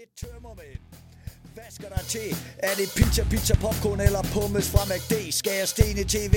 [0.00, 0.80] Lidt tømmermænd.
[1.54, 2.28] Hvad skal der til?
[2.68, 5.14] Er det pizza, pizza, popcorn eller pommes fra McD?
[5.40, 6.36] Skal jeg stene tv?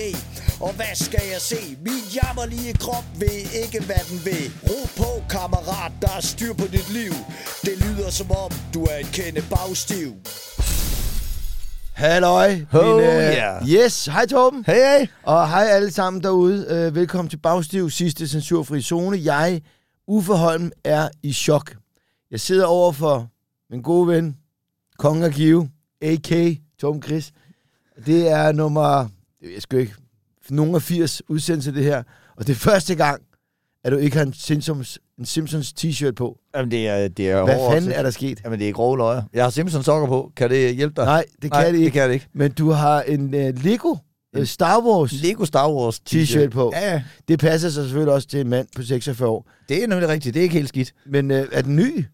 [0.66, 1.62] Og hvad skal jeg se?
[1.88, 4.46] Min jammerlige krop ved ikke, hvad den vil.
[4.70, 7.14] Ro på, kammerat, der er styr på dit liv.
[7.68, 10.10] Det lyder som om, du er en kende bagstiv.
[12.04, 12.52] Halløj.
[12.72, 13.52] Ho, mine- ja.
[13.76, 14.64] Yes, hej Torben.
[14.66, 15.08] Hey, hey.
[15.24, 16.60] Og hej alle sammen derude.
[16.88, 19.18] Uh, velkommen til Bagstiv, sidste censurfri zone.
[19.24, 19.62] Jeg,
[20.08, 21.76] Uffe Holm, er i chok.
[22.32, 23.30] Jeg sidder over for
[23.72, 24.38] min gode ven,
[24.98, 25.70] Kong af Give,
[26.02, 26.58] a.k.
[26.80, 27.32] Torben Chris.
[28.06, 29.08] Det er nummer,
[29.54, 29.94] jeg skal ikke,
[30.50, 32.04] nogen af 80 udsendelser det her.
[32.36, 33.22] Og det er første gang,
[33.84, 36.38] at du ikke har en Simpsons, en Simpsons t-shirt på.
[36.56, 37.74] Jamen, det er, det er Hvad hårdt.
[37.74, 38.42] fanden er der sket?
[38.44, 39.22] Jamen, det er grove løjer.
[39.34, 40.32] Jeg har Simpson sokker på.
[40.36, 41.06] Kan det hjælpe dig?
[41.06, 41.86] Nej, det kan Nej, det ikke.
[41.86, 42.28] det kan det ikke.
[42.34, 43.96] Men du har en uh, Lego
[44.38, 46.72] uh, Star Wars Lego Star Wars t-shirt på.
[46.76, 47.04] Ja, ja.
[47.28, 49.50] Det passer sig selvfølgelig også til en mand på 46 år.
[49.70, 50.34] Det er nemlig rigtigt.
[50.34, 50.94] Det er ikke helt skidt.
[51.06, 52.06] Men øh, er den ny?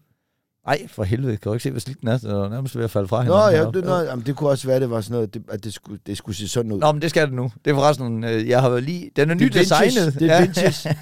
[0.66, 1.36] Nej, for helvede.
[1.36, 2.18] Kan du ikke se, hvor slidt den er?
[2.18, 4.50] Det er nærmest ved at falde fra Nå, hinanden ja, det, nå, jamen, det kunne
[4.50, 6.78] også være, det var sådan noget, det, at det skulle, det skulle se sådan ud.
[6.78, 7.52] Nå, men det skal det nu.
[7.64, 9.10] Det er forresten, øh, jeg har været lige...
[9.16, 10.14] Den er det nydesignet.
[10.18, 10.96] Det er vintage.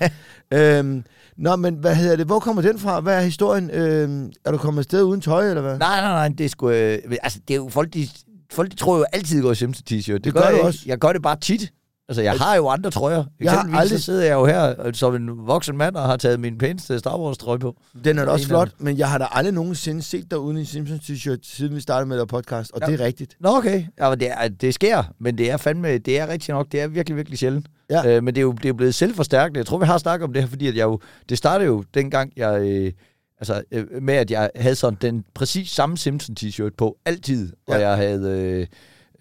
[0.79, 1.05] øhm,
[1.37, 2.27] nå, men hvad hedder det?
[2.27, 3.01] Hvor kommer den fra?
[3.01, 3.71] Hvad er historien?
[3.71, 5.79] Øhm, er du kommet afsted uden tøj, eller hvad?
[5.79, 6.29] Nej, nej, nej.
[6.39, 6.71] Det er sgu...
[6.71, 8.09] Øh, altså, det er jo folk, de,
[8.53, 10.19] folk, de tror jo altid, at går i Simpson t-shirt.
[10.19, 10.81] Det, gør gør du jeg også.
[10.87, 11.73] Jeg gør det bare tit.
[12.09, 13.25] Altså, jeg har jo andre trøjer.
[13.41, 16.41] Jeg har aldrig- så sidder jeg jo her som en voksen mand og har taget
[16.41, 17.77] min pæneste Star Wars trøje på.
[18.05, 20.65] Den er da også flot, men jeg har da aldrig nogensinde set dig uden en
[20.67, 22.87] Simpsons t-shirt, siden vi startede med lave podcast, og Ja.
[22.93, 23.37] det er rigtigt.
[23.41, 23.85] Nå, okay.
[24.01, 26.81] Ja, men det, er, det sker, men det er fandme, det er rigtigt nok, det
[26.81, 27.67] er virkelig, virkelig sjældent.
[27.91, 28.17] Ja.
[28.17, 29.59] Øh, men det er jo det er blevet selvforstærkende.
[29.59, 31.85] Jeg tror, vi har snakket om det her, fordi at jeg jo, det startede jo
[31.95, 32.93] dengang, jeg, øh,
[33.41, 37.53] altså øh, med at jeg havde sådan den præcis samme Simpson t-shirt på, altid.
[37.69, 37.89] Og Ja.
[37.89, 38.67] jeg havde, øh,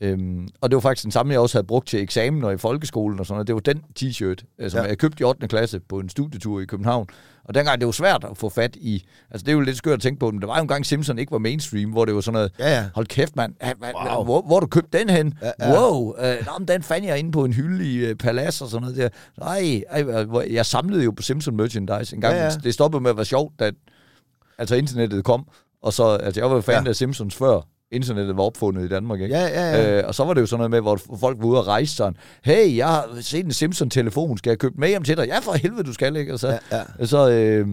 [0.03, 2.57] Øhm, og det var faktisk den samme, jeg også havde brugt til eksamen og i
[2.57, 3.47] folkeskolen og sådan noget.
[3.47, 4.87] Det var den t-shirt, øh, som Ja.
[4.87, 5.47] jeg købte i 8.
[5.47, 7.07] klasse på en studietur i København.
[7.45, 9.05] Og dengang det var svært at få fat i...
[9.31, 10.85] Altså, det er jo lidt skørt at tænke på, men der var jo en gang
[10.85, 12.51] Simpson ikke var mainstream, hvor det var sådan noget...
[12.59, 12.89] Ja, ja.
[12.95, 13.53] Hold kæft, mand.
[14.15, 14.23] Wow.
[14.23, 15.33] hvor, hvor du købt den hen?
[15.41, 15.81] Ja, Ja.
[15.81, 16.13] Wow.
[16.19, 18.81] Øh, nå, men den fandt jeg inde på en hylde i øh, Palads og sådan
[18.81, 19.09] noget der.
[19.39, 22.35] Nej, ej, jeg samlede jo på Simpson merchandise en gang.
[22.35, 22.49] Ja, ja.
[22.63, 23.71] Det stoppede med at være sjovt, da
[24.57, 25.45] altså, internettet kom.
[25.81, 26.89] Og så, altså, jeg var jo fan ja.
[26.89, 29.35] af Simpsons før internettet var opfundet i Danmark, ikke?
[29.35, 29.97] Ja, ja, ja.
[29.99, 31.95] Øh, og så var det jo sådan noget med, hvor folk var ude og rejse
[31.95, 35.27] sådan, hey, jeg har set en Simpson-telefon, skal jeg købe den med hjem til dig?
[35.27, 36.33] Ja, for helvede, du skal, ikke?
[36.33, 36.83] Og så, Ja, ja, ja.
[36.99, 37.05] ja.
[37.05, 37.67] så øh,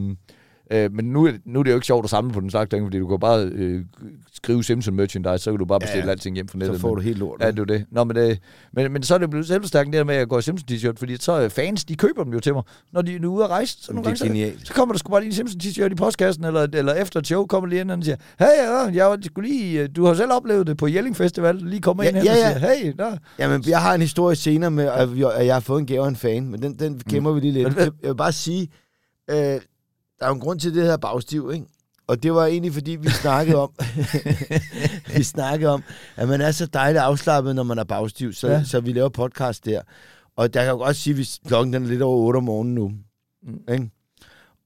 [0.71, 2.51] øh, men nu, er det- nu er det jo ikke sjovt at samle på den
[2.51, 3.85] slags ting, fordi du kan bare øh,
[4.33, 6.11] skrive Simpson merchandise, så kan du bare bestille Ja, ja, ja.
[6.11, 6.81] alting hjem fra Så nettet.
[6.81, 7.41] får men- du helt lort.
[7.41, 7.85] Ja, det er det.
[7.91, 8.39] Nå, men, det,
[8.73, 10.69] men, men så er det blevet selvstærkt det der med, at jeg går i Simpson
[10.71, 12.63] t-shirt, fordi så øh, fans, de køber dem jo til mig,
[12.93, 13.77] når de er ude at rejse.
[13.81, 14.61] Så, nogle det er gange, genialt.
[14.61, 17.21] så, så kommer der sgu bare lige en Simpson t-shirt i postkassen, eller, eller efter
[17.21, 20.05] et show kommer lige ind og siger, hey, ja, jeg var- skulle lige, øh, du
[20.05, 22.59] har selv oplevet det på Jelling Festival, lige kommer Ja, ind hen ja, og ja.
[22.59, 23.17] siger, hey, der.
[23.39, 24.85] Jamen, jeg har en historie senere med,
[25.37, 27.53] at jeg har fået en gave af en fan, men den, den gemmer vi lige
[27.53, 27.65] lidt.
[27.65, 28.69] Men hvad- Jeg vil bare sige,
[29.31, 29.61] øh,
[30.19, 31.67] der er jo en grund til det her bagstiv, ikke?
[32.07, 33.73] Og det var egentlig, fordi vi snakkede om,
[35.17, 35.83] vi snakkede om,
[36.17, 38.65] at man er så dejligt afslappet, når man er bagstiv, så, ja.
[38.65, 39.83] Så vi laver podcast der.
[40.37, 42.75] Og der kan jo godt sige, at klokken den er lidt over 8 om morgenen
[42.75, 42.93] nu.
[43.43, 43.61] Mm.
[43.73, 43.91] Ikke?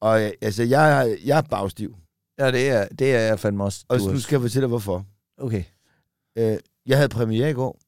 [0.00, 1.96] Og øh, altså, jeg, jeg er bagstiv,
[2.38, 3.84] Ja, det er, det er jeg fandme også.
[3.88, 5.04] og nu skal jeg fortælle dig, hvorfor.
[5.38, 5.64] Okay.
[6.38, 7.78] Øh, jeg havde premiere i går.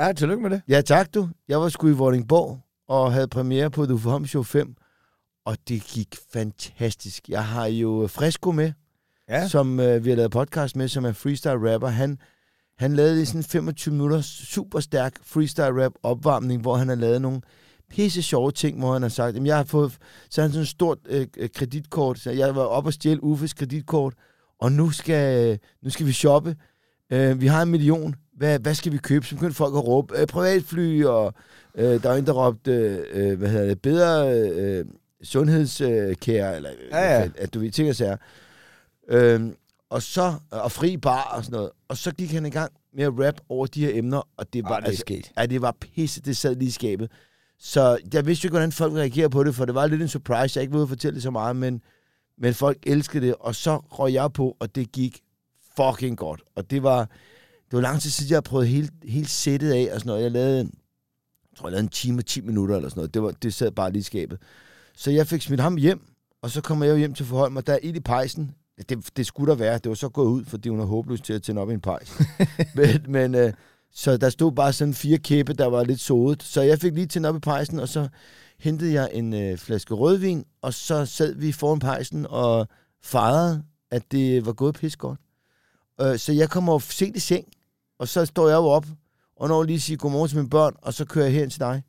[0.00, 0.62] Ja, tillykke med det.
[0.68, 1.28] Ja, tak du.
[1.48, 4.74] Jeg var sgu i Vordingborg og havde premiere på The Uffe Show 5,
[5.46, 7.28] og det gik fantastisk.
[7.28, 8.72] Jeg har jo Fresco med,
[9.28, 9.48] Ja.
[9.48, 11.88] som øh, vi har lavet podcast med, som er freestyle rapper.
[11.88, 12.18] Han,
[12.78, 17.22] han lavede i sådan 25 minutter super stærk freestyle rap opvarmning, hvor han har lavet
[17.22, 17.40] nogle
[17.90, 19.96] pisse sjove ting, hvor han har sagt, jamen jeg har fået,
[20.30, 23.54] så han sådan et stort øh, øh, kreditkort, så jeg var op og stjæle Uffes
[23.54, 24.14] kreditkort,
[24.60, 26.56] og nu skal, nu skal vi shoppe.
[27.12, 28.14] Øh, vi har en million.
[28.36, 29.26] Hvad, hvad skal vi købe?
[29.26, 31.34] Så begyndte folk at råbe, øh, privatfly, og
[31.74, 32.72] øh, der var en, der råbte,
[33.12, 34.84] øh, hvad hedder det, bedre øh,
[35.24, 37.28] sundhedskære, eller Ja, ja.
[37.36, 38.16] at du ved, ting og sager.
[39.08, 39.54] Øhm,
[39.90, 41.70] og så, og fri bar og sådan noget.
[41.88, 44.64] Og så gik han i gang med at rap over de her emner, og det
[44.64, 45.32] var, Ah, det altså, sket.
[45.38, 47.10] ja, det var pisse, det sad lige i skabet.
[47.58, 50.08] Så jeg vidste jo ikke, hvordan folk reagerer på det, for det var lidt en
[50.08, 50.58] surprise.
[50.58, 51.80] Jeg ikke at fortælle det så meget, men,
[52.38, 55.20] men folk elskede det, og så røg jeg på, og det gik
[55.76, 56.40] fucking godt.
[56.56, 56.98] Og det var,
[57.70, 60.22] det var lang tid siden, jeg har prøvet helt, helt sættet af og sådan noget.
[60.22, 60.66] Jeg lavede, jeg
[61.58, 63.14] tror, jeg lavede en time og 10 minutter eller sådan noget.
[63.14, 64.38] Det, var, det sad bare lige i skabet.
[64.96, 66.00] Så jeg fik smidt ham hjem,
[66.42, 68.54] og så kommer jeg jo hjem til Forholm, og der er ild i pejsen.
[68.88, 69.78] Det, det skulle der være.
[69.78, 71.80] Det var så gået ud, fordi hun er håbløs til at tænde op i en
[71.80, 72.20] pejs.
[72.76, 73.52] men, men øh,
[73.92, 76.42] så der stod bare sådan fire kæppe, der var lidt sodet.
[76.42, 78.08] Så jeg fik lige tændt op i pejsen, og så
[78.58, 82.68] hentede jeg en øh, flaske rødvin, og så sad vi foran pejsen og
[83.02, 85.20] fejrede, at det var gået pis godt.
[86.00, 87.46] Øh, så jeg kommer sent i seng,
[87.98, 88.86] og så står jeg jo op,
[89.36, 91.82] og når lige siger godmorgen til mine børn, og så kører jeg hen til dig.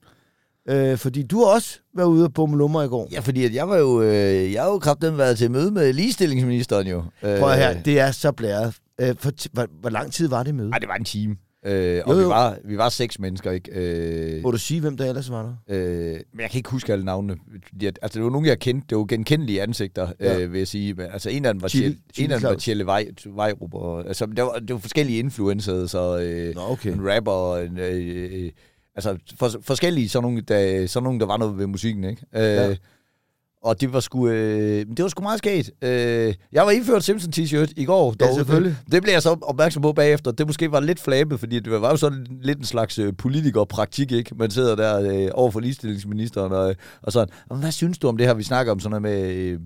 [0.70, 3.08] Øh, fordi du har også været ude og bombe lummer i går.
[3.12, 5.94] Ja, fordi at jeg var jo, øh, jeg har jo kraften været til møde med
[5.94, 6.98] ligestillingsministeren jo.
[7.24, 8.76] Øh, Prøv her, det er så blæret.
[9.02, 10.70] Øh, for hvor, hvor lang tid var det møde?
[10.74, 11.36] Ej, det var en time.
[11.68, 12.30] Øh, og Jo, vi jo.
[12.30, 13.72] var, vi var seks mennesker, ikke?
[13.74, 15.76] Øh, Må du sige, hvem der ellers var der?
[15.76, 17.36] Øh, men jeg kan ikke huske alle navnene.
[17.84, 18.86] At- Altså, det var nogle, jeg kendte.
[18.90, 20.34] Det var genkendelige ansigter, Ja.
[20.34, 20.40] ja.
[20.40, 20.94] øh, vil jeg sige.
[20.94, 22.56] Men, altså, en af dem var, Chile, Chili en af dem var.
[22.56, 23.74] Tjelle Vej, Vejrup.
[23.74, 26.92] Og, altså, det, var, det var forskellige influencers, og øh, Nå, okay.
[26.94, 28.52] en rapper, en, øh, øh,
[28.96, 32.26] altså for, forskellige sådan nogle, der, sådan nogle, der var noget ved musikken, ikke?
[32.36, 32.76] Øh, Ja.
[33.62, 35.72] Og det var sgu, øh, det var sgu meget skægt.
[35.82, 38.16] Øh, jeg var indført Simpson t-shirt i går.
[38.20, 38.76] Ja, selvfølgelig.
[38.92, 40.32] Det blev jeg så opmærksom på bagefter.
[40.32, 44.12] Det måske var lidt flabet, fordi det var jo sådan lidt en slags øh, politikerpraktik,
[44.12, 44.36] ikke?
[44.36, 47.34] Man sidder der øh, over for ligestillingsministeren og, og sådan.
[47.50, 48.34] "Jamen, Hvad synes du om det her?
[48.34, 49.60] Vi snakker om sådan noget med, øh,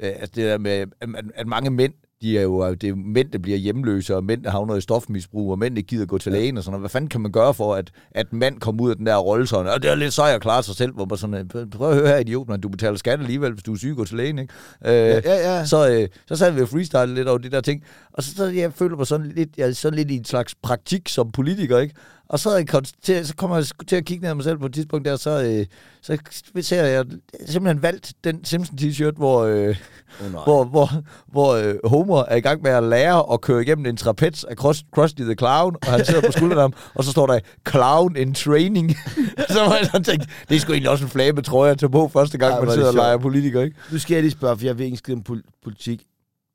[0.00, 1.92] altså det der med, at, at mange mænd,
[2.22, 5.50] de er jo, det er mænd, der bliver hjemløse, og mænd, der havner i stofmisbrug,
[5.50, 6.82] og mænd, der gider gå til lægen og sådan noget.
[6.82, 9.46] Hvad fanden kan man gøre for, at, at mand kommer ud af den der rolle
[9.46, 11.90] sådan, og det er lidt sej at klare sig selv, hvor man sådan, øh, prøv
[11.90, 14.16] at høre her, idiot, man, du betaler skat alligevel, hvis du er syg, gå til
[14.16, 14.54] lægen, ikke?
[14.86, 15.64] Øh, Ja, ja, ja.
[15.66, 17.82] så, øh, så sad vi og freestyle lidt over de der ting.
[18.12, 21.08] Og så, så jeg føler mig sådan lidt, jeg sådan lidt i en slags praktik
[21.08, 21.94] som politiker, ikke?
[22.28, 22.66] Og så, jeg
[23.02, 25.16] til, så kommer jeg til at kigge ned af mig selv på et tidspunkt der,
[25.16, 25.66] så, øh,
[26.02, 26.18] så
[26.60, 27.18] ser jeg, jeg
[27.48, 29.76] simpelthen valgt den Simpson t-shirt, hvor, øh,
[30.20, 30.44] Oh, nej.
[30.44, 30.88] hvor, hvor,
[31.26, 34.56] hvor øh, Homer er i gang med at lære at køre igennem en trapez af
[34.56, 37.40] Krus- Krusty the Clown, og han sidder på skulderen af ham, og så står der,
[37.70, 38.90] Clown in training.
[39.54, 41.90] så var jeg sådan tænkt, det er sgu egentlig også en flame trøje at tage
[41.90, 43.76] på første gang, Ej, man er sidder og leger politiker, ikke?
[43.92, 46.02] Nu skal jeg lige spørge, for jeg ved ikke en skid om pol- politik.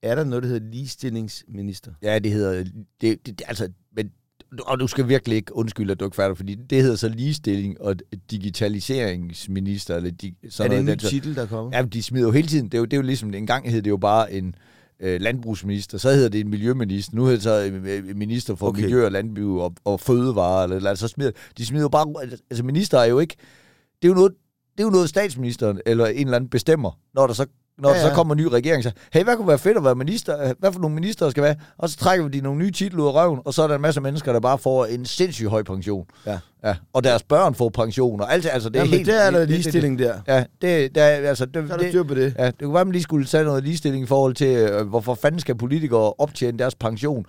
[0.04, 1.92] Er der noget, der hedder ligestillingsminister?
[2.02, 2.52] Ja, det hedder...
[2.54, 4.12] Det, det, det, altså, men,
[4.62, 7.82] og du skal virkelig ikke undskylde, at du ikke fatter, fordi det hedder så ligestilling
[7.82, 7.96] og
[8.32, 9.96] digitaliseringsminister.
[9.96, 11.78] Eller di, er sådan det en ny noget, den- titel, der kommer?
[11.78, 12.66] Ja, de smider jo hele tiden.
[12.66, 14.56] Det er jo, det er jo ligesom, en gang hed det jo bare en
[15.00, 18.78] øh, landbrugsminister, så hedder det en miljøminister, nu hedder det så øh, minister for Okay.
[18.80, 18.86] okay.
[18.86, 22.14] miljø og landbrug og, og fødevare, eller, eller så smider, de smider jo bare,
[22.50, 23.36] altså minister er jo ikke,
[24.02, 24.32] det er jo noget,
[24.78, 27.46] det er jo noget statsministeren eller en eller anden bestemmer, når der så
[27.82, 28.04] når Ja, ja, ja.
[28.04, 28.04] ja.
[28.10, 30.54] der så kommer en ny regering, så hey, hvad kunne være fedt at være minister?
[30.60, 31.56] Hvad for nogle minister skal være?
[31.78, 33.76] Og så trækker vi de nogle nye titler ud af røven, og så er der
[33.76, 36.06] en masse mennesker, der bare får en sindssygt høj pension.
[36.26, 36.40] Ja.
[36.64, 36.76] ja.
[36.94, 39.08] Og deres børn får pension, og alt det, altså det er Jamen, helt...
[39.08, 40.14] der er det- ligestilling der.
[40.28, 42.36] Ja, det, der, er- altså, det, Så er der styr på det.
[42.40, 45.16] Ja, det kunne være, man lige skulle tage noget ligestilling i forhold til, øh, hvorfor
[45.16, 47.26] fanden skal politikere optjene deres pension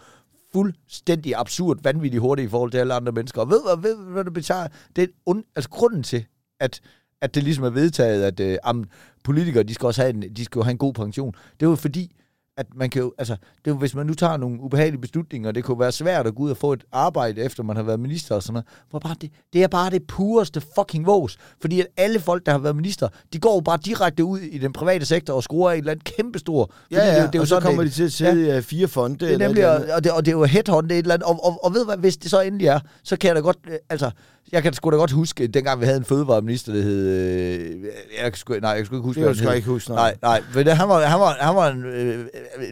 [0.52, 3.40] fuldstændig absurd, vanvittigt hurtigt i forhold til alle andre mennesker.
[3.40, 4.66] Og ved du, ved, du, hvad det betyder?
[4.96, 6.24] Det er und, altså grunden til,
[6.60, 6.80] at,
[7.22, 8.84] at det ligesom er vedtaget, at øh, am,
[9.22, 11.34] politikere, de skal også have en, de skal jo have en god pension.
[11.60, 12.12] Det er fordi,
[12.56, 15.64] at man kan jo, altså, det er hvis man nu tager nogle ubehagelige beslutninger, det
[15.64, 18.34] kunne være svært at gå ud og få et arbejde, efter man har været minister
[18.34, 21.36] og sådan noget, hvor bare det, det er bare det pureste fucking vås.
[21.60, 24.58] Fordi at alle folk, der har været minister, de går jo bare direkte ud i
[24.58, 26.70] den private sektor og skruer et eller andet kæmpestort.
[26.90, 28.46] Ja, ja, det, det er jo og så sådan, kommer det- de til at sidde
[28.46, 29.16] i øh, fire fonde.
[29.26, 31.26] det er nemlig, eller og, og, det, og det er jo headhunted et eller andet,
[31.28, 33.58] og, og, og ved hvad, hvis det så endelig er, så kan jeg da godt,
[33.68, 34.10] øh, altså,
[34.52, 37.84] jeg kan sgu da godt huske, dengang vi havde en fødevareminister, der hed, øh,
[38.22, 39.56] jeg sgu, nej, jeg kan sgu ikke huske, Det hvad han hed.
[39.56, 40.16] ikke huske, nej.
[40.22, 42.24] Nej, nej, men han var, han var, han var en, øh,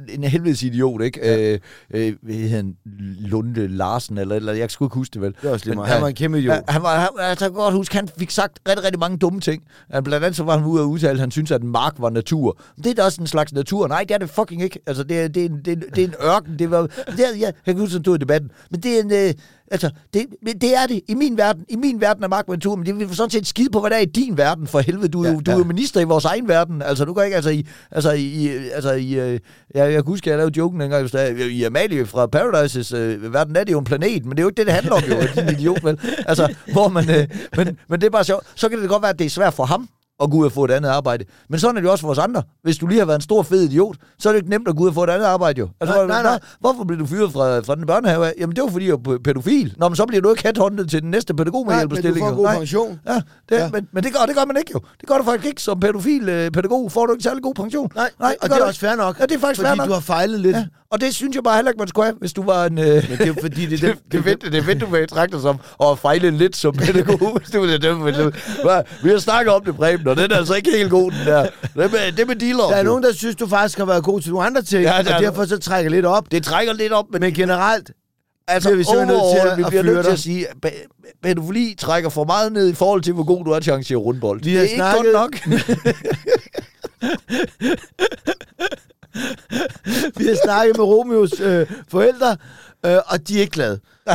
[0.09, 1.21] en helvedes idiot, ikke?
[1.23, 1.53] Ja.
[1.53, 1.59] Øh,
[1.95, 2.77] øh, hed han?
[3.19, 5.35] Lunde Larsen, eller, eller jeg sgu ikke huske det, vel?
[5.43, 5.91] Det er også lige meget.
[5.93, 6.55] Han var en kæmpe idiot.
[6.55, 9.41] Ja, han var, han, jeg kan godt huske, han fik sagt rigtig, rigtig mange dumme
[9.41, 9.63] ting.
[9.91, 11.95] Han, blandt andet så var han ude og udtale, at han synes, at en mark
[11.99, 12.61] var natur.
[12.77, 13.89] Det er da også en slags natur.
[13.89, 14.81] Nej, det er det fucking ikke.
[14.87, 16.59] Altså, det er, det er, en, det er, det er en ørken.
[16.59, 18.51] Det var, det er, ja, jeg kan huske, han tog i debatten.
[18.71, 19.13] Men det er en...
[19.13, 19.35] Øh,
[19.71, 20.27] Altså, det,
[20.61, 21.01] det er det.
[21.09, 23.71] I min verden, i min verden er mark natur, men det vil sådan set skide
[23.71, 25.09] på, hvad der er i din verden, for helvede.
[25.09, 25.59] Du, er Ja, du er ja.
[25.59, 26.83] jo minister i vores egen verden.
[26.83, 29.41] Altså, du kan ikke, altså, i, altså, i, altså, i, øh, jeg,
[29.75, 33.65] jeg kan huske, jeg lavede joken engang, er- i Amalie fra Paradises øh, verden er
[33.65, 35.49] det jo en planet, men det er jo ikke det, det handler om, jo, din
[35.55, 36.01] idiot, vel?
[36.27, 37.27] Altså, hvor man, øh,
[37.57, 38.45] men, men det er bare sjovt.
[38.55, 39.89] Så kan det godt være, at det er svært for ham
[40.23, 41.25] at gå ud og få et andet arbejde.
[41.49, 42.43] Men sådan er det også for os andre.
[42.63, 44.77] Hvis du lige har været en stor fed idiot, så er det ikke nemt at
[44.77, 45.69] gå ud og få et andet arbejde jo.
[45.81, 46.39] Altså, Nej, nej, nej.
[46.61, 48.33] Hvorfor blev du fyret fra, fra den børnehave af?
[48.41, 49.75] Jamen det var fordi, jeg var pædofil.
[49.77, 52.27] Nå, men så bliver du ikke headhunted til den næste Nej, men du pædagogmedhjælperstilling.
[52.27, 53.01] får god pension.
[53.07, 53.15] Ja,
[53.49, 53.69] det, ja.
[53.73, 54.81] Men, men det, gør, det gør man ikke jo.
[55.01, 56.93] Det gør du faktisk ikke som pædofil øh, pædagog.
[56.93, 57.89] Får du ikke særlig god pension.
[57.95, 59.19] Nej, Nej, og gør det er du også fair nok.
[59.21, 59.89] Ja, det er faktisk fordi fair nok.
[59.89, 60.57] du har fejlet lidt.
[60.57, 62.79] Ja, og det synes jeg bare heller ikke, man skulle have, hvis du var en...
[62.79, 65.09] Øh, Men det er fordi, det det, det, det, det, det ved du, hvad jeg
[65.09, 65.59] trækker som
[65.91, 67.41] at fejle lidt som pædagog.
[67.47, 68.35] det, det, det, det,
[68.65, 71.27] det, vi har snakket om det, Preben, og den er altså ikke helt god, den
[71.27, 71.43] der.
[71.43, 72.65] Det med, det med dealer.
[72.69, 75.03] Der er nogen, der synes, du faktisk har været god til nogle andre ting, Ja,
[75.03, 76.33] der og derfor så trækker lidt op.
[76.33, 77.91] Det trækker lidt op, men, Men generelt,
[78.49, 80.55] altså, vi simpelthen nødt til overall, at- vi bliver nødt til at sige, at
[81.23, 83.99] pædofili trækker for meget ned i forhold til, hvor god du er til at arrangere
[83.99, 84.43] rundbold.
[84.43, 85.47] Vi det er ikke snakket- godt nok.
[90.19, 92.37] vi har snakket med Romeos øh, forældre,
[92.87, 93.81] øh, og de er ikke glade.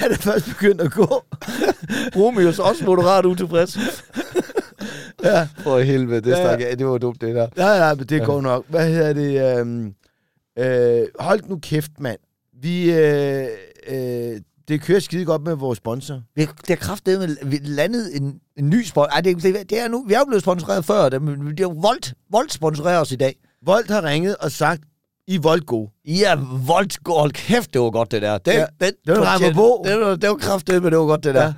[0.00, 1.22] Han er først begyndt at gå.
[2.18, 3.78] Romeos også moderat utilfreds.
[5.24, 5.48] ja.
[5.62, 6.46] For helvede, det, Ja, ja.
[6.46, 6.74] stak, ja.
[6.74, 7.48] det var dumt, det der.
[7.56, 8.64] Nej, nej, men det går nok.
[8.68, 9.58] Hvad hedder det?
[9.58, 9.94] Øhm,
[10.58, 12.18] øh, hold nu kæft, mand.
[12.62, 13.46] Vi, øh,
[13.88, 16.20] øh, det kører skide godt med vores sponsor.
[16.36, 19.10] Vi har, det har kraftet med landet en, en ny sponsor.
[19.12, 21.60] Ej, det, det, det, er nu, vi er jo blevet sponsoreret før, det, men det
[21.60, 23.36] er jo Volt, Volt sponsorerer os i dag.
[23.66, 24.82] Volt har ringet og sagt,
[25.26, 25.90] I er Volt gode.
[26.04, 26.34] Ja,
[26.66, 28.38] Volt, hold kæft, det var godt det der.
[28.38, 29.82] Det, Ja, den, det var Reimer Bo.
[29.84, 31.44] Det var, det var kraftet, men det var godt det der.
[31.44, 31.52] Ja.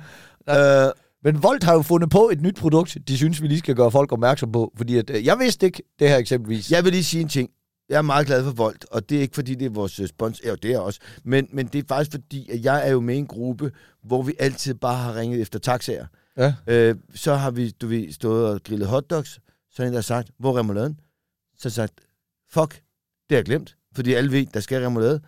[0.49, 0.91] Øh,
[1.23, 3.91] Men Volt har jo fundet på et nyt produkt, de synes, vi lige skal gøre
[3.91, 4.73] folk opmærksom på.
[4.77, 6.71] Fordi at, øh, jeg vidste ikke det her eksempelvis.
[6.71, 7.49] jeg vil lige sige en ting.
[7.89, 10.07] Jeg er meget glad for Volt, og det er ikke fordi, det er vores øh,
[10.07, 12.99] sponsor, ja, det er også, men, men det er faktisk fordi, at jeg er jo
[12.99, 13.71] med i en gruppe,
[14.03, 16.05] hvor vi altid bare har ringet efter taxaer.
[16.37, 16.53] Ja.
[16.67, 19.39] Øh, så har vi, du ved, stået og grillet hotdogs,
[19.71, 20.99] så er en, der har sagt, hvor er remouladen?
[21.57, 21.93] Så har jeg sagt,
[22.53, 22.81] fuck, det
[23.29, 25.21] har jeg glemt, fordi alle ved, der skal remoulade.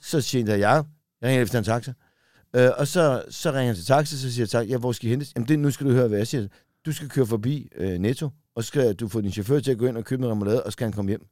[0.00, 0.84] Så siger jeg, jeg
[1.22, 1.92] ringer efter en taxa.
[2.56, 5.10] Øh, og så, så ringer han til taxa, så siger tak, ja, hvor skal I
[5.10, 5.32] hentes?
[5.36, 6.46] Jamen, det, nu skal du høre, hvad jeg siger.
[6.86, 9.78] Du skal køre forbi øh, Netto, og så skal du få din chauffør til at
[9.78, 11.26] gå ind og købe noget remoulade, og så skal han komme hjem.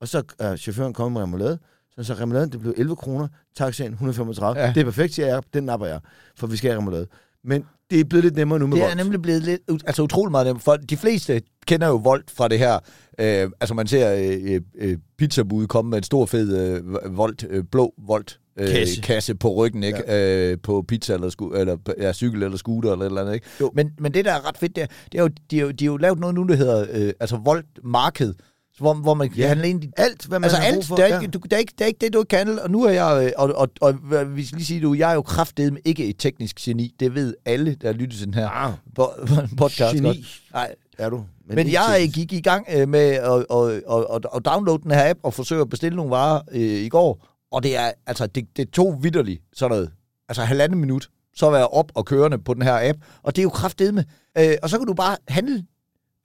[0.00, 1.58] Og så er chaufføren kommet med remoulade,
[1.90, 4.60] så så remouladen, det blev 11 kroner, taxaen 135.
[4.60, 4.66] Ja.
[4.66, 4.72] Ja.
[4.72, 6.00] Det er perfekt, siger jeg, den napper jeg,
[6.36, 7.06] for vi skal have remoulade.
[7.44, 8.96] Men det er blevet lidt nemmere nu med Det er Volt.
[8.96, 10.62] nemlig blevet lidt, altså utrolig meget nemt.
[10.62, 12.78] For de fleste kender jo Volt fra det her.
[13.20, 14.14] Øh, altså man ser
[14.44, 19.00] øh, øh, pizzabud komme med en stor fed øh, Volt, øh, blå Volt øh, Kasse.
[19.00, 20.02] kasse på ryggen, ikke?
[20.06, 20.50] Ja.
[20.50, 23.46] Øh, på pizza eller, sku, eller ja, cykel eller scooter eller et eller andet, ikke?
[23.60, 23.70] Jo.
[23.74, 25.70] Men, men det, der er ret fedt, det er, det er jo, de, har jo,
[25.70, 28.34] de har jo lavet noget nu, der hedder øh, altså Volt Marked,
[28.78, 29.48] hvor, hvor man kan Ja.
[29.48, 30.96] handle ind i Alt, hvad man altså har brug alt, for.
[30.96, 32.62] der er, ikke, du, der, er ikke, der er ikke det, du ikke kan handle.
[32.62, 35.10] Og nu er jeg, øh, og, og, og, og vi skal lige sige, du, jeg
[35.10, 36.94] er jo kraftedeme ikke et teknisk geni.
[37.00, 39.94] Det ved alle, der lytter til den her Ah, po- podcast.
[39.94, 40.16] geni godt.
[40.52, 41.24] Nej, er du.
[41.46, 44.90] men ikke jeg gik i gang øh, med at, at, at, at, at downloade den
[44.90, 47.26] her app og forsøge at bestille nogle varer øh, i går.
[47.52, 49.90] Og det er, altså, det, det tog vidderligt sådan noget.
[50.28, 52.98] Altså halvanden minut, så var jeg op og kørende på den her app.
[53.22, 54.04] Og det er jo kraftedeme.
[54.38, 55.64] Øh, og så kan du bare handle.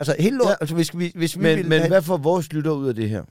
[0.09, 0.55] Altså hele lort, Ja.
[0.61, 2.95] altså hvis vi, hvis vi Men, vil men have- hvad får vores lytter ud af
[2.95, 3.23] det her?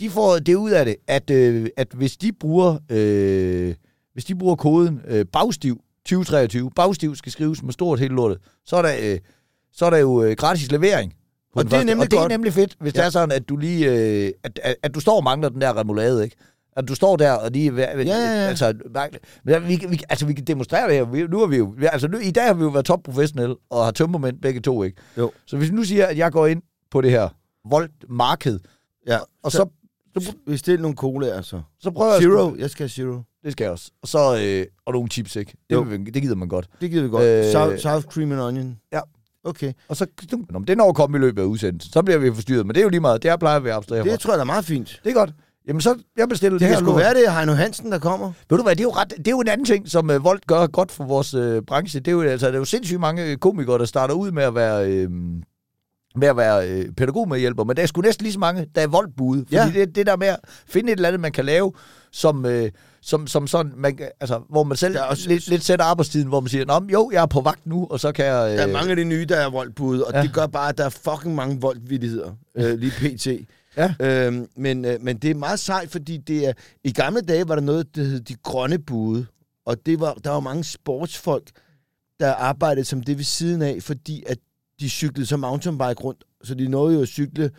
[0.00, 3.74] de får det ud af det, at, øh, at hvis de bruger øh,
[4.12, 8.76] hvis de bruger koden øh, bagstiv 2023, bagstiv skal skrives med stort hele lortet, så
[8.76, 9.18] er der, øh,
[9.72, 11.14] så er der jo øh, gratis levering.
[11.54, 12.94] Og det er nemlig og det er nemlig fedt, hvis.
[12.94, 13.00] Ja.
[13.00, 13.86] det er sådan, at du lige
[14.26, 16.36] øh, at, at, at, du står og mangler den der remoulade, ikke?
[16.78, 17.74] At du står der og lige...
[17.74, 18.14] Ja, ja, ja.
[18.48, 18.74] Altså,
[19.44, 21.04] vi, vi, altså, vi kan demonstrere det her.
[21.04, 21.74] Vi, nu er vi jo...
[21.82, 24.96] Altså, nu, i dag har vi jo været topprofessionelle og har tømmermænd begge to, ikke?
[25.18, 25.30] Jo.
[25.46, 27.28] Så hvis vi nu siger, at jeg går ind på det her
[27.68, 28.58] Volt-marked,
[29.06, 29.66] Ja, og så,
[30.18, 31.60] så, så, bestil nogle colaer, så.
[31.80, 32.22] så prøver jeg...
[32.22, 33.22] Zero, jeg skal have zero.
[33.44, 33.90] Det skal jeg også.
[34.02, 35.52] Og så øh, og nogle chips, ikke?
[35.70, 35.84] Det, Jo.
[35.84, 36.68] det gider man godt.
[36.80, 37.24] Det gider vi godt.
[37.24, 38.76] Øh, South, South cream and onion.
[38.92, 39.00] Ja.
[39.44, 39.72] Okay.
[39.88, 41.92] Og så, Nå, men det når at komme i løbet af udsendelsen.
[41.92, 43.22] Så bliver vi forstyrret, men det er jo lige meget.
[43.22, 44.04] Det er plejer vi at abstrahere.
[44.04, 45.00] Det tror jeg da er meget fint.
[45.04, 45.30] Det er godt.
[45.68, 46.96] Jamen så, jeg bestiller Det det, her sgu lort.
[47.00, 48.32] være, det er Heino Hansen, der kommer.
[48.50, 50.24] Ved du hvad, det er jo, ret, det er jo en anden ting, som uh,
[50.24, 52.00] Volt gør godt for vores uh, branche.
[52.00, 54.42] Det er, jo, altså, der er jo sindssygt mange øh, komikere, der starter ud med
[54.42, 54.90] at være...
[54.90, 55.10] Øh,
[56.16, 58.86] med at være øh, pædagogmedhjælper, men der er sgu næsten lige så mange, der er
[58.86, 59.40] voldbude.
[59.44, 59.72] Fordi Ja.
[59.74, 60.36] det, det der med at
[60.68, 61.72] finde et eller andet, man kan lave,
[62.12, 62.70] som, øh,
[63.02, 66.48] som, som sådan, man, altså, hvor man selv også- lidt, lidt sætter arbejdstiden, hvor man
[66.48, 68.50] siger, Nå, jo, jeg er på vagt nu, og så kan jeg...
[68.52, 70.22] Øh, Der er mange af de nye, der er voldbud, og Ja.
[70.22, 73.26] det gør bare, at der er fucking mange voldvittigheder øh, lige pt.
[73.78, 73.94] Ja.
[74.00, 76.52] Øhm, men, øh, men det er meget sejt, fordi det er...
[76.84, 79.26] I gamle dage var der noget, der hed de grønne bude,
[79.66, 81.50] og det var, der var mange sportsfolk,
[82.20, 84.38] der arbejdede som det ved siden af, fordi at
[84.80, 87.50] de cyklede så mountainbike rundt, så de nåede jo at cykle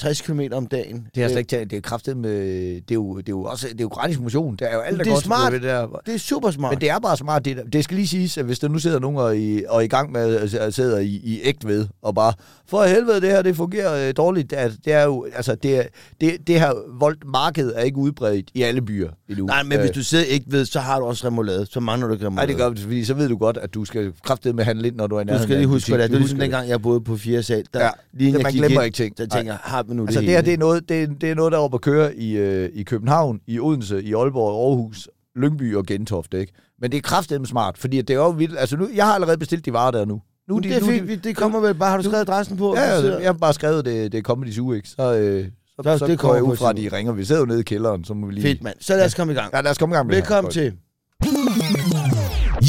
[0.00, 1.06] 60 km om dagen.
[1.14, 1.70] Det er Øh, slet ikke talt.
[1.70, 2.30] Det er kraftet med...
[2.74, 4.56] Det er jo, det er jo også det er jo gratis motion.
[4.56, 5.52] Det er jo alt, der Det er godt smart.
[5.52, 6.00] det der.
[6.06, 6.72] det er super smart.
[6.72, 7.44] Men det er bare smart.
[7.44, 9.88] Det, det skal lige siges, at hvis der nu sidder nogen og, i, og i
[9.88, 12.32] gang med at at sidder i, i ægt ved, og bare,
[12.66, 14.50] for helvede, det her, det fungerer øh, dårligt.
[14.50, 15.82] Det er, det er jo, altså, det, er,
[16.20, 19.46] det, det her voldt-marked er ikke udbredt i alle byer endnu.
[19.46, 21.66] Nej, men hvis du sidder ikke ved, så har du også remoulade.
[21.70, 22.48] Så mangler du ikke Nej, remoulade.
[22.48, 24.96] det gør du, fordi så ved du godt, at du skal kraftet med handle ind,
[24.96, 26.08] når du er i Du nærheden skal af lige huske, det er.
[26.08, 27.42] Du ligesom dengang, jeg boede på 4.
[27.42, 27.64] sal.
[27.74, 29.14] Der, Ja, lige man jeg gik glemmer ind, ikke ting.
[29.16, 31.30] Så tænker har vi nu Altså det det her, det er noget, det er, det
[31.30, 34.68] er noget der er oppe at køre i, øh, i København, i Odense, i Aalborg,
[34.68, 36.52] Aarhus, Lyngby og Gentofte, ikke?
[36.80, 38.58] Men det er kraftedeme smart, fordi det er jo vildt.
[38.58, 40.22] Altså nu, jeg har allerede bestilt de varer der nu.
[40.48, 41.08] Nu de- det er nu fint.
[41.08, 41.90] de- Det kommer vel bare.
[41.90, 42.74] Har du skrevet adressen på?
[42.76, 44.88] Ja, ja, jeg har bare skrevet, det, det er Comedy Zoo, ikke?
[44.88, 47.12] Så, øh, så, Så så, det går jeg kommer ud fra, at de ringer.
[47.12, 48.42] Vi sidder jo nede i kælderen, så må vi lige...
[48.42, 48.76] Fedt, mand.
[48.80, 49.50] Så lad os komme i gang.
[49.54, 50.70] Ja, lad os komme i gang med Velkommen det her.
[50.70, 50.78] til.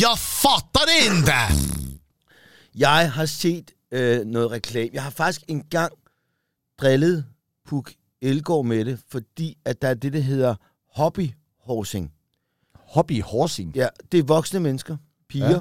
[0.02, 1.32] Jag fattar det inte!
[2.76, 4.90] Jeg har set øh, noget reklame.
[4.94, 5.92] Jeg har faktisk engang
[6.82, 7.26] drillet
[7.66, 7.92] Puk
[8.22, 10.56] Elgård med det, fordi at der er det, der hedder
[10.96, 12.12] hobbyhorsing.
[12.76, 13.76] Hobby horsing.
[13.76, 14.98] Ja, det er voksne mennesker,
[15.30, 15.60] piger, Ja.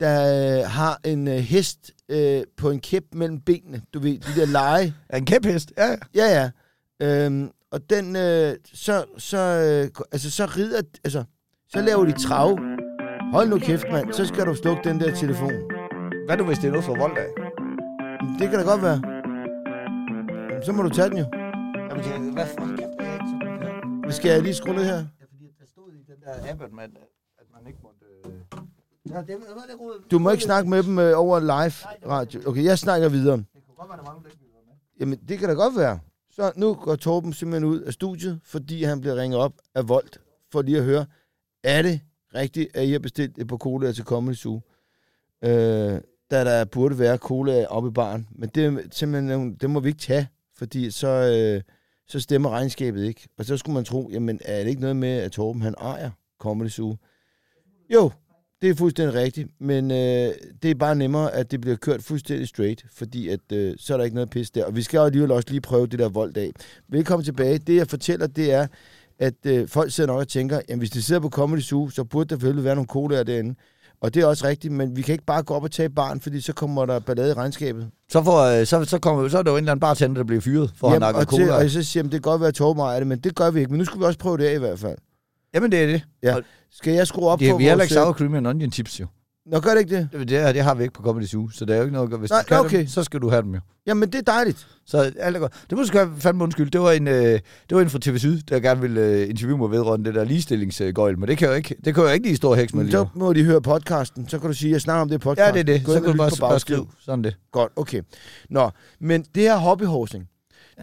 [0.00, 3.82] der øh, har en øh, hest øh, på en kæp mellem benene.
[3.94, 4.94] Du ved, de der lege.
[5.16, 5.72] En kæphest?
[5.78, 5.96] Ja, ja.
[6.14, 6.50] Ja,
[7.00, 7.24] ja.
[7.24, 11.24] Øhm, og den, øh, så, så, øh, altså, så rider, altså,
[11.68, 12.58] så laver de trav.
[13.32, 14.12] Hold nu kæft, mand.
[14.12, 15.52] Så skal du slukke den der telefon.
[16.26, 17.26] Hvad nu, hvis det er noget for vold af?
[18.38, 19.15] Det kan da godt være.
[20.56, 21.24] Jamen, Så må du tage den jo.
[21.90, 24.10] Jamen, det, hvad for kæft, er jeg ikke her?
[24.10, 24.94] Skal jeg lige skrue ned her?
[24.96, 26.96] Ja, fordi der stod i den der app, at man,
[27.38, 27.46] at
[30.10, 32.40] Du må ikke snakke med dem øh, over live radio.
[32.46, 33.44] Okay, jeg snakker videre.
[35.00, 35.98] Jamen, det kan da godt være.
[36.30, 40.20] Så nu går Torben simpelthen ud af studiet, fordi han bliver ringet op af Volt,
[40.52, 41.06] for lige at høre,
[41.64, 42.00] er det
[42.34, 44.60] rigtigt, at I har bestilt et par cola til Comedy Zoo?
[45.44, 48.28] Øh, da der burde være cola oppe i baren.
[48.30, 51.62] Men det, simpelthen, det må vi ikke tage, fordi så, øh,
[52.08, 53.28] så stemmer regnskabet ikke.
[53.38, 56.10] Og så skulle man tro, jamen er det ikke noget med, at Torben han ejer
[56.40, 56.96] Comedy Zoo?
[57.94, 58.10] Jo,
[58.62, 62.48] det er fuldstændig rigtigt, men øh, det er bare nemmere, at det bliver kørt fuldstændig
[62.48, 64.64] straight, fordi at, øh, så er der ikke noget pis der.
[64.64, 66.50] Og vi skal jo alligevel også lige prøve det der vold af.
[66.88, 67.58] Velkommen tilbage.
[67.58, 68.66] Det, jeg fortæller, det er,
[69.18, 72.04] at øh, folk sidder nok og tænker, jamen hvis de sidder på Comedy Zoo, så
[72.04, 73.54] burde der selvfølgelig være nogle koder derinde.
[74.00, 76.20] Og det er også rigtigt, men vi kan ikke bare gå op og tage barn,
[76.20, 77.90] fordi så kommer der ballade i regnskabet.
[78.08, 80.24] Så, får, øh, så, så, kommer, så er der jo en eller anden bartender, der
[80.24, 81.64] bliver fyret, for Jamen, nakker og, til, cola.
[81.64, 83.50] og så siger jeg, det kan godt være, at Torben ejer det, men det gør
[83.50, 83.70] vi ikke.
[83.70, 84.98] Men nu skal vi også prøve det af i hvert fald.
[85.54, 86.02] Jamen, det er det.
[86.22, 86.36] Ja.
[86.70, 87.84] Skal jeg skrue op det for vi har vores...
[87.84, 89.06] ikke sour cream and onion chips, jo.
[89.46, 90.08] Nå, gør det ikke det?
[90.12, 92.06] Det, det, det har vi ikke på Comedy Zoo, så der er jo ikke noget...
[92.06, 92.20] at gøre.
[92.20, 92.78] Hvis Nej, du kan okay.
[92.78, 93.60] dem, så skal du have dem jo.
[93.86, 94.66] Jamen, det er dejligt.
[94.86, 95.52] Så alt er godt.
[95.70, 96.70] Det må du skal fandme undskyld.
[96.70, 99.58] Det var en, øh, det var en fra TV Syd, der gerne ville øh, interviewe
[99.58, 102.14] mig vedrørende det der ligestillingsgøjl, men det kan jeg jo ikke, det kan jeg jo
[102.14, 104.28] ikke lige stå heks med så må de høre podcasten.
[104.28, 105.84] Så kan du sige, at jeg snakker om det i Ja, det er det.
[105.84, 107.36] Gå Så kan du bare, bare skrive sådan det.
[107.52, 108.02] Godt, okay.
[108.50, 110.28] Nå, men det her hobbyhosting,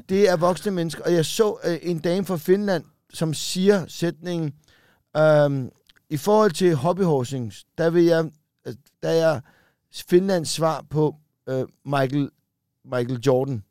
[0.09, 1.03] det er voksne mennesker.
[1.03, 4.53] Og jeg så øh, en dame fra Finland, som siger sætningen,
[5.17, 5.69] øhm,
[6.09, 8.31] i forhold til hobbyhosting, der vil jeg, øh,
[9.03, 9.39] der er
[10.09, 11.15] Finlands svar på
[11.49, 12.29] øh, Michael,
[12.85, 13.63] Michael Jordan.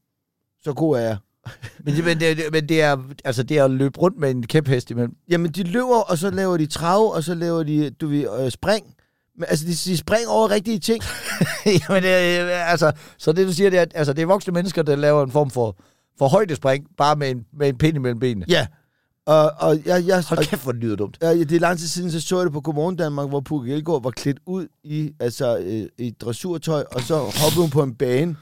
[0.65, 1.17] Så god er jeg.
[1.85, 4.47] Men, det- men, det, men det, er, altså, det er at løbe rundt med en
[4.47, 5.17] kæphest imellem.
[5.29, 8.51] Jamen, de løber, og så laver de trav, og så laver de, du ved, øh,
[8.51, 8.95] spring.
[9.37, 11.03] Men, altså, de, de springer over rigtige ting.
[11.89, 14.53] Jamen, det, er, altså, så det du siger, det er, at altså, det er voksne
[14.53, 15.77] mennesker, der laver en form for,
[16.19, 18.47] for højdespring, bare med en, med en pind imellem benene.
[18.49, 18.67] Ja.
[19.26, 21.19] Og, og jeg, jeg, Hold kæft, hvor det lyder dumt.
[21.23, 23.73] Ja, det er lang tid siden, så så jeg det på Godmorgen Danmark, hvor Pukki
[23.73, 27.95] Elgård var klædt ud i, altså, øh, i dressurtøj, og så hoppede hun på en
[27.95, 28.37] bane,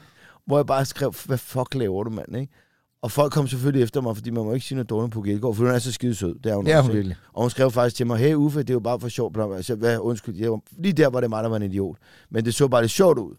[0.45, 2.53] hvor jeg bare skrev, hvad fuck laver du, mand, ikke?
[3.01, 5.31] Og folk kom selvfølgelig efter mig, fordi man må ikke sige noget dårligt om Pukki
[5.31, 6.35] Elgård, for hun er så skide sød.
[6.43, 7.15] Det er hun, også, hun virkelig.
[7.33, 9.33] Og hun skrev faktisk til mig, hey Uffe, det er jo bare for sjov.
[9.33, 9.55] bla, bla.
[9.55, 11.97] Altså, hvad, undskyld, jeg lige der var det mig, der var en idiot.
[12.29, 13.35] Men det så bare lidt sjovt ud.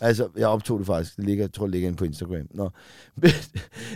[0.00, 1.16] altså, jeg optog det faktisk.
[1.16, 2.46] Det ligger, jeg tror, det ligger inde på Instagram.
[2.50, 2.70] Nå.
[3.22, 3.30] Men,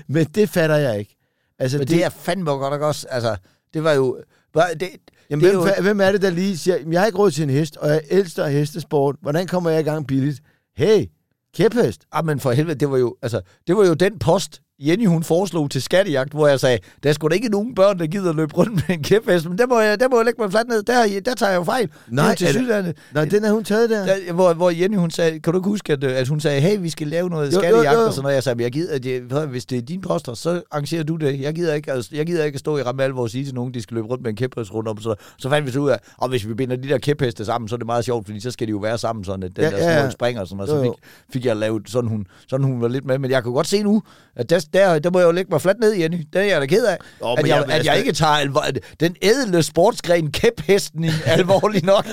[0.06, 1.16] men det fatter jeg ikke.
[1.62, 3.36] Altså, Men det er fandme godt nok også, altså,
[3.74, 4.18] det var jo...
[4.52, 4.88] Bare, det,
[5.30, 5.82] Jamen, det er hvem, jo, jo...
[5.82, 7.88] hvem er det, der lige siger, "Jamen, jeg har ikke råd til en hest, og
[7.88, 9.16] jeg elsker hestesport.
[9.22, 10.40] Hvordan kommer jeg i gang billigt?
[10.76, 11.06] Hey,
[11.54, 12.04] kæphest.
[12.12, 15.22] ah, men for helvede, det var jo, altså, det var jo den post, Jenny hun
[15.22, 18.32] foreslog til skattejagt, hvor jeg sagde, der er sgu da ikke nogen børn, der gider
[18.32, 20.68] løbe rundt med en kæphest, men der må jeg, der må jeg lægge mig fladt
[20.68, 20.82] ned.
[20.82, 21.88] Der, der tager jeg jo fejl.
[22.08, 22.96] Nej, til er det- Sydlandet.
[23.14, 24.06] Nå, den er hun taget der.
[24.06, 26.78] Der, hvor, hvor Jenny, hun sagde, kan du ikke huske, at, at hun sagde, hey,
[26.80, 28.04] vi skal lave noget Jo, jo, skattejagt, jo.
[28.06, 28.34] og sådan noget.
[28.34, 31.16] Jeg sagde, "Men jeg gider, at jeg, hvis det er dine poster, så arrangerer du
[31.16, 31.40] det.
[31.40, 33.54] Jeg gider ikke, altså, jeg gider ikke at stå i ramme alvor og sige til
[33.54, 35.00] nogen, de skal løbe rundt med en kæphest rundt om.
[35.00, 37.68] Så, så fandt vi så ud af, og hvis vi binder de der kæpheste sammen,
[37.68, 39.64] så er det meget sjovt, fordi så skal de jo være sammen, sådan at den
[39.64, 40.10] Ja, der ja, ja.
[40.10, 40.60] springer og sådan.
[40.60, 40.82] Jo, Så jo.
[40.82, 40.92] fik,
[41.32, 43.18] fik jeg lavet sådan hun, sådan hun var lidt med.
[43.18, 44.02] Men jeg kunne godt se nu,
[44.36, 46.16] at der, der, der må jeg jo lægge mig fladt ned, Jenny.
[46.32, 46.98] Det er jeg da ked af.
[47.20, 48.64] Åh, at, jeg, jeg- at jeg ikke tager alvor,
[49.00, 52.06] den ædle sportsgren kæphesten alvorligt nok.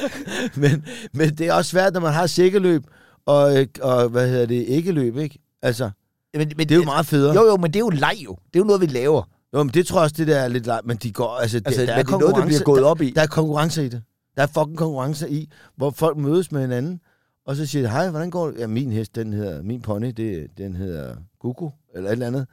[0.55, 2.83] men, men det er også svært, når man har sækkeløb
[3.25, 5.39] og, og hvad hedder det, ikke løb, ikke?
[5.61, 5.89] Altså,
[6.33, 7.35] Men, men, det er jo meget federe.
[7.35, 8.31] Jo, jo, men det er jo leg jo.
[8.31, 9.23] Det er jo noget, vi laver.
[9.53, 11.61] Jo, men det tror jeg også, det der er lidt langt, men de går, altså,
[11.65, 13.07] Altså, det, der men er er noget, der bliver gået op i.
[13.07, 14.01] Der, der er konkurrencer i det.
[14.37, 16.99] Der er fucking konkurrencer i, hvor folk mødes med hinanden,
[17.49, 18.59] og så siger de, hej, hvordan går det?
[18.59, 22.47] Ja, min hest, den hedder, min pony, det, den hedder Gugu, eller et eller andet.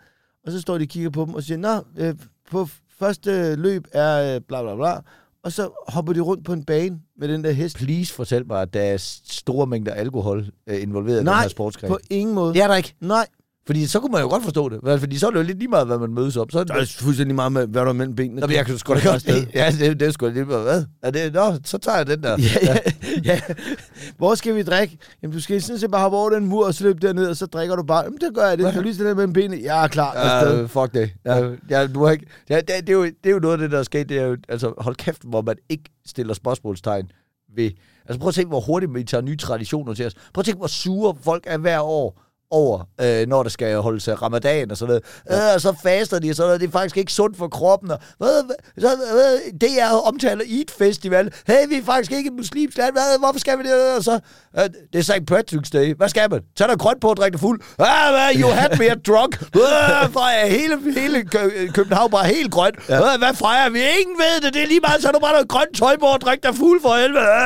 [0.46, 2.14] Og så står de og kigger på dem og siger, nå, øh,
[2.50, 5.00] på første løb er øh, bla bla bla,
[5.42, 7.76] og så hopper de rundt på en bane med den der hest.
[7.76, 11.48] Please fortæl mig, at der er store mængder alkohol øh, involveret i den Nej, her
[11.48, 11.88] sportsgren.
[11.90, 12.54] På ingen måde.
[12.54, 12.94] Det er der ikke.
[13.00, 13.26] Nej,
[13.66, 15.00] Fordi så kunne man jo godt forstå det.
[15.00, 16.50] Fordi så er det jo lidt lige meget, hvad man mødes op.
[16.50, 18.40] Så er der er det, fuldstændig meget med, hvad der er mellem benene.
[18.40, 19.46] Nå, men jeg kan sgu da Det er godt lide.
[19.54, 20.62] Ja, det, det er sgu lige meget.
[20.62, 20.84] Hvad?
[21.02, 22.30] Er det, nå, så tager jeg den der.
[22.30, 22.76] Ja, ja,
[23.24, 23.40] ja.
[24.18, 24.98] Hvor skal vi drikke?
[25.22, 27.36] Jamen, du skal sådan set bare hoppe over den mur og så løbe derned, og
[27.36, 28.04] så drikker du bare.
[28.04, 28.74] Jamen, det gør jeg det.
[28.74, 29.62] Du lige stille mellem benene?
[29.62, 30.14] Jeg er klar.
[30.14, 31.10] Ja, fuck det.
[31.24, 31.50] Ja.
[31.70, 33.70] Ja, du har ikke, ja, det, det, er jo, det er jo noget af det,
[33.70, 34.08] der er sket.
[34.08, 37.10] Det er jo, altså, hold kæft, hvor man ikke stiller spørgsmålstegn
[37.56, 37.70] ved...
[38.08, 40.14] Altså prøv at tænke, hvor hurtigt vi tager nye traditioner til os.
[40.14, 44.08] Prøv at tænke, hvor sure folk er hver år over, øh, når der skal holdes
[44.08, 45.04] øh, ramadan og sådan noget.
[45.30, 45.48] Ja.
[45.48, 46.60] Øh, og så faster de og sådan noget.
[46.60, 47.90] Det er faktisk ikke sundt for kroppen.
[47.90, 51.32] Og, hvad, hvad, så, hvad, det er omtaler Eid Festival.
[51.46, 52.92] Hey, vi er faktisk ikke et muslimsk land.
[52.92, 53.96] Hvad, hvorfor skal vi det?
[53.96, 54.20] Og så,
[54.58, 55.30] øh, det er St.
[55.30, 55.94] Patrick's Day.
[55.96, 56.40] Hvad skal man?
[56.56, 57.60] Tag dig grønt på og drik dig fuld.
[57.78, 59.42] Ah, hvad, you had me at drunk.
[59.42, 62.76] Øh, for er hele, hele Kø- København bare helt grønt.
[62.88, 62.96] Ja.
[63.14, 63.78] Øh, hvad fejrer vi?
[63.78, 64.54] Ingen ved det.
[64.54, 66.82] Det er lige meget, så du bare noget grønt tøj på og drik dig fuld
[66.82, 67.26] for helvede.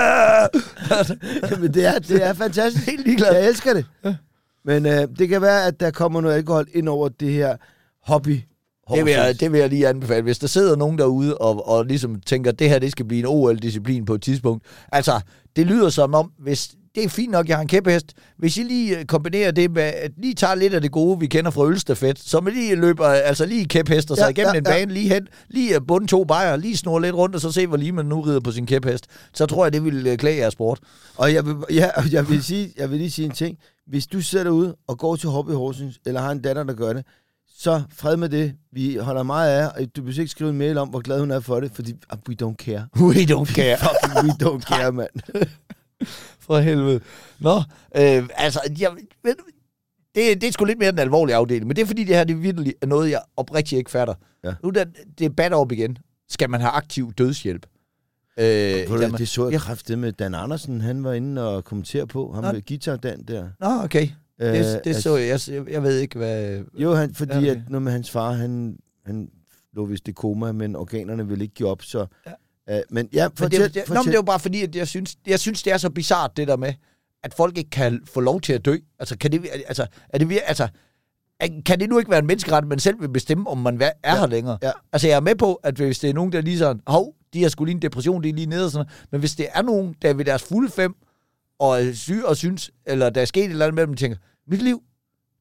[1.52, 1.60] Øh.
[1.60, 2.86] Men det er, det er fantastisk.
[2.86, 3.32] Helt ligeglad.
[3.34, 3.86] Jeg elsker det.
[4.64, 7.56] Men øh, det kan være, at der kommer noget alkohol ind over det her
[8.02, 8.40] hobby
[8.94, 10.22] Det vil, jeg, det vil jeg lige anbefale.
[10.22, 13.18] Hvis der sidder nogen derude og, og ligesom tænker, at det her det skal blive
[13.18, 14.64] en OL-disciplin på et tidspunkt.
[14.92, 15.20] Altså,
[15.56, 18.06] det lyder som om, hvis det er fint nok, jeg har en kæphest.
[18.38, 21.26] Hvis I lige øh, kombinerer det med, at lige tager lidt af det gode, vi
[21.26, 24.66] kender fra ølstafet, så man lige løber, altså lige kæphester sig Ja, igennem ja, en
[24.66, 24.72] ja.
[24.72, 27.66] bane, lige hen, lige øh, bunde to bajer, lige snurre lidt rundt, og så se,
[27.66, 29.06] hvor lige man nu rider på sin kæphest.
[29.34, 30.78] Så tror jeg, det vil øh, klæde jeres sport.
[31.16, 33.58] Og jeg vil, ja, jeg vil, sige, jeg vil lige sige en ting.
[33.86, 36.92] Hvis du sidder derude og går til Hobby Horsens, eller har en datter, der gør
[36.92, 37.04] det,
[37.58, 38.52] så fred med det.
[38.72, 41.30] Vi holder meget af, og du behøver ikke skrive en mail om, hvor glad hun
[41.30, 42.86] er for det, fordi uh, we don't care.
[42.96, 43.78] We don't care.
[43.88, 45.10] Fucking we don't care, mand.
[46.46, 47.00] For helvede.
[47.40, 47.56] Nå,
[47.96, 48.90] øh, altså, jeg,
[49.24, 49.34] ved
[50.14, 52.24] det, det er sgu lidt mere den alvorlige afdeling, men det er fordi, det her
[52.24, 54.14] det virkelig er noget, jeg oprigtigt ikke fatter.
[54.44, 54.54] Ja.
[54.62, 54.84] Nu er der
[55.18, 55.98] debat op igen.
[56.28, 57.66] Skal man have aktiv dødshjælp?
[58.38, 59.58] Øh, jamen- det så jeg Ja.
[59.58, 60.80] kraftigt med Dan Andersen.
[60.80, 62.32] Han var inde og kommentere på.
[62.32, 62.52] Ham Nå.
[62.52, 63.48] med guitar Dan der.
[63.60, 64.08] Nå, okay.
[64.40, 65.40] Det, det altså, så jeg.
[65.48, 65.70] jeg.
[65.70, 66.64] Jeg ved ikke, hvad...
[66.74, 67.50] Jo, han, fordi okay.
[67.50, 69.30] at noget med hans far, han, han
[69.72, 72.06] lå vist i koma, men organerne ville ikke give op, så...
[72.26, 72.32] Ja.
[72.70, 74.76] Øh, men ja, Men fortæl, det, det, nå, men det er jo bare fordi, at
[74.76, 76.72] jeg synes, jeg synes, det er så bizart det der med,
[77.24, 78.76] at folk ikke kan få lov til at dø.
[78.98, 80.68] Altså, kan det, altså, er det, altså,
[81.66, 84.18] kan det nu ikke være en menneskeret, man selv vil bestemme, om man er ja.
[84.18, 84.58] her længere?
[84.62, 84.70] Ja.
[84.92, 87.42] Altså, jeg er med på, at hvis det er nogen, der lige sådan, hov, de
[87.42, 89.06] har sgu lige en depression, de er lige nede og sådan noget.
[89.10, 90.94] Men hvis det er nogen, der er ved deres fulde fem,
[91.58, 94.18] og er syge og synes, eller der er sket et eller andet med dem, tænker,
[94.46, 94.82] mit liv,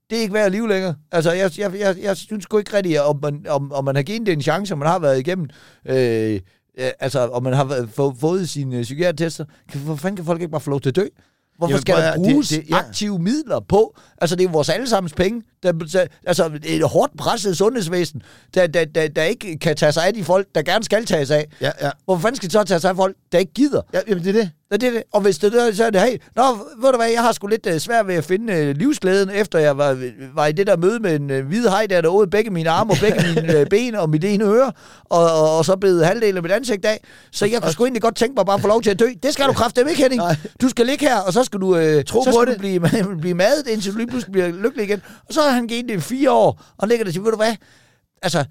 [0.09, 0.95] det er ikke værd at leve længere.
[1.11, 4.03] Altså, jeg, jeg, jeg, jeg synes sgu ikke rigtigt, om man, om, om man har
[4.03, 5.49] givet det en chance, og man har været igennem,
[5.85, 6.39] øh,
[6.79, 9.45] øh, altså, om man har få, fået sine øh, psykiatertester.
[9.71, 11.05] Kan, hvor fanden kan folk ikke bare få lov til at dø?
[11.57, 12.77] Hvorfor Jamen, skal der høre, det- bruges det- ja.
[12.77, 13.95] aktive midler på?
[14.21, 15.41] Altså, det er vores allesammens penge.
[15.63, 18.21] Der, der, altså, et hårdt presset sundhedsvæsen,
[18.53, 21.25] der, der, der, der ikke kan tage sig af de folk, der gerne skal tage
[21.25, 21.45] sig af.
[21.61, 21.89] Ja, ja.
[22.05, 23.81] Hvorfor fanden skal de så tage sig af folk, der ikke gider?
[23.93, 24.51] ja jamen, det er det.
[24.71, 25.03] Ja, det det.
[25.13, 26.43] Og hvis det er, så er det, hey, nå,
[26.81, 29.59] ved du hvad, jeg har sgu lidt uh, svært ved at finde uh, livsglæden, efter
[29.59, 29.97] jeg var,
[30.33, 32.69] var i det der møde med en uh, hvide hej, der der åd begge mine
[32.69, 34.71] arme og begge mine uh, ben og mit ene øre,
[35.03, 37.03] og, og, og så blev halvdelen af mit ansigt af.
[37.31, 39.07] Så jeg kunne sgu egentlig godt tænke mig bare at få lov til at dø.
[39.23, 40.21] Det skal du kraftedeme ikke, Henning.
[40.21, 40.35] Nej.
[40.61, 42.55] Du skal ligge her, og så skal du, uh, Tro så på skal det.
[42.55, 45.01] du blive, blive madet, indtil du lige pludselig bliver lykkelig igen.
[45.27, 47.37] Og så har han givet det i fire år, og ligger der til, ved du
[47.37, 47.55] hvad,
[48.21, 48.45] altså,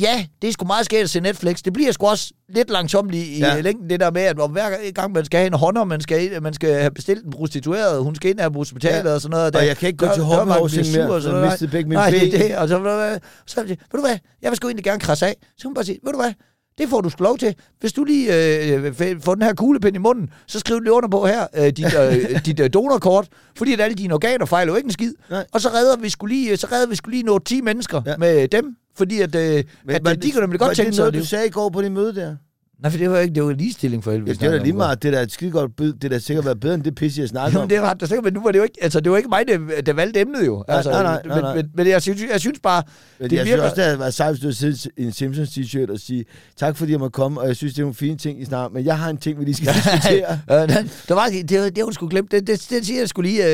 [0.00, 1.62] ja, det er sgu meget skægt at se Netflix.
[1.62, 3.54] Det bliver sgu også lidt langsomt i, Ja.
[3.54, 3.60] ja.
[3.60, 6.54] længden, det der med, at hver gang man skal have en hånder, man skal, man
[6.54, 9.14] skal have bestilt en prostitueret, hun skal ind på hospitalet Ja.
[9.14, 9.56] og sådan noget.
[9.56, 11.70] Og jeg kan ikke gå til hoppehorsing mere, og sådan noget.
[11.70, 12.56] begge mine Nej, det er det.
[12.56, 15.34] Og så, hvad, så ved du hvad, jeg vil sgu egentlig gerne krasse af.
[15.42, 16.32] Så kan hun bare sige, ved du hvad,
[16.78, 17.54] det får du sgu lov til.
[17.80, 21.08] Hvis du lige øh, f- får den her kuglepind i munden, så skriv lige under
[21.08, 24.76] på her, øh, dit, øh, dit øh, donorkort, fordi at alle dine organer fejler jo
[24.76, 25.12] ikke en skid.
[25.30, 25.44] Nej.
[25.52, 28.16] Og så redder vi skulle lige, så redder vi skulle lige nå 10 mennesker ja.
[28.16, 28.64] med dem,
[28.96, 31.20] fordi at, øh, at var øh, de kunne nemlig godt tænke det sig noget, at
[31.20, 32.36] du sagde i går på det møde der?
[32.82, 34.30] Nej, for det var ikke, det var ligestilling for helvede.
[34.30, 35.02] Ja, vi det da snakkede lige meget.
[35.02, 35.92] Det er da et skide godt bid.
[35.92, 37.68] Det er da sikkert været bedre end det pisse, jeg snakker om.
[37.68, 39.44] Det var det sikkert, men nu var det jo ikke, altså, det var ikke mig,
[39.48, 40.64] der, der valgte emnet jo.
[40.68, 41.54] Altså, nej, nej, nej, nej.
[41.54, 42.82] Men, men, men jeg, synes, jeg synes bare,
[43.20, 43.56] Men det jeg virker...
[43.56, 46.24] synes også, det havde været sejt, hvis du havde i en Simpsons t-shirt og sige,
[46.56, 48.74] tak fordi jeg måtte komme, og jeg synes, det er nogle fine ting, I snakker
[48.74, 50.38] men jeg har en ting, vi lige skal diskutere.
[50.50, 50.68] Øh,
[51.08, 52.28] der var, det, det, det hun skulle glemme.
[52.30, 53.44] Det, det, det siger jeg skulle lige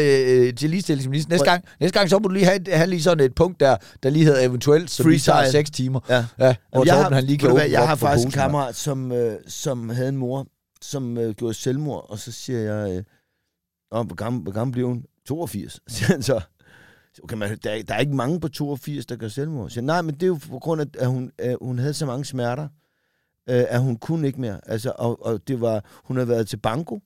[0.46, 1.32] øh, til ligestillingsministeren.
[1.32, 3.76] Næste gang, næste gang, så må du lige have, have lige sådan et punkt der,
[4.02, 5.58] der lige hedder eventuelt, som lige tager Freestyle.
[5.58, 6.00] seks timer.
[6.08, 6.14] Ja.
[6.14, 9.38] Ja, Jamen, jeg Torben, har, han lige kan jeg har faktisk en kammerat, som, øh,
[9.46, 10.46] som havde en mor,
[10.82, 13.04] som øh, gjorde selvmord, og så siger jeg, øh,
[14.06, 15.04] hvor, gammel, hvor gammel blev hun?
[15.26, 16.40] 82, siger han så.
[17.22, 19.70] Okay, man, der, er- der er ikke mange på 82, der gør selvmord.
[19.70, 22.06] Så, nej, men det er jo på grund af, at hun, at hun havde så
[22.06, 22.68] mange smerter,
[23.48, 24.60] øh, at hun kunne ikke mere.
[24.66, 27.00] Altså, og, og det var, hun havde været til banko,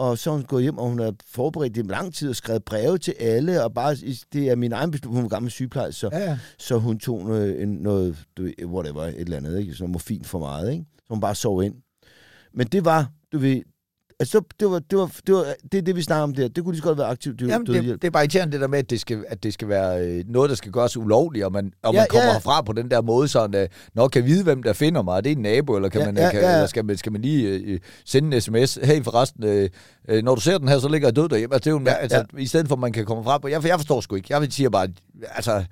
[0.00, 2.64] og så hun gået hjem, og hun har forberedt det i lang tid og skrevet
[2.64, 3.96] breve til alle, og bare,
[4.32, 6.38] det er min egen beslutning, hun var gammel sygeplejerske, så, Ja, ja.
[6.58, 9.74] så hun tog noget, en, noget du ved, whatever, et eller andet, ikke?
[9.74, 10.84] Sådan morfin for meget, ikke?
[10.98, 11.74] Så hun bare sov ind.
[12.54, 13.62] Men det var, du ved,
[14.20, 16.48] altså, det var, det var, det var, det er det, vi snakker om der.
[16.48, 18.02] Det kunne lige så godt være aktivt død, Jamen, det, dødhjælp.
[18.02, 20.24] det er bare irriterende det der med, at det skal, at det skal være øh,
[20.28, 22.32] noget, der skal gøres ulovligt, og man, og Ja, man kommer ja.
[22.32, 25.20] herfra på den der måde, sådan, øh, når kan vide, hvem der finder mig, er
[25.20, 26.52] det en nabo, eller, kan Ja, man, ja, kan, ja.
[26.54, 29.68] eller skal, man, skal man lige øh, sende en sms, hey forresten, øh,
[30.08, 31.54] øh, når du ser den her, så ligger jeg død derhjemme.
[31.54, 33.38] Altså, det er jo, en- Ja, altså, I stedet for, at man kan komme fra
[33.38, 34.88] på, jeg, jeg forstår sgu ikke, jeg vil sige bare,
[35.34, 35.64] altså,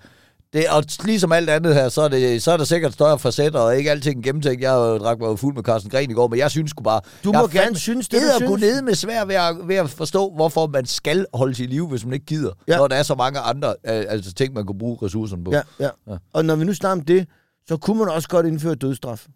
[0.52, 3.60] det, og ligesom alt andet her, så er, det, så er der sikkert større facetter,
[3.60, 4.62] og ikke alting gennemtænkt.
[4.62, 6.82] Jeg har jo drak mig fuld med Carsten Gren i går, men jeg synes sgu
[6.82, 7.00] bare...
[7.24, 8.60] Du jeg må er gerne fandme- synes det, det du synes.
[8.60, 12.04] ned med svær ved at, ved at forstå, hvorfor man skal holde sit liv, hvis
[12.04, 12.52] man ikke gider.
[12.68, 12.76] Ja.
[12.76, 15.50] Når der er så mange andre øh, altså ting, man kunne bruge ressourcerne på.
[15.52, 16.16] Ja, ja, Ja.
[16.32, 17.26] Og når vi nu snakker om det,
[17.68, 19.26] så kunne man også godt indføre dødsstraf.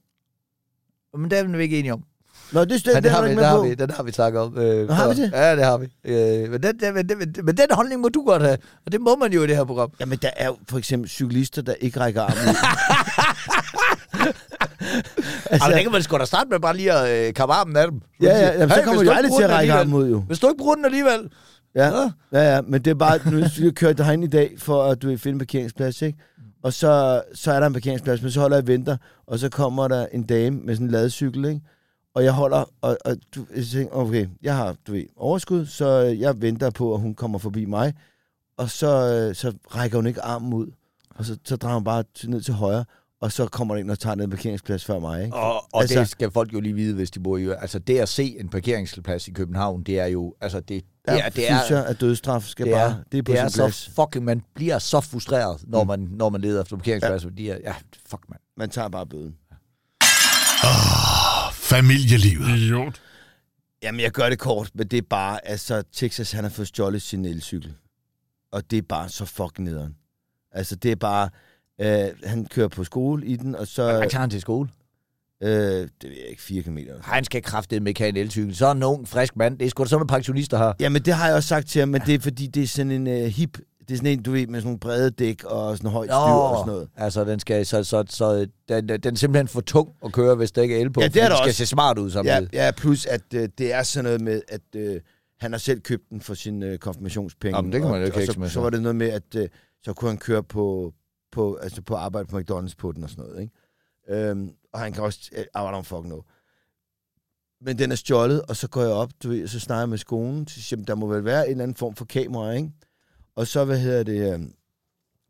[1.18, 2.02] Men det er vi ikke enige om.
[2.52, 4.40] Nå, det, det, Ja, det, er har vi, det, har vi, den har vi snakket
[4.40, 4.58] om.
[4.58, 5.30] Øh, Nå, har vi det?
[5.32, 5.86] Ja, det har vi.
[6.04, 8.58] Øh, men, den, den, men, den, men den holdning må du godt have.
[8.86, 9.90] Og det må man jo i det her program.
[10.00, 12.54] Jamen, der er jo for eksempel cyklister, der ikke rækker armen ud.
[15.50, 17.90] Altså, det kan man sgu da starte med bare lige at øh, kappe armen af
[17.90, 18.00] dem.
[18.22, 20.20] ja, ja, jamen, så kommer du aldrig til at den række armen ud, jo.
[20.20, 21.30] Hvis du ikke bruger den alligevel,
[21.74, 22.10] Ja, Ja.
[22.32, 25.02] ja, ja, men det er bare, nu skal jeg køre herind i dag, for at
[25.02, 26.18] du vil finde en parkeringsplads, ikke?
[26.62, 29.48] Og så, så er der en parkeringsplads, men så holder jeg og venter, og så
[29.48, 31.60] kommer der en dame med sådan en ladecykel, ikke?
[32.14, 35.86] Og jeg holder, og, og du, jeg tænker, okay, jeg har du ved, overskud, så
[35.98, 37.94] jeg venter på, at hun kommer forbi mig.
[38.56, 38.86] Og så,
[39.28, 40.66] øh, så rækker hun ikke armen ud,
[41.14, 42.84] og så, så drejer hun bare ned til højre,
[43.20, 45.36] og så kommer der ind og tager ned en parkeringsplads før mig, ikke?
[45.36, 47.48] Og, og Altså- det skal folk jo lige vide, hvis de bor i...
[47.48, 50.34] Altså, det at se en parkeringsplads i København, det er jo...
[50.40, 52.94] Altså, det, det, Ja, er, det, er, synes jeg, at dødsstraf skal det bare, er,
[53.12, 53.74] det er på det er sin plads.
[53.74, 54.24] så fucking...
[54.24, 57.30] Man bliver så frustreret, når, man, når man leder efter parkeringspladser.
[57.38, 57.52] Ja.
[57.52, 57.74] Er, ja,
[58.06, 58.38] fuck, man.
[58.56, 59.34] Man tager bare bøden.
[61.76, 62.58] Familielivet.
[62.58, 63.02] Idiot.
[63.82, 67.02] Jamen, jeg gør det kort, men det er bare, altså, Texas, han har fået stjålet
[67.02, 67.74] sin elcykel.
[68.52, 69.96] Og det er bare så fucking nederen.
[70.52, 71.28] Altså, det er bare,
[71.80, 74.68] øh, han kører på skole i den, og så, Hvad tager han til skole?
[75.42, 76.94] øh, det ved jeg ikke, fire kilometer.
[77.02, 78.56] Han skal kraftedeme med en elcykel.
[78.56, 79.58] Så er en ung, frisk mand.
[79.58, 80.76] Det er sgu da sådan, nogle pensionister har.
[80.80, 82.92] Jamen, det har jeg også sagt til ham, men det er fordi, det er sådan
[82.92, 85.76] en uh, hip, det er sådan en, du ved, med sådan nogle brede dæk og
[85.76, 86.88] sådan højt styr og sådan noget.
[86.96, 90.52] Altså, den skal, så, så, så den, den er simpelthen for tung at køre, hvis
[90.52, 91.00] der ikke er el på.
[91.00, 91.58] Ja, det er der den skal også.
[91.58, 92.48] se smart ud Ja, samtidig.
[92.52, 94.96] ja, plus at uh, det er sådan noget med, at uh,
[95.40, 97.56] han har selv købt den for sin uh, konfirmationspenge.
[97.56, 98.60] Jamen, det kan man og, jo ikke og hækse så, med, så så.
[98.60, 99.42] var det noget med, at uh,
[99.84, 100.92] så kunne han køre på,
[101.32, 104.28] på, altså på arbejde på McDonald's på den og sådan noget, ikke?
[104.28, 106.20] Øhm, og han kan også, uh, I don't fucking know.
[107.64, 109.88] Men den er stjålet, og så går jeg op, du ved, og så snakker jeg
[109.88, 112.70] med skolen, så siger der må vel være en eller anden form for kamera, ikke?
[113.36, 114.40] Og så, hvad hedder det, øh,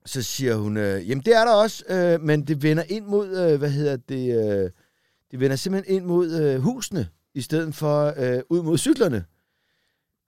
[0.07, 3.29] så siger hun, øh, jamen det er der også, øh, men det vender ind mod,
[3.39, 4.71] øh, hvad hedder det, øh,
[5.31, 9.25] det vender simpelthen ind mod øh, husene, i stedet for øh, ud mod cyklerne.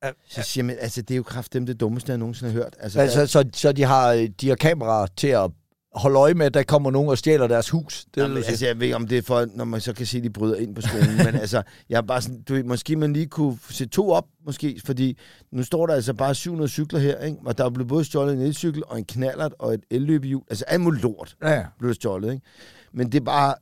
[0.05, 2.77] Ja, Så siger man, altså det er jo kraftedeme det dummeste, jeg nogensinde har hørt.
[2.79, 5.51] Altså, Altså, så, så de, har, de har kameraer til at
[5.95, 8.07] holde øje med, at der kommer nogen og stjæler deres hus.
[8.15, 10.19] Det Jamen, altså, jeg ved ikke, om det er for, når man så kan se,
[10.19, 11.17] at de bryder ind på skolen.
[11.17, 14.27] men altså, jeg er bare sådan, du ved, måske man lige kunne sætte to op,
[14.47, 15.19] måske, fordi
[15.53, 17.39] nu står der altså bare 700 cykler her, ikke?
[17.45, 20.43] og der er blevet både stjålet en elcykel og en knallert og et elløbehjul.
[20.51, 21.65] Altså, alt muligt lort ja, ja.
[21.79, 22.47] blev stjålet, ikke?
[22.93, 23.55] Men det er bare,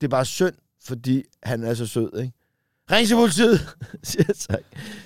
[0.00, 2.32] det er bare synd, fordi han er så sød, ikke?
[2.90, 3.60] Ring til politiet,
[4.02, 4.58] siger jeg så.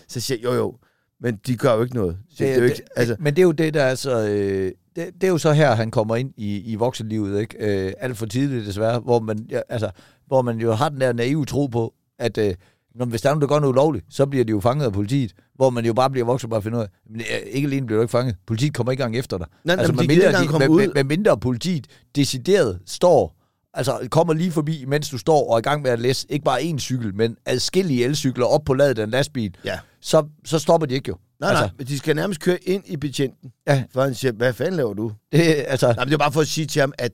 [0.09, 0.79] Så siger jeg, jo jo,
[1.21, 2.19] men de gør jo ikke noget.
[2.31, 4.29] Så det, det, er jo ikke, altså, Men det er jo det, der er så...
[4.29, 7.87] Øh, det, det er jo så her, han kommer ind i, i voksenlivet, ikke?
[7.87, 9.91] Øh, alt for tidligt desværre, hvor man, ja, altså,
[10.27, 12.55] hvor man jo har den der naive tro på, at øh,
[12.95, 14.93] når, hvis der er nogen, der gør noget ulovligt, så bliver de jo fanget af
[14.93, 17.87] politiet, hvor man jo bare bliver voksen og bare finder ud af, men ikke alene
[17.87, 19.47] bliver du ikke fanget, politiet kommer ikke engang efter dig.
[19.65, 20.81] Nej, nej, men de med mindre, komme med, ud.
[20.81, 23.37] med, med mindre politiet decideret står,
[23.75, 26.45] altså kommer lige forbi, mens du står og er i gang med at læse ikke
[26.45, 29.79] bare én cykel, men adskillige elcykler op på ladet af en lastbil, ja.
[30.01, 31.17] så, så stopper de ikke jo.
[31.41, 33.85] Nej, nej, men de skal nærmest køre ind i betjenten, Ja.
[33.93, 35.13] for han siger, hvad fanden laver du?
[35.33, 37.13] Det, altså, Nej, men det er bare for at sige til ham, at,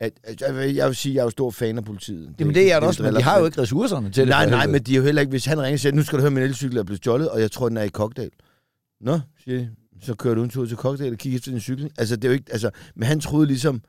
[0.00, 2.34] at, at jeg, vil, jeg vil sige, at jeg er jo stor fan af politiet.
[2.40, 4.28] Jamen det er jeg også, men de har jo ikke ressourcerne til det.
[4.28, 4.72] Nej, for nej, helvede.
[4.72, 6.30] men de er jo heller ikke, hvis han ringer og siger, nu skal du høre,
[6.30, 8.30] min elcykel er blevet stjålet, og jeg tror, den er i Kokdal.
[9.00, 9.70] Nå, siger de.
[10.02, 11.90] Så kører du en tur til Kokdal og kigger efter din cykel.
[11.98, 13.82] Altså, det er jo ikke, altså, men han troede ligesom,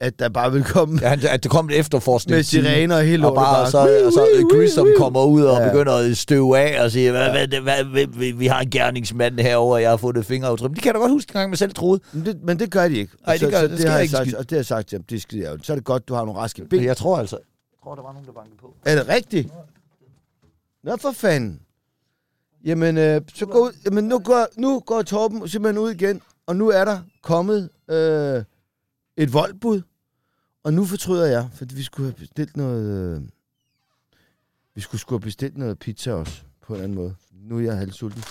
[0.00, 2.36] at der bare ville komme Ja, at det kom et efterforskning.
[2.36, 3.46] med sirener og hele og lortet.
[3.46, 5.68] bare, så, og så Grissom kommer ud og Ja.
[5.68, 9.40] begynder at støve af og siger, hvad, hvad, hvad, hvad, vi, vi har en gerningsmand
[9.40, 10.70] herovre, og jeg har fundet fingeraftryk.
[10.70, 12.00] Men Det kan jeg da godt huske, en gang man selv troede.
[12.12, 13.12] Men det, men det gør de ikke.
[13.26, 14.34] Nej, det gør- så det sker har jeg ikke sagt.
[14.34, 15.66] Og det har jeg sagt til ham, det er skide ærgerligt.
[15.66, 16.78] Så er det godt, du har nogle raske ben.
[16.78, 17.36] Men jeg tror altså...
[17.36, 18.74] Jeg tror, der var nogen, der bankede på.
[18.84, 19.48] Er det rigtigt?
[20.84, 21.60] Nå for fanden.
[22.64, 23.72] Jamen, øh, så gå ud.
[23.84, 28.42] Jamen, nu går, nu går Torben simpelthen ud igen, og nu er der kommet øh,
[29.16, 29.82] et voldbud.
[30.64, 33.16] Og nu fortryder jeg, fordi vi skulle have bestilt noget...
[33.16, 33.22] Øh,
[34.74, 37.14] vi skulle skulle have bestilt noget pizza også, på en anden måde.
[37.32, 38.24] Nu er jeg halvsulten.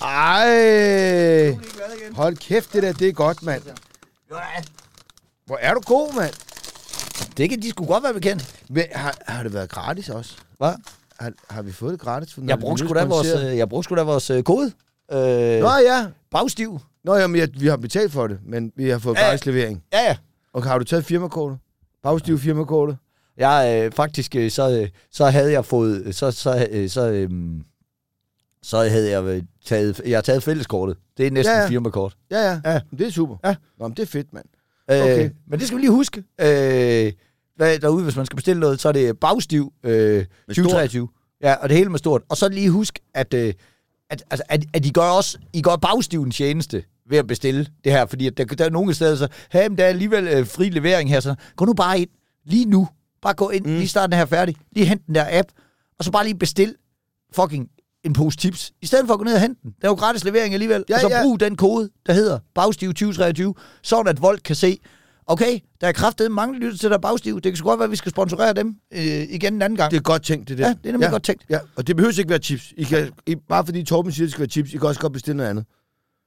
[0.00, 1.56] Ej!
[2.12, 3.62] Hold kæft, det der, det er godt, mand.
[5.46, 6.34] Hvor er du god, mand.
[7.36, 8.64] Det kan de skulle godt være bekendt.
[8.68, 10.36] Men, har, har det været gratis også?
[10.58, 10.74] Hvad?
[11.20, 12.38] Har, har vi fået det gratis?
[12.38, 14.72] når Jeg brugte blev sgu da vores, øh, jeg brugte sgu da vores øh, kode.
[15.12, 15.18] Øh,
[15.60, 16.06] Nå ja.
[16.30, 16.78] bagstiv.
[17.04, 19.36] Nå jamen, jeg, vi har betalt for det, men vi har fået Ja.
[19.44, 19.84] levering.
[19.92, 20.16] Ja, ja.
[20.52, 21.58] Og har du taget firmakortet?
[22.02, 22.96] Bagstiv firmakortet?
[23.36, 27.30] Jeg øh, faktisk, øh, så, øh, så havde jeg fået, så, så, øh, så, øh,
[28.62, 30.96] så havde jeg øh, taget, jeg har taget fælleskortet.
[31.16, 32.16] Det er næsten Ja, ja, firmakort.
[32.30, 32.60] Ja, ja.
[32.72, 32.80] Ja.
[32.98, 33.36] Det er super.
[33.44, 33.54] Ja.
[33.78, 34.44] Nå, men det er fedt, mand.
[34.88, 35.02] Okay.
[35.02, 35.24] Okay.
[35.24, 36.18] Øh, men det skal vi lige huske.
[36.40, 37.12] Øh,
[37.56, 39.92] hvad, derude, hvis man skal bestille noget, så er det bagstiv øh,
[40.46, 41.08] Med 2023.
[41.42, 42.22] Ja, og det hele med stort.
[42.28, 43.54] Og så lige husk, at, øh,
[44.10, 47.66] at, altså, at, at I gør også I gør bagstiv en tjeneste ved at bestille
[47.84, 50.28] det her, fordi at der, der er nogle steder, så hey, men der er alligevel
[50.28, 52.08] øh, fri levering her, så gå nu bare ind,
[52.44, 52.88] lige nu,
[53.22, 53.72] bare gå ind, mm.
[53.72, 55.48] lige start den her færdig, lige hent den der app,
[55.98, 56.74] og så bare lige bestil
[57.34, 57.68] fucking
[58.04, 59.74] en pose tips, i stedet for at gå ned og hente den.
[59.80, 61.22] Der er jo gratis levering alligevel, Ja, og så ja.
[61.22, 64.78] brug den kode, der hedder bagstiv 2023, sådan at Volt kan se,
[65.26, 67.84] okay, der er kraftet mange lytter til der er bagstiv, det kan sgu godt være,
[67.84, 69.90] at vi skal sponsorere dem øh, igen en anden gang.
[69.90, 70.66] Det er godt tænkt, det der.
[70.66, 71.44] Ja, det er nemlig godt tænkt.
[71.50, 72.72] Ja, og det behøver ikke være chips.
[72.76, 75.12] I kan, I, bare fordi Torben siger, det skal være chips, I kan også godt
[75.12, 75.64] bestille noget andet.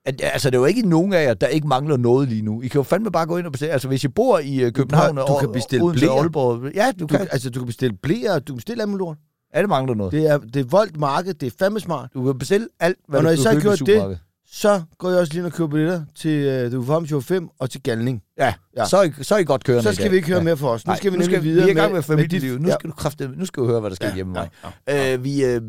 [0.06, 2.62] At, altså, det er jo ikke nogen af jer, der ikke mangler noget lige nu.
[2.62, 3.72] I kan jo fandme bare gå ind og bestille.
[3.74, 6.20] Altså, hvis I bor i øh, København du kan og bestille Odense og.
[6.20, 6.72] Aalborg.
[6.76, 7.28] Ja, du Du, kan.
[7.32, 9.18] altså, du kan bestille blæer, du kan bestille alt lort.
[9.56, 10.12] Ja, det mangler noget.
[10.12, 12.10] Det er, det er voldt marked, det er fandme smart.
[12.14, 14.20] Du kan bestille alt, hvad Og du når I kan så har gjort det.
[14.48, 17.50] Så går jeg også lige ind og køber billetter til uh, The Reform Show 5
[17.60, 18.22] og til Galning.
[18.38, 18.54] Ja, Ja.
[18.78, 18.86] ja.
[18.86, 20.44] Så, er I, så er I godt kørende Så skal vi ikke høre ja.
[20.44, 20.86] mere for os.
[20.86, 22.58] Nu Nej, skal vi nu nemlig skal, videre vi er i gang med med familieliv.
[22.60, 22.74] Nu ja.
[22.74, 24.42] skal du kræfte, nu skal du høre, hvad der sker Ja, hjemme med
[24.88, 25.14] ja, mig.
[25.14, 25.62] Øh, vi, øh,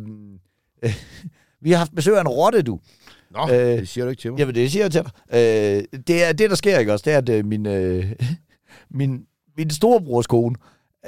[0.83, 0.95] øh,
[1.63, 2.79] vi har haft besøg af en rotte, du.
[3.31, 4.39] Nå, Øh, det siger du ikke til mig.
[4.39, 5.11] Jamen, det siger jeg til dig.
[5.35, 8.05] Øh, det, er, det, der sker ikke også, det er, at øh, min, øh,
[8.99, 9.21] min,
[9.57, 10.55] min storebrors kone,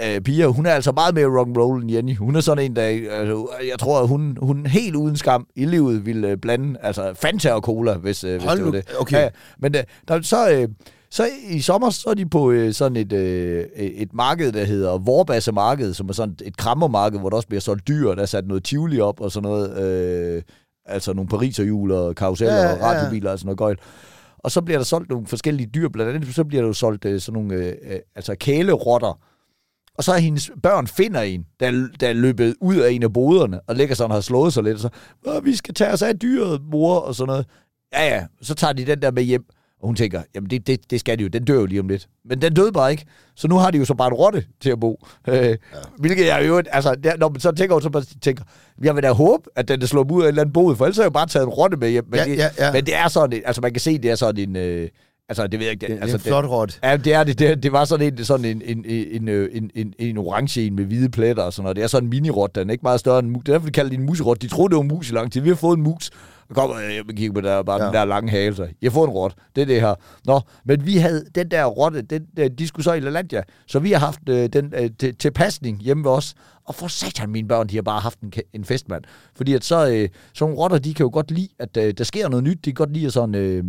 [0.05, 2.17] øh, Pia, hun er altså meget mere rock'n'roll end Jenny.
[2.17, 5.65] Hun er sådan en, der, altså, jeg tror, at hun, hun helt uden skam i
[5.65, 8.85] livet ville øh, blande, altså Fanta og Cola, hvis, øh, hvis Hold det var det.
[9.01, 9.17] okay.
[9.17, 9.29] Ja, ja.
[9.59, 10.69] men øh, der, så, øh,
[11.11, 14.99] så i sommer, så er de på øh, sådan et, øh, et marked, der hedder
[14.99, 18.27] Vorbasse Marked, som er sådan et krammermarked, hvor der også bliver solgt dyr, der er
[18.27, 20.43] sat noget tivoli op og sådan noget, øh,
[20.89, 23.77] altså nogle pariserhjul og karuseller Ja, ja, ja, og radiobiler og sådan noget gøjl.
[24.39, 27.05] Og så bliver der solgt nogle forskellige dyr, blandt andet så bliver der jo solgt
[27.05, 29.19] øh, sådan nogle øh, øh, altså kælerotter.
[29.95, 33.13] Og så er hendes børn finder en, der, der er løbet ud af en af
[33.13, 34.89] boderne, og ligger sådan og har slået sig lidt, og så,
[35.27, 37.47] "Åh, vi skal tage os af dyret, mor, og sådan noget.
[37.93, 39.45] Ja, ja, så tager de den der med hjem,
[39.81, 41.89] og hun tænker, jamen det, det, det skal de jo, den dør jo lige om
[41.89, 42.09] lidt.
[42.25, 44.71] Men den døde bare ikke, så nu har de jo så bare en rotte til
[44.71, 45.07] at bo.
[45.29, 45.55] Øh, ja.
[45.99, 48.45] Hvilket jeg jo, altså, der, når man så tænker, så bare tænker,
[48.83, 50.85] jeg vil da håbe, at den er slået ud af et eller andet bod, for
[50.85, 52.05] ellers har jeg jo bare taget en rotte med hjem.
[52.11, 52.73] Men, Ja, det, ja, ja.
[52.73, 54.89] men det er sådan, en- altså man kan se, det er sådan en, øh,
[55.29, 56.79] altså det ved jeg ikke, Det, det er altså, en flot rot.
[56.83, 57.39] Ja, det er det.
[57.39, 60.77] Det, det var sådan en, sådan en, en, en, en, en, en, en orange en
[60.77, 61.77] med hvide pletter og sådan noget.
[61.77, 63.45] Det er sådan en minirot, den er ikke meget større end en mus.
[63.45, 64.43] Det er derfor, de kalder det en musrot.
[64.43, 65.41] De troede, det var en mus i lang tid.
[65.41, 66.11] Vi har fået en mus.
[66.49, 67.87] Og kommer jeg og kigger på der, bare ja.
[67.87, 68.57] Den der lange hale.
[68.57, 68.63] Så.
[68.63, 69.35] Jeg har fået en rot.
[69.57, 69.95] Det er det her.
[70.27, 73.43] Nå, men vi havde den der rotte, den, øh, de skulle så i LaLandia.
[73.67, 76.35] Så vi har haft øh, den øh, til, til pasning hjemme ved os.
[76.65, 79.05] Og for satan, mine børn, de har bare haft en, en festmand.
[79.37, 82.29] Fordi at så, øh, sådan rotter, de kan jo godt lide, at øh, der sker
[82.29, 82.65] noget nyt.
[82.65, 83.35] De kan godt lide at sådan...
[83.35, 83.65] Øh,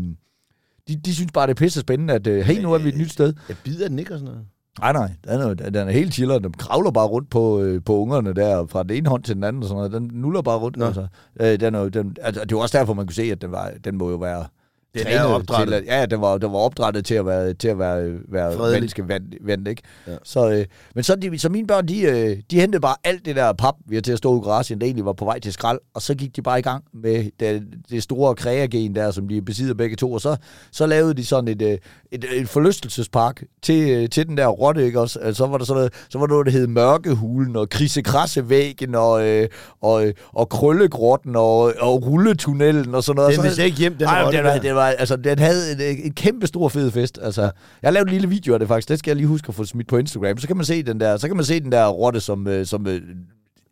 [0.89, 2.97] de, de synes bare, det er pisse spændende, at øh, hey, nu er vi et
[2.97, 3.33] nyt sted.
[3.49, 4.47] Jeg bider den ikke og sådan noget.
[4.79, 6.39] Nej, nej, den er, den er helt chiller.
[6.39, 9.43] Den kravler bare rundt på, øh, på ungerne der, fra den ene hånd til den
[9.43, 9.91] anden og sådan noget.
[9.91, 10.77] Den nuller bare rundt.
[10.77, 10.85] Nå.
[10.85, 11.07] Altså.
[11.41, 13.51] Øh, den er, jo- den, altså, det var også derfor, man kunne se, at den,
[13.51, 14.45] var, den må jo være
[14.93, 15.83] Den er opdrættet.
[15.83, 18.71] Til, at, ja, den var, den var opdrettet til at være, til at være, være
[18.71, 19.81] menneskevendt, ikke?
[20.07, 20.11] Ja.
[20.23, 23.35] Så, øh, men så, de, så mine børn, de, øh, de hentede bare alt det
[23.35, 25.53] der pap, vi har til at stå i garagen, der egentlig var på vej til
[25.53, 29.27] skrald, og så gik de bare i gang med det, det store kreagen der, som
[29.27, 30.35] de besidder begge to, og så,
[30.71, 31.77] så lavede de sådan et, øh,
[32.11, 35.19] et, et forlystelsespark til, øh, til den der rotte, ikke også?
[35.19, 38.95] Altså, så var der sådan noget, så var der noget, der hed Mørkehulen, og Krisekrassevæggen,
[38.95, 39.47] og, øh,
[39.81, 43.29] og, og Krøllegrotten, og, og Rulletunnelen, og sådan noget.
[43.29, 45.89] Den Så- vil slet ikke hjem, den Ej, rotte den, den, var, altså, den havde
[45.91, 47.19] en, en kæmpe stor fed fest.
[47.21, 48.89] Altså, jeg lavet en lille video af det faktisk.
[48.89, 50.37] Det skal jeg lige huske at få smidt på Instagram.
[50.37, 52.65] Så kan man se den der, så kan man se den der rotte, som, øh,
[52.65, 53.01] som, øh,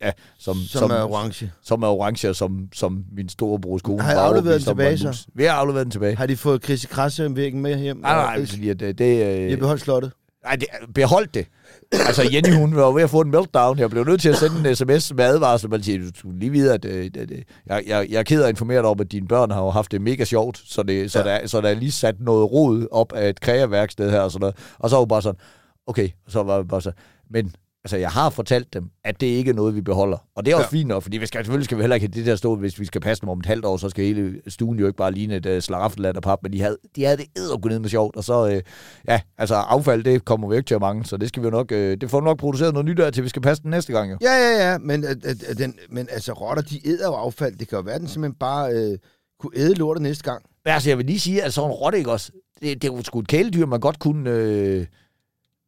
[0.02, 1.52] ja, som, Som, er orange.
[1.64, 5.28] som er orange, og som, som min storebrors kone Har var afleveret den tilbage, mus.
[5.36, 6.16] Vi har afleveret den tilbage.
[6.18, 7.98] Har de fået Chris Krasse-væggen med hjem?
[7.98, 10.12] Nej, nej, øh, det, De øh, har beholdt slottet.
[10.44, 11.46] nej, det, beholdt det.
[11.92, 13.80] Altså, Jenny, hun var ved at få en meltdown.
[13.80, 15.70] Jeg blev nødt til at sende en sms med advarsel.
[15.70, 18.42] Man siger, du skulle lige vide, at øh, det, det, jeg, jeg, jeg er ked
[18.42, 20.62] af at informere dig om, at dine børn har jo haft det mega sjovt.
[20.66, 21.26] Så, det, så, Ja.
[21.26, 24.40] der, så der er lige sat noget rod op af et kreaværksted her og sådan
[24.42, 24.56] noget.
[24.80, 25.40] Og så var hun bare sådan,
[25.88, 27.52] okay, så var jeg bare sådan, men
[27.88, 30.18] altså, jeg har fortalt dem, at det ikke er noget, vi beholder.
[30.36, 30.78] Og det er også ja.
[30.78, 32.80] fint nok, fordi vi skal, selvfølgelig skal vi heller ikke have det der stå, hvis
[32.80, 35.12] vi skal passe dem om et halvt år, så skal hele stuen jo ikke bare
[35.12, 38.16] ligne et uh, slaraffenland af pap, men de havde, de havde det eddergundet med sjovt,
[38.16, 38.62] og så, øh,
[39.08, 41.72] ja, altså affald, det kommer vi ikke til at mange, så det skal vi nok,
[41.72, 44.12] øh, det får nok produceret noget nyt af, til vi skal passe den næste gang
[44.12, 44.18] jo.
[44.22, 47.56] Ja, ja, ja, men, at, at, at den, men altså, rotter, de æder jo affald.
[47.56, 48.98] Det kan jo være, at den simpelthen bare øh,
[49.40, 50.44] kunne æde lortet næste gang.
[50.66, 52.94] Men altså, jeg vil lige sige, at sådan en rotte, ikke også, det, det er
[52.94, 54.86] jo sgu et kæledyr, man godt kunne, øh,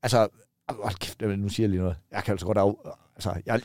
[0.04, 0.28] altså,
[0.84, 2.74] hold kæft, nu siger jeg lige noget, jeg kan altså godt af,
[3.16, 3.62] altså, jeg,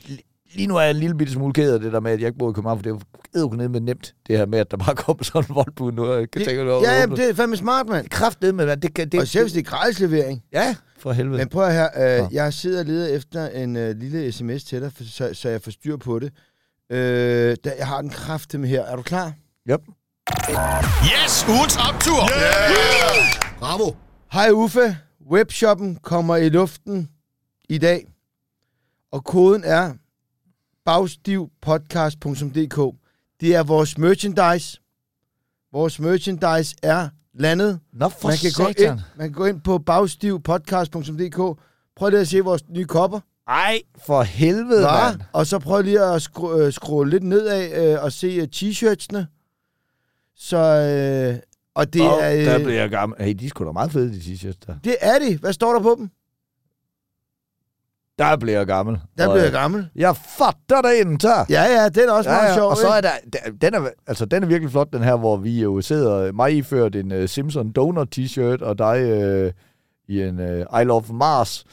[0.54, 2.26] lige nu er jeg en lille bitte smule ked af det der med, at jeg
[2.26, 3.00] ikke bor i København, for det
[3.34, 5.92] er jo ned med nemt, det her med, at der bare kommer sådan en voldbud
[5.92, 8.08] nu, jeg kan tænke, Det, ja, jamen, det er fandme smart, mand.
[8.08, 10.42] kraft ned med, det kan, det, Og selv det er gratis levering.
[10.52, 11.38] ja, for helvede.
[11.38, 11.88] Men prøv her,
[12.24, 15.48] øh, jeg sidder og leder efter en øh, lille sms til dig, for, så, så
[15.48, 16.32] jeg får styr på det.
[16.90, 18.82] Øh, der, jeg har den kraft med her.
[18.82, 19.32] Er du klar?
[19.70, 19.80] Yep.
[20.50, 22.22] Yes, ugens optur.
[22.22, 23.58] Yeah.
[23.58, 23.92] Bravo.
[24.32, 24.96] Hej Uffe,
[25.30, 27.08] webshoppen kommer i luften
[27.68, 28.06] i dag,
[29.12, 29.94] og koden er
[30.84, 32.96] bagstivpodcast.dk.
[33.40, 34.78] Det er vores merchandise.
[35.72, 37.80] Vores merchandise er landet.
[37.92, 38.92] Nå, for Man kan, gå satan.
[38.92, 41.58] ind, man kan gå ind på bagstivpodcast.dk.
[41.96, 43.20] Prøv lige at se vores nye kopper.
[43.48, 45.10] Ej, for helvede, Hva?
[45.10, 45.20] mand.
[45.32, 49.24] Og så prøv lige at skru, øh, skrue lidt nedad øh, og se øh, t-shirtsene.
[50.36, 51.38] Så, øh,
[51.74, 52.44] og det Åh, er...
[52.44, 53.18] der Øh, bliver jeg gammel.
[53.22, 54.74] Hey, de er sgu da meget fede, de t-shirts der.
[54.84, 55.38] det er det.
[55.38, 56.10] Hvad står der på dem?
[58.18, 58.98] Der bliver jeg gammel.
[59.18, 59.86] Der blev jeg øh, gammel.
[59.96, 61.46] Jeg fatter det inden tør.
[61.50, 62.70] Ja, ja, den er også Ja, meget ja, sjov.
[62.70, 65.36] og så er der, der- den er, altså, den er virkelig flot, den her, hvor
[65.36, 69.02] vi jo sidder, mig iført en uh, Simpson Donut t-shirt, og dig
[69.46, 69.50] uh,
[70.08, 71.64] i en uh, I Love Mars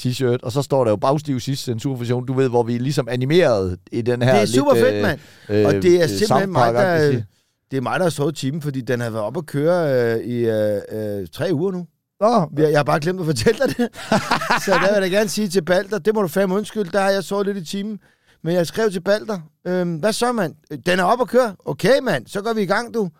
[0.00, 3.08] t-shirt, og så står der jo bagstiv sidste censurversion, du ved, hvor vi er ligesom
[3.10, 5.18] animeret i den her Det er super lidt, fedt, mand.
[5.48, 7.22] øh, Og det er øh, simpelthen mig, der.
[7.70, 10.24] Det er mig, der har sovet timen, fordi den har været op at køre øh,
[10.24, 11.86] i øh, øh, tre uger nu.
[12.20, 13.88] Nå, Jeg jeg har bare glemt at fortælle dig det.
[14.64, 17.10] så der vil jeg gerne sige til Balder, det må du fandme undskylde, der har
[17.10, 17.98] jeg sovet lidt i timen.
[18.42, 20.54] Men jeg skrev til Balder, øhm, hvad så, mand?
[20.86, 21.56] Den er op at køre.
[21.64, 23.10] Okay, mand, så går vi i gang, du.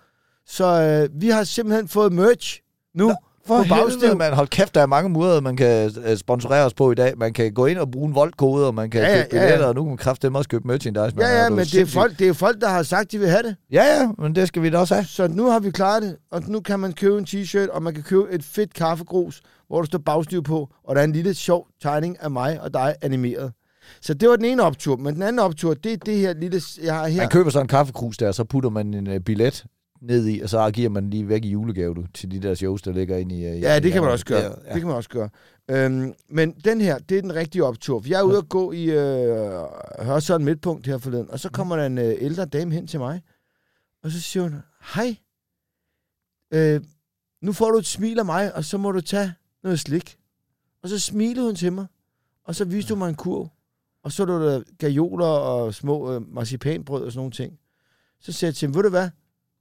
[0.47, 2.61] Så øh, vi har simpelthen fået merch
[2.95, 3.15] nu.
[3.57, 4.17] For på bagstiv.
[4.17, 4.33] man.
[4.33, 7.19] Hold kæft, der er mange måder, man kan øh, sponsorere os på i dag.
[7.19, 9.41] Man kan gå ind og bruge en voldkode, og man kan Ja, ja, købe ja,
[9.43, 9.47] ja.
[9.47, 11.17] billetter, og nu kan man kraftedeme også købe merchandise.
[11.21, 13.29] Ja, ja, du men det er, folk, det er folk, der har sagt, de vil
[13.29, 13.57] have det.
[13.73, 15.05] Ja, ja, men det skal vi da også have.
[15.05, 17.95] Så nu har vi klaret det, og nu kan man købe en t-shirt, og man
[17.95, 21.35] kan købe et fedt kaffegrus, hvor der står bagstiv på, og der er en lille
[21.35, 23.53] sjov tegning af mig og dig animeret.
[24.03, 26.61] Så det var den ene optur, men den anden optur, det er det her lille,
[26.83, 27.21] jeg har her.
[27.21, 29.65] Man køber så en kaffekrus der, så putter man en uh, billet
[30.01, 32.83] ned i, og så giver man lige væk i julegave du, til de der shows,
[32.83, 33.55] der ligger inde i...
[33.57, 34.41] Uh, Ja, det kan man også gøre.
[34.41, 34.73] Ja, Ja.
[34.73, 35.29] Det kan man også gøre.
[35.71, 38.01] Øhm, men den her, det er den rigtige optur.
[38.01, 39.51] For jeg er ude at gå i øh,
[39.99, 43.23] Hørsholm Midtpunkt her forleden, og så kommer der en øh, ældre dame hen til mig,
[44.03, 44.55] og så siger hun,
[44.95, 45.17] hej,
[46.55, 46.81] øh,
[47.43, 49.33] nu får du et smil af mig, og så må du tage
[49.63, 50.17] noget slik.
[50.83, 51.87] Og så smilede hun til mig,
[52.45, 53.49] og så viste hun mig en kurv,
[54.05, 57.59] og så var der gajoler og små øh, marcipanbrød og sådan nogle ting.
[58.21, 59.09] Så sagde jeg til hende, ved du hvad,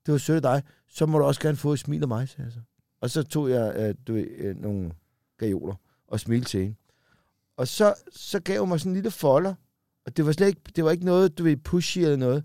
[0.09, 2.29] det var sødt af dig, så må du også gerne få et smil af mig,
[2.29, 2.59] sagde jeg så.
[3.01, 4.91] Og så tog jeg øh, du øh, nogle
[5.37, 5.75] gajoler
[6.07, 6.75] og smilte til hende.
[7.57, 9.53] Og så, så gav hun mig sådan en lille folder,
[10.05, 12.43] og det var slet ikke, det var ikke noget, du ved, pushy eller noget.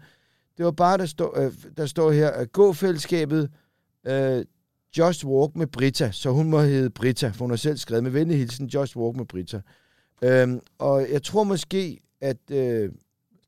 [0.57, 3.51] Det var bare, der står, øh, der står her, at gå-fællesskabet
[4.07, 4.45] øh,
[4.99, 8.11] Just Walk med Brita, så hun må hedde Brita, for hun har selv skrevet med
[8.11, 9.61] venlig hilsen, Just Walk med Brita.
[10.23, 12.51] Øhm, og jeg tror måske, at...
[12.51, 12.91] Øh,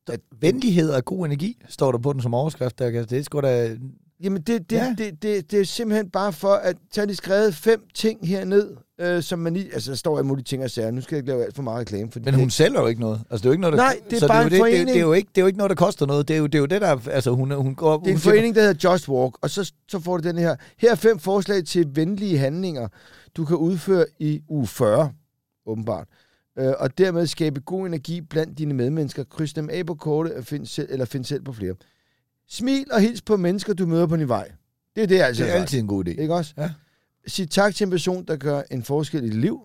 [0.08, 2.78] At venlighed og god energi, står der på den som overskrift.
[2.78, 3.04] Der.
[3.04, 3.76] Det er sgu da...
[4.22, 4.94] Jamen, det, det, Ja.
[4.98, 9.22] det, det, det er simpelthen bare for at tage de skrevet fem ting herned, øh,
[9.22, 9.74] som man lige...
[9.74, 10.90] Altså, der står alle mulige ting og sager.
[10.90, 12.12] Nu skal jeg ikke lave alt for meget reklame.
[12.12, 13.20] Fordi Men hun sælger jo ikke noget.
[13.30, 13.84] Altså, det er jo ikke noget, der...
[13.84, 14.88] Nej, det er så bare det, er en det, det, er jo- forening.
[14.88, 16.28] det, er jo ikke, det er jo ikke noget, der koster noget.
[16.28, 17.08] Det er jo det, er jo det der...
[17.10, 17.96] Altså, hun, hun går...
[17.98, 20.38] Det er en siger- forening, der hedder Just Walk, og så, så får du den
[20.38, 20.56] her.
[20.78, 22.88] Her er fem forslag til venlige handlinger,
[23.36, 25.12] du kan udføre i uge 40,
[25.66, 26.06] åbenbart.
[26.58, 29.24] Øh, og dermed skabe god energi blandt dine medmennesker.
[29.24, 31.74] Kryds dem af på kortet og find selv, eller find selv på flere.
[32.48, 34.50] Smil og hils på mennesker, du møder på din vej.
[34.96, 36.20] Det er det, altid Det er altid en god idé.
[36.20, 36.54] Ikke også?
[36.56, 36.70] Ja.
[37.26, 39.60] Sig tak til en person, der gør en forskel i dit liv.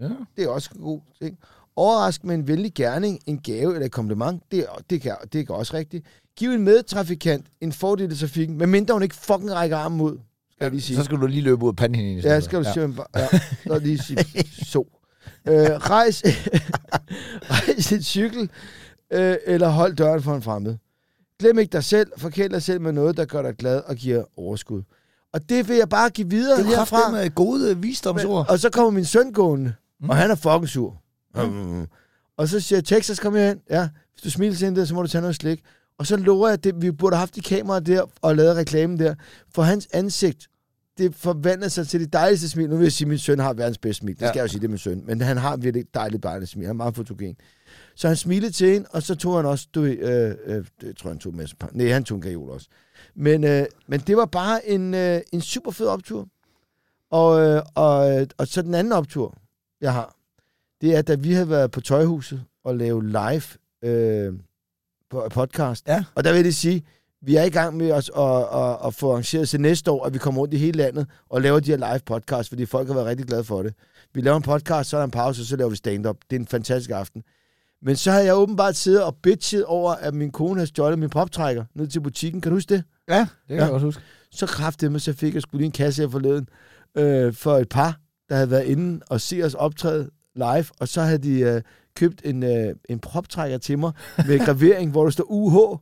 [0.00, 0.08] Ja.
[0.36, 1.38] Det er også en god ting.
[1.76, 4.42] Overrask med en venlig gerning, en gave eller et kompliment.
[4.50, 6.06] Det, er, det, kan, det er også rigtigt.
[6.36, 10.18] Giv en medtrafikant en fordel i trafikken, medmindre hun ikke fucking rækker armen ud.
[10.52, 10.96] Skal lige sige.
[10.96, 12.22] Så skal du lige løbe ud af panden hende.
[12.22, 12.72] Ja, skal du ja.
[12.72, 13.28] sige, ja,
[13.66, 14.18] så lige sige
[14.64, 14.84] så.
[15.48, 16.22] Øh, rejs,
[17.50, 18.50] rejs et cykel,
[19.10, 20.76] øh, eller hold døren for en fremmed.
[21.40, 24.24] Glem ikke dig selv, forkæl dig selv med noget, der gør dig glad og giver
[24.36, 24.82] overskud.
[25.32, 26.84] Og det vil jeg bare give videre Det er herfra.
[27.00, 28.50] kraftigt med gode visdomsord.
[28.50, 30.10] Og så kommer min søn gående, Mm.
[30.10, 31.02] og han er fucking sur.
[31.34, 31.86] Mm.
[32.36, 33.60] Og så siger jeg, Texas, kom herhen.
[33.70, 35.60] Ja, hvis du smiler til der, så må du tage noget slik.
[35.98, 38.56] Og så lover jeg, at det, vi burde have haft de kameraer der, og lavet
[38.56, 39.14] reklamen der.
[39.54, 40.46] For hans ansigt,
[40.98, 42.68] det forvandler sig til det dejligste smil.
[42.70, 44.14] Nu vil jeg sige, at min søn har verdens bedste smil.
[44.14, 44.34] Det skal Ja.
[44.36, 45.02] jeg jo sige, det er min søn.
[45.06, 46.66] Men han har virkelig dejligt, dejligt smil.
[46.66, 47.36] Han er meget fotogen.
[47.94, 51.08] Så han smilede til hende, og så tog han også, du øh, øh, det tror
[51.08, 51.46] jeg, han tog med.
[51.72, 52.68] Nej, han tog en gajol også.
[53.14, 56.28] Men, øh, men det var bare en, øh, en super fed optur.
[57.10, 59.38] Og, øh, og, øh, og så den anden optur,
[59.80, 60.16] jeg har,
[60.80, 63.42] det er, da vi havde været på Tøjhuset og lavet live
[63.92, 64.32] øh,
[65.10, 65.88] på podcast.
[65.88, 66.04] Ja.
[66.14, 66.84] Og der vil jeg sige,
[67.26, 70.14] vi er i gang med os at, at, at få arrangeret til næste år, at
[70.14, 72.94] vi kommer rundt i hele landet og laver de her live podcast, fordi folk har
[72.94, 73.74] været rigtig glade for det.
[74.14, 76.16] Vi laver en podcast, så er der en pause, og så laver vi stand-up.
[76.30, 77.22] Det er en fantastisk aften.
[77.82, 81.10] Men så har jeg åbenbart siddet og bitchet over, at min kone har stjålet min
[81.10, 82.40] poptrækker ned til butikken.
[82.40, 82.82] Kan du huske det?
[83.08, 83.64] Ja, det kan Ja.
[83.64, 84.02] jeg også huske.
[84.32, 86.48] så kraftedeme, så fik jeg skulle lige en kasse her forleden
[86.96, 87.98] øh, for et par,
[88.28, 91.62] der havde været inde og se os optræde live, og så havde de øh,
[91.96, 93.92] købt en, øh, en proptrækker til mig
[94.26, 95.78] med gravering, hvor der står UH.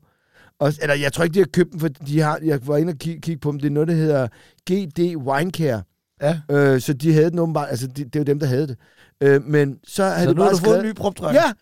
[0.62, 2.90] Og, eller jeg tror ikke, de har købt dem, for de har, jeg var inde
[2.90, 3.60] og kigge, kigge på dem.
[3.60, 4.28] Det er noget, der hedder
[4.70, 5.82] GD Winecare.
[6.22, 6.40] Ja.
[6.50, 8.76] Øh, så de havde den åbenbart, altså de, det er jo dem, der havde det.
[9.20, 10.94] Øh, men så havde Så de nu har bare du fået en skrevet...
[10.94, 11.34] ny proptræk.
[11.34, 11.52] Ja,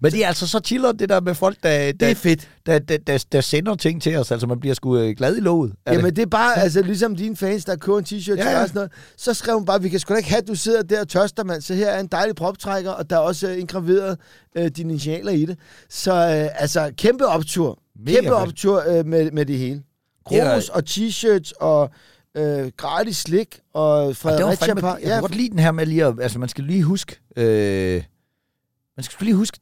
[0.00, 2.48] Men det er altså så chiller, det der med folk, der, det er der, fedt.
[2.66, 4.30] der, der, der, der sender ting til os.
[4.30, 5.72] Altså, man bliver sgu øh, glad i låget.
[5.86, 6.16] Jamen det.
[6.16, 8.50] det er bare, altså ligesom dine fans, der køber en t-shirt ja.
[8.50, 8.62] ja.
[8.62, 10.54] og sådan noget, så skrev hun bare, vi kan sgu da ikke have, at du
[10.54, 11.62] sidder der og tørster, mand.
[11.62, 14.18] Så her er en dejlig proptrækker, og der er også øh, indgraveret
[14.56, 15.58] øh, dine initialer i det.
[15.90, 17.78] Så øh, altså, kæmpe optur.
[18.00, 18.48] Mega kæmpe fedt.
[18.48, 19.82] optur øh, med, med det hele.
[20.24, 21.90] Grus og t-shirts og
[22.34, 25.00] øh, gratis slik og Fredericia Park.
[25.02, 28.02] jeg kan godt lide den her med lige at, altså man skal lige huske, øh,
[28.96, 29.58] man skal skal lige huske,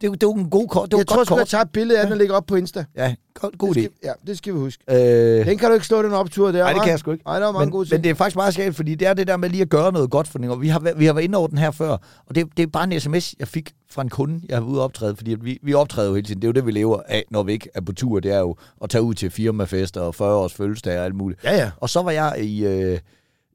[0.00, 0.90] det er jo, det er jo en god kort.
[0.92, 1.48] Det Jeg tror, godt sgu, jeg kort.
[1.48, 2.84] tager et billede af den og lægger op på Insta.
[2.96, 3.80] Ja, god, god idé.
[3.80, 4.84] skal, ja, det skal vi huske.
[4.90, 7.24] Øh, Den kan du ikke slå den optur der, Nej, det kan jeg sgu ikke.
[7.26, 7.92] Nej, der var mange men, gode ting.
[7.94, 9.92] men det er faktisk meget skægt, fordi det er det der med lige at gøre
[9.92, 10.60] noget godt for den.
[10.60, 11.90] Vi har, vi har været inde over den her før,
[12.26, 14.82] og det, det er bare en sms, jeg fik fra en kunde, jeg har ude
[14.82, 16.42] optræde, fordi vi, vi optræder jo hele tiden.
[16.42, 18.20] Det er jo det, vi lever af, når vi ikke er på tur.
[18.20, 21.44] Det er jo at tage ud til firmafester og 40 års fødselsdag og alt muligt.
[21.44, 21.70] Ja, ja.
[21.76, 22.98] Og så var jeg i, øh,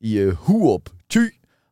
[0.01, 0.81] i øh, Hurup,
[1.11, 1.19] Thy,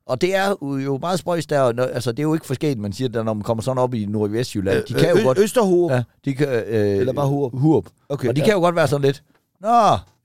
[0.08, 1.64] og det er jo- meget spøjs der.
[1.84, 3.94] altså, det er jo ikke for sket, man siger, det, når man kommer sådan op
[3.94, 4.84] i Nordvestjylland.
[4.88, 5.38] De kan jo Ø- godt...
[5.38, 5.92] Østerhovev.
[5.96, 7.52] Ja, de kan, øh, Eller bare Hurup?
[7.54, 7.86] Hurup.
[8.10, 8.46] Okay, og de ja.
[8.46, 9.24] kan jo godt være sådan lidt,
[9.62, 9.70] Nå,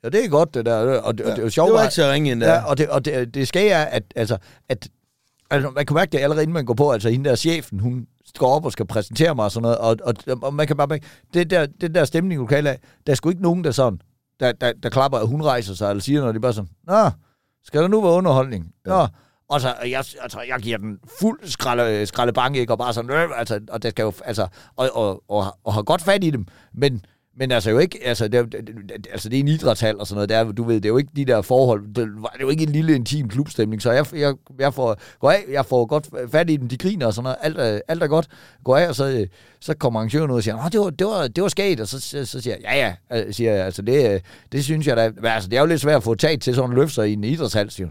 [0.05, 0.77] ja, det er godt det der.
[0.77, 1.31] Og det, ja.
[1.31, 1.67] og det er jo sjovt.
[1.67, 2.53] Det var var- ikke så ringe endda.
[2.53, 4.89] Ja, og det, og det, det skal er, at, altså, at
[5.51, 6.91] altså, man kan mærke det allerede, inden man går på.
[6.91, 8.07] Altså, hende der chefen, hun
[8.39, 9.79] går op og skal præsentere mig og sådan noget.
[9.79, 12.79] Og, og, og man kan bare mærke, det der, det der stemning, du kan af,
[13.07, 14.01] der er sgu ikke nogen, der sådan,
[14.41, 16.35] der, der, der klapper, at hun rejser sig, eller siger noget.
[16.35, 17.11] De er bare sådan, Nå,
[17.65, 18.73] skal der nu være underholdning?
[18.87, 19.07] Nå.
[19.49, 22.73] Og så, jeg, altså, jeg giver den fuld skralde, skralde ikke?
[22.73, 24.47] Og bare sådan, øh, altså, og det skal jo, altså,
[24.77, 27.05] og, og, og, og har godt fat i dem, men,
[27.37, 30.15] men altså jo ikke, altså det, det, det- altså det er en idrætshal og sådan
[30.17, 32.41] noget, det er, du ved, det er jo ikke de der forhold, det, det er
[32.41, 35.87] jo ikke en lille intim klubstemning, så jeg, jeg, jeg får, går af, jeg får
[35.87, 38.29] godt fat i dem, de griner og sådan noget, alt, er- alt er godt,
[38.65, 39.27] går af, og så,
[39.61, 42.01] så kommer arrangøren ud og siger, det var, det var, det var skægt, og så,
[42.01, 44.21] så, så siger jeg, ja ja, øh, siger jeg, altså det, øh,
[44.53, 46.71] det synes jeg da, altså det er jo lidt svært at få tag til sådan
[46.71, 47.89] en løfter i en idrætshal, siger.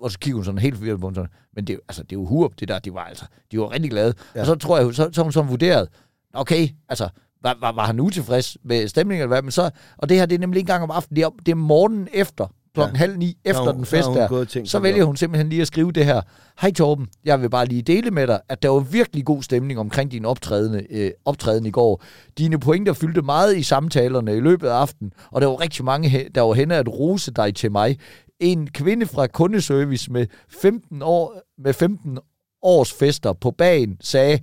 [0.00, 2.26] Og- så kigger hun sådan helt forvirret på sådan, men det, altså, det er jo
[2.26, 4.14] hurup, det der, de var altså, de var rigtig glade.
[4.34, 4.40] Ja.
[4.40, 5.88] Og så tror jeg, så, så hun sådan vurderet,
[6.34, 7.08] okay, altså,
[7.42, 10.34] var, var, var han utilfreds med stemningen eller hvad, men så, og det her, det
[10.34, 12.98] er nemlig ikke engang om aftenen, det er, det er morgenen efter, klokken ja.
[12.98, 15.92] halv ni, efter hun- den fest der, tænkt så vælger hun simpelthen lige at skrive
[15.92, 16.20] det her.
[16.60, 19.78] Hej Torben, jeg vil bare lige dele med dig, at der var virkelig god stemning
[19.78, 22.02] omkring din optræden, øh, optræden i går.
[22.38, 26.28] Dine pointer fyldte meget i samtalerne i løbet af aftenen, og der var rigtig mange,
[26.34, 27.98] der var henne at rose dig til mig.
[28.40, 32.18] En kvinde fra kundeservice med 15 år, med 15
[32.62, 34.38] års fester på bagen sagde,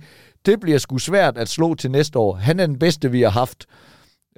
[0.46, 2.34] det bliver sgu svært at slå til næste år.
[2.34, 3.66] Han er den bedste, vi har haft.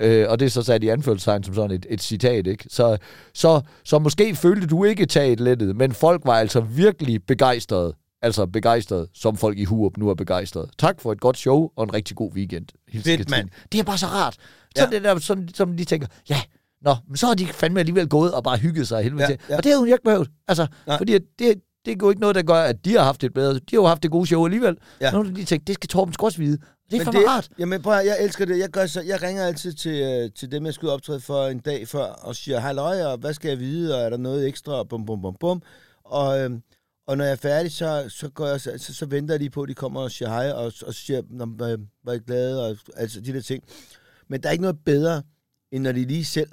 [0.01, 2.65] Øh, og det er så sat i anførselstegn som sådan et, et citat, ikke?
[2.69, 2.99] Så,
[3.35, 7.95] så, så måske følte du ikke taget lettet, men folk var altså virkelig begejstrede.
[8.23, 10.71] Altså begejstrede, som folk i Hurup nu er begejstrede.
[10.79, 12.67] Tak for et godt show og en rigtig god weekend.
[13.03, 13.49] Fedt, mand.
[13.73, 14.35] Det er bare så rart.
[14.77, 14.87] Så Ja.
[14.97, 16.41] det der, sådan, som de tænker, ja,
[16.83, 19.39] Nå, men så har de fandme alligevel gået og bare hygget sig helvede Ja, til.
[19.49, 19.57] ja.
[19.57, 20.31] Og det har hun jo ikke behøvet.
[20.49, 20.99] Altså, Nej.
[20.99, 23.55] fordi det, det er jo ikke noget, der gør, at de har haft det bedre.
[23.55, 24.77] De har jo haft det gode show alligevel.
[25.01, 25.11] Ja.
[25.11, 26.59] Nu har de tænkt, det skal Torben også vide.
[26.91, 27.49] Det er Men fandme rart.
[27.59, 28.59] Jamen prøv jeg elsker det.
[28.59, 31.59] Jeg, gør så, jeg ringer altid til, øh, til dem, jeg skal optræde for en
[31.59, 34.73] dag før, og siger, halløj, og hvad skal jeg vide, og er der noget ekstra,
[34.73, 35.63] og bum, bum, bum, bum.
[36.05, 36.51] Og, øh,
[37.07, 39.63] og når jeg er færdig, så, så, går jeg, så, så, venter jeg lige på,
[39.63, 43.21] at de kommer og siger hej, og, og siger, var, var I glade, og altså
[43.21, 43.65] de der ting.
[44.29, 45.23] Men der er ikke noget bedre,
[45.73, 46.49] end når de lige selv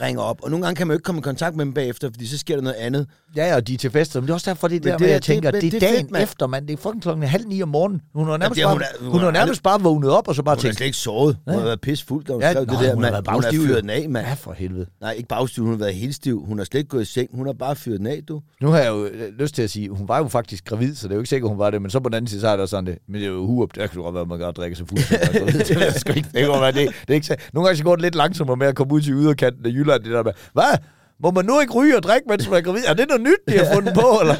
[0.00, 0.38] ringer op.
[0.42, 2.38] Og nogle gange kan man jo ikke komme i kontakt med dem bagefter, fordi så
[2.38, 3.06] sker der noget andet.
[3.36, 4.20] Ja, og de er til fester.
[4.20, 5.72] Men det er også derfor, det er der, det hvor er- jeg tænker, det- det,
[5.72, 6.22] det er det dagen fedt, mand.
[6.24, 6.66] efter, mand.
[6.66, 8.00] Det er fucking klokken halv ni om morgenen.
[8.14, 10.34] Hun har nærmest, det er- bare, hun hun hun har nærmest bare vågnet op, og
[10.34, 11.36] så bare Hun har tænkt, slet ikke sovet.
[11.44, 11.58] Hun Ja.
[11.58, 12.94] har været pissfuld, da hun Ja, skrev nå, det der.
[12.94, 14.26] hun har været hun har fyret den af, mand.
[14.26, 14.86] ja for helvede.
[15.00, 16.44] Nej, ikke bagstiv, hun har været helt stiv.
[16.48, 17.28] Hun har slet ikke gået i seng.
[17.34, 18.40] Hun har bare fyret den af, du.
[18.62, 21.08] Nu har jeg jo øh, lyst til at sige, hun var jo faktisk gravid, så
[21.08, 21.82] det er jo ikke sikkert, hun var det.
[21.82, 22.98] Men så på den anden side, så er der sådan det.
[23.08, 24.86] Men det er jo hurup, der kan jo godt være, at man godt drikke sig
[24.88, 24.98] fuld.
[25.08, 27.36] det er ikke, det det, det er ikke.
[27.52, 30.04] Nogle gange så går det lidt langsommere med at komme ud til yderkanten af Jylland.
[30.04, 30.78] Det der med, hvad?
[31.22, 32.82] Må man nu ikke ryge og drikke, mens man er gravid?
[32.86, 34.36] Er det noget nyt, de har fundet på, eller?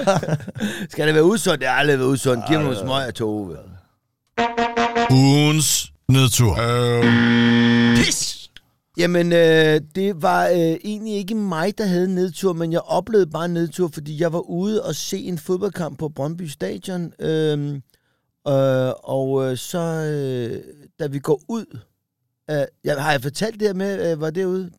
[0.91, 1.61] Skal det være udsundt?
[1.61, 2.45] Det har aldrig været udsundt.
[2.49, 3.57] Giv mig nogle smøger til Ove.
[5.11, 6.59] Ugens nedtur.
[6.61, 8.51] Øh, Pis!
[8.99, 13.49] Jamen, øh, det var øh, egentlig ikke mig, der havde nedtur, men jeg oplevede bare
[13.49, 17.13] nedtur, fordi jeg var ude og se en fodboldkamp på Brøndby Stadion.
[17.21, 17.75] Øh,
[18.49, 20.63] øh, og øh, så, øh,
[21.01, 21.79] da vi går ud...
[22.51, 24.71] Øh, jeg, har jeg fortalt det her med, øh, var det ude?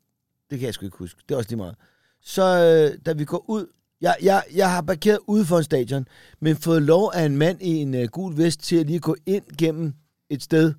[0.50, 1.22] Det kan jeg sgu ikke huske.
[1.30, 1.76] Det er også lige meget.
[2.22, 3.68] Så øh, da vi går ud...
[4.02, 6.08] Jeg, jeg, jeg har parkeret ude for en stadion,
[6.42, 9.16] men fået lov af en mand i en øh, gul vest til at lige gå
[9.26, 9.94] ind gennem
[10.30, 10.74] et sted,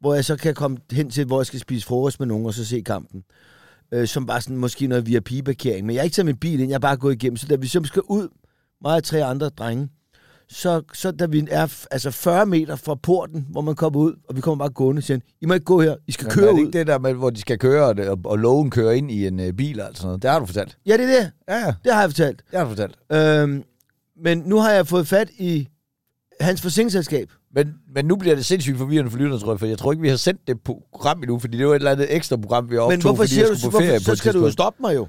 [0.00, 2.54] hvor jeg så kan komme hen til, hvor jeg skal spise frokost med nogen og
[2.54, 3.24] så se kampen.
[3.92, 5.86] Øh, som bare sådan måske noget VIP-parkering.
[5.86, 7.36] Men jeg har ikke taget min bil ind, jeg er bare gået igennem.
[7.36, 8.28] Så da vi så skal ud,
[8.82, 9.88] mig og tre andre drenge,
[10.52, 14.36] så, så da vi er altså 40 meter fra porten, hvor man kommer ud, og
[14.36, 16.44] vi kommer bare gående, siger han, I må ikke gå her, I skal Men køre
[16.44, 16.66] er det ud.
[16.66, 19.26] ikke det der med, hvor de skal køre, og, og, og loven kører ind i
[19.26, 20.22] en øh, bil og sådan noget?
[20.22, 20.76] Det har du fortalt.
[20.86, 21.30] Ja, det er det.
[21.48, 21.74] Ja, ja.
[21.84, 22.42] Det har jeg fortalt.
[22.50, 22.96] Det har du fortalt.
[23.12, 23.62] Øhm,
[24.24, 25.68] men nu har jeg fået fat i
[26.40, 27.30] hans forsikringsselskab.
[27.54, 30.02] Men, men nu bliver det sindssygt forvirrende for lytterne, tror jeg, for jeg tror ikke,
[30.02, 32.76] vi har sendt det program endnu, fordi det var et eller andet ekstra program, vi
[32.76, 34.44] optog, Men hvorfor fordi siger jeg du, skulle på ferie hvorfor, på så skal du
[34.44, 35.08] jo stoppe mig jo.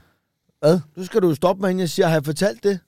[0.62, 0.80] Hvad?
[0.98, 2.80] Så skal du jo stoppe mig, inden jeg siger, har jeg fortalt det?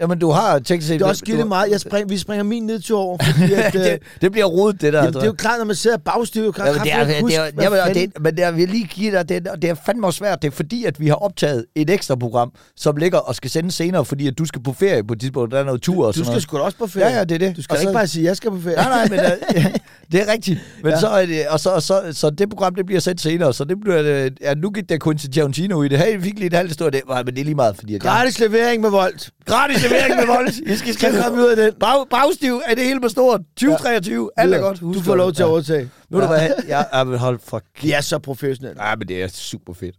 [0.00, 0.98] Jamen, du har tænkt sig...
[0.98, 1.70] Det er også skille meget.
[1.70, 4.92] Jeg spring, vi springer min nedtur over, fordi at, øh, det, det bliver rodet, det
[4.92, 4.98] der.
[4.98, 7.16] jamen, det er jo klart, når man sidder bagstiv, kan Ja, men det er, det
[7.16, 9.46] er, huske, det er, jamen, og det, men det er, vil lige give dig, det,
[9.46, 10.42] er- det er fandme også svært.
[10.42, 13.74] Det er fordi, at vi har optaget et ekstra program, som ligger og skal sendes
[13.74, 15.52] senere, fordi at du skal på ferie på et tidspunkt.
[15.52, 16.42] Der er noget tur og Du sådan skal noget.
[16.42, 17.06] sgu da også på ferie.
[17.06, 17.56] Ja, ja, det er det.
[17.56, 18.76] Du skal Og ikke så- bare sige, at jeg skal på ferie.
[18.76, 19.64] Nej, nej, men uh,
[20.12, 20.60] det er rigtigt.
[20.82, 21.00] Men Ja.
[21.00, 23.64] så er det, og så, og så, så det program, det bliver sendt senere, så
[23.64, 25.98] det bliver, ja, nu gik der kun til Tarantino i det.
[25.98, 28.38] Hey, vi fik lige et halvt stort, det, men det er lige meget, fordi Gratis
[28.40, 29.30] levering med voldt.
[29.46, 30.48] gratis levering med vold.
[30.48, 31.72] I skal Skal skrive komme ud af den.
[31.80, 33.40] Bag, bagstiv er det hele med stort.
[33.56, 34.42] 2023, ja.
[34.42, 34.80] alt er godt.
[34.80, 35.18] Du Husk får det.
[35.18, 35.50] lov til at Ja.
[35.52, 35.90] overtage.
[36.10, 38.76] Nu er du hvad, jeg, jeg vil holde for De er så professionelle.
[38.76, 39.96] Nej, men det er super fedt.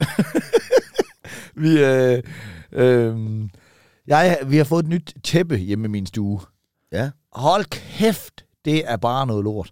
[1.61, 2.23] vi, øh,
[2.73, 3.15] øh,
[4.07, 6.39] jeg, vi har fået et nyt tæppe hjemme i min stue.
[6.91, 7.09] Ja.
[7.33, 8.33] Hold kæft,
[8.65, 9.69] det er bare noget lort.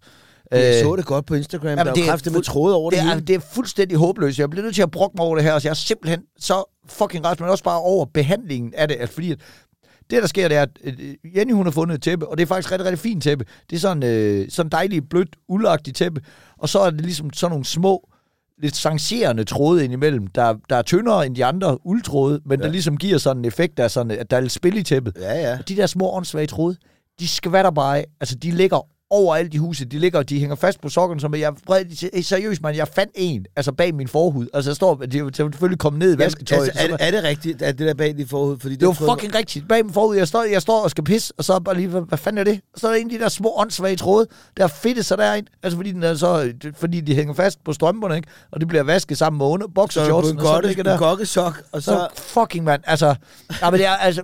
[0.52, 1.68] Jeg Øh, så det godt på Instagram.
[1.68, 3.98] Jamen, der er det er med fuld- tråde over det, det, er, det er fuldstændig
[3.98, 4.40] håbløst.
[4.40, 6.78] Jeg bliver nødt til at brokke mig over det her, så jeg er simpelthen så
[6.90, 8.98] fucking ret, men også bare over behandlingen af det.
[9.00, 9.38] Altså, fordi at
[10.14, 12.44] det, der sker, det er, at øh, Jenny, hun har fundet et tæppe, og det
[12.44, 13.46] er faktisk rigtig, rigtig fint tæppe.
[13.70, 16.22] Det er sådan øh, sådan dejligt, blødt, ulagtigt tæppe,
[16.58, 18.10] og så er det ligesom sådan nogle små,
[18.62, 22.66] lidt changerende tråde indimellem, der, der er tyndere end de andre uldtråde, men ja.
[22.66, 24.84] der ligesom giver sådan en effekt, der er sådan, at der er lidt spil i
[24.84, 25.18] tæppet.
[25.20, 25.58] Ja, ja.
[25.60, 26.76] Og de der små åndssvage tråde,
[27.20, 28.06] de skvatter bare af.
[28.20, 29.92] Altså, de ligger overalt i huset.
[29.92, 31.54] De ligger, de hænger fast på sokken, som jeg
[32.14, 34.48] hey, seriøst, man, jeg fandt en, altså bag min forhud.
[34.54, 36.62] Altså, der står, de er selvfølgelig kommet ned i vasketøjet.
[36.68, 38.58] Altså, er, det, er det rigtigt, at det der bag dit forhud?
[38.60, 39.68] Fordi det var tror jeg- fucking rigtigt.
[39.68, 42.02] Bag min forud, jeg står, jeg står og skal pisse, og så bare lige, hvad,
[42.02, 42.60] hvad fanden er det?
[42.74, 45.18] Og så er der en af de der små åndssvage tråde, der er fedtet sig
[45.18, 45.48] derind.
[45.64, 48.28] Altså fordi, den er så, fordi de hænger fast på strømperne, ikke?
[48.52, 50.98] Og det bliver vasket sammen med under er boxershortsen, og så ligger der.
[50.98, 51.92] gokkesok, og så...
[51.92, 53.16] Så fucking mand, altså,
[53.62, 54.22] ja, men det er, altså,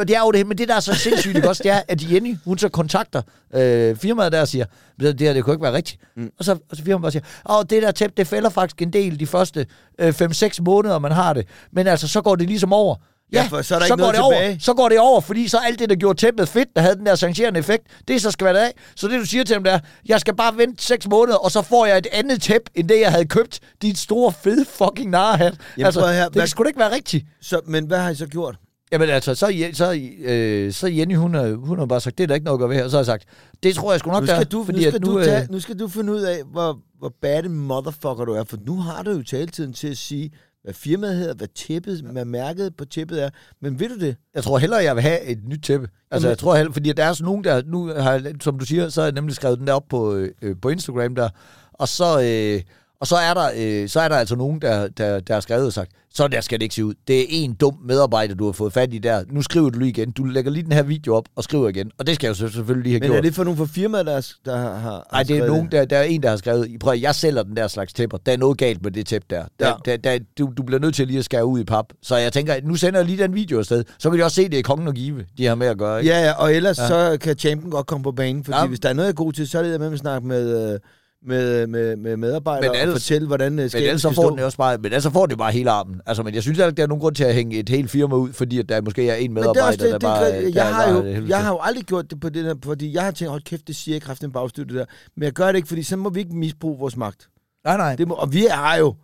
[0.00, 2.12] det er jo det, men det der er så sindssygt, ikke også, det er, at
[2.12, 3.22] Jenny, hun så kontakter
[3.54, 4.64] øh, firmaet der og siger,
[5.00, 6.00] det her, det kunne ikke være rigtigt.
[6.16, 6.30] Mm.
[6.38, 8.92] Og, så, og så firmaet bare siger, åh, det der tæppe, det fælder faktisk en
[8.92, 9.66] del de første
[9.98, 11.46] øh, 5-6 måneder, man har det.
[11.72, 12.96] Men altså, så går det ligesom over.
[13.32, 14.60] Ja, for så er der så ikke går noget det over, tilbage.
[14.60, 17.06] så går det over, fordi så alt det, der gjorde tæppet fedt, der havde den
[17.06, 18.72] der sanktionerende effekt, det er så skal af.
[18.96, 21.62] Så det, du siger til dem, der, jeg skal bare vente 6 måneder, og så
[21.62, 23.60] får jeg et andet tæppe, end det, jeg havde købt.
[23.82, 25.54] Dit store, fede fucking narhat.
[25.78, 27.26] Altså, prøv høre, det hvad- skulle da ikke være rigtigt.
[27.42, 28.56] så, men hvad har I så gjort?
[28.92, 32.28] Jamen altså, så, så, øh, så Jenny, hun har, hun har bare sagt, det er
[32.28, 32.84] der ikke noget at gøre ved her.
[32.84, 33.24] Og så har jeg sagt,
[33.62, 35.18] det tror jeg sgu nok, Nu der skal, er, du, nu, fordi at skal du
[35.18, 38.56] øh, tage, nu skal du finde ud af, hvor, hvor bad motherfucker du er, for
[38.66, 40.30] nu har du jo taletiden til at sige,
[40.64, 43.30] hvad firmaet hedder, hvad tippet, hvad mærket på tippet er.
[43.62, 44.16] Men vil du det?
[44.34, 45.88] jeg tror hellere, jeg vil have et nyt tæppe.
[46.10, 48.64] Altså, Jamen- jeg tror hellere, fordi der er sådan nogen, der, nu har, som du
[48.64, 51.28] siger, så har jeg nemlig skrevet den der op på, øh, på Instagram der,
[51.72, 52.62] og så, øh,
[53.02, 55.66] og så er der, øh, så er der altså nogen, der, der, der har skrevet
[55.66, 56.94] og sagt, så der skal det ikke se ud.
[57.08, 59.24] Det er en dum medarbejder, du har fået fat i der.
[59.30, 60.10] Nu skriver du lige igen.
[60.10, 61.90] Du lægger lige den her video op og skriver igen.
[61.98, 63.16] Og det skal jeg jo selvfølgelig lige have Men gjort.
[63.18, 65.68] er det for nogle fra firmaet, der, er- der har, har Nej, det er nogen,
[65.72, 68.18] der, der er en, der har skrevet, prøv jeg sælger den der slags tæpper.
[68.26, 69.44] Der er noget galt med det tæppe der.
[69.60, 69.74] der, Ja.
[69.84, 71.86] der, der du, du bliver nødt til lige at skære ud i pap.
[72.02, 73.84] Så jeg tænker, nu sender jeg lige den video afsted.
[73.98, 76.00] Så vil jeg også se, det er kongen og give, de har med at gøre.
[76.02, 76.12] Ikke?
[76.14, 76.88] Ja, ja, og ellers ja.
[76.88, 78.66] så kan champion godt komme på banen, fordi ja.
[78.66, 80.72] hvis der er noget, jeg er god til, så er det med at snakke med,
[80.74, 80.78] øh,
[81.26, 84.38] med, med, med medarbejdere Men og ellers- fortælle, hvordan øh, Men ellers så får den
[84.38, 86.00] også bare, men ellers så får det bare hele armen.
[86.06, 88.14] Altså, men jeg synes ikke, der er nogen grund til at hænge et helt firma
[88.14, 90.26] ud, fordi at der måske er en Men det er medarbejder, det, der bare...
[90.26, 92.54] det, der jeg, har bare jo, jeg har jo aldrig gjort det på det der,
[92.64, 94.84] fordi jeg har tænkt, hold kæft, det siger jeg kraften bagstøtte det der.
[95.16, 97.28] Men jeg gør det ikke, fordi så må vi ikke misbruge vores magt.
[97.64, 97.96] Nej, nej.
[97.96, 98.94] Det må, og vi har jo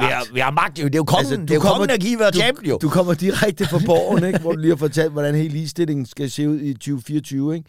[0.00, 0.84] Vi har, vi har magt jo.
[0.84, 2.38] Det er jo kongen, Altså, altså, du det er jo kommer- kongen, der giver du,
[2.38, 2.78] champion, jo.
[2.82, 4.38] du kommer direkte fra borgen, ikke?
[4.38, 7.54] hvor du lige har fortalt, hvordan hele ligestillingen skal se ud i 2024.
[7.54, 7.66] Ikke?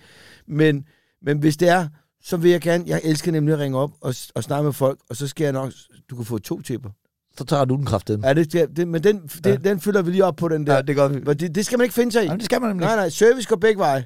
[0.47, 0.84] Men,
[1.26, 1.88] men hvis det er,
[2.24, 4.99] så vil jeg gerne, jeg elsker nemlig at ringe op og, og snakke med folk,
[5.09, 5.72] og så skal jeg nok,
[6.09, 6.89] du kan få to tipper.
[7.38, 9.55] Så tager du den kraft Ja, det, skal- det, men den, det, Ja.
[9.55, 10.76] den fylder vi lige op på den der.
[10.76, 11.20] Ja, det gør vi.
[11.20, 12.26] Men det, det skal man ikke finde sig i.
[12.26, 12.86] Jamen, det skal man nemlig.
[12.86, 14.05] Nej, nej, service går begge veje.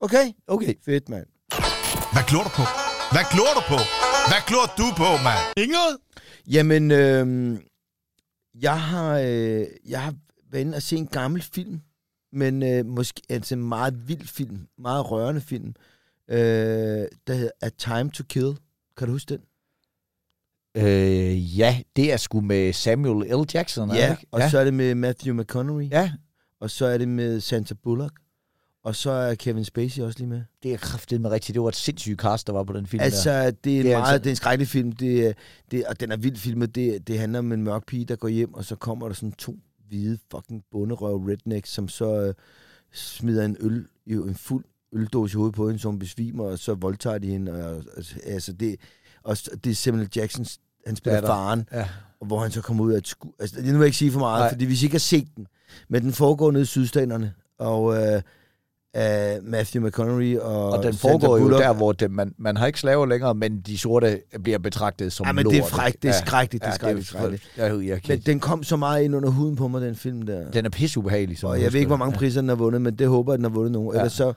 [0.00, 0.32] Okay?
[0.46, 0.74] Okay.
[0.84, 1.26] Fedt, mand.
[2.12, 2.62] Hvad glor du på?
[3.12, 3.78] Hvad glor du på?
[4.30, 5.38] Hvad glor du på, mand?
[5.56, 5.96] Inget?
[6.50, 7.58] Jamen, øh,
[8.62, 10.14] jeg har, øh, jeg har
[10.52, 11.80] været inde og se en gammel film,
[12.32, 15.74] men øh, måske altså en meget vild film, meget rørende film,
[16.30, 16.38] øh,
[17.26, 18.56] der hedder A Time to Kill.
[18.96, 19.40] Kan du huske den?
[20.74, 23.44] Øh, ja, det er sgu med Samuel L.
[23.54, 24.26] Jackson, Ja, ikke?
[24.30, 26.12] og så er det med Matthew McConaughey, ja,
[26.60, 28.12] og så er det med Sandra Bullock,
[28.84, 30.42] og så er Kevin Spacey også lige med.
[30.62, 31.54] det er kraftigt med rigtigt.
[31.54, 33.04] Det var et sindssygt cast, der var på den film der.
[33.04, 34.92] Altså, det er, en Det er det er meget, altså- det er en skrækkelig film,
[34.92, 35.34] det,
[35.70, 36.74] det, og den er vildt filmet.
[36.74, 39.32] Det, det handler om en mørk pige, der går hjem, og så kommer der sådan
[39.32, 39.56] to
[39.88, 42.34] hvide fucking bunderøv rednecks, som så øh,
[42.92, 46.74] smider en øl, jo, en fuld øldåse i hovedet på hende, som besvimer, og så
[46.74, 47.52] voldtager de hende.
[47.52, 48.76] Og, altså, altså det,
[49.24, 51.28] og det er Samuel Jacksons, han spiller Datter.
[51.28, 51.88] faren, Ja.
[52.20, 53.28] og hvor han så kommer ud af et sku...
[53.40, 54.50] Altså, det nu vil jeg ikke sige for meget, Nej.
[54.52, 55.46] Fordi hvis I ikke har set den,
[55.88, 58.22] men den foregår nede i sydstaterne, og øh,
[58.94, 62.80] af Matthew McConaughey og, Og den foregår jo der, hvor det, man, man har ikke
[62.80, 65.52] slaver længere, men de sorte bliver betragtet som Ja, men lort.
[65.54, 66.20] det er frækt, det er Ja.
[66.26, 67.42] skrækkeligt, det er Ja, skrækkeligt, skrækkeligt.
[67.56, 70.22] Jeg, jeg, jeg, Men den kom så meget ind under huden på mig, den film
[70.22, 70.50] der.
[70.50, 71.38] den er pisseubehagelig.
[71.38, 71.98] som Og jeg ved ikke, hvor det.
[71.98, 73.94] mange priser den har vundet, men det håber jeg, den har vundet nogen.
[73.94, 74.00] Ja.
[74.00, 74.32] Ellers så,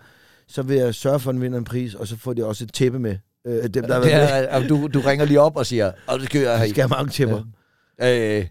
[0.48, 2.64] så vil jeg sørge for, at den vinder en pris, og så får de også
[2.64, 3.18] et tæppe med.
[3.48, 6.26] Øh, dem, der Ja, det er, du, du ringer lige op og siger, og det
[6.26, 6.70] skal jeg have.
[6.70, 7.42] Skal have mange tæpper.
[8.02, 8.46] Øh,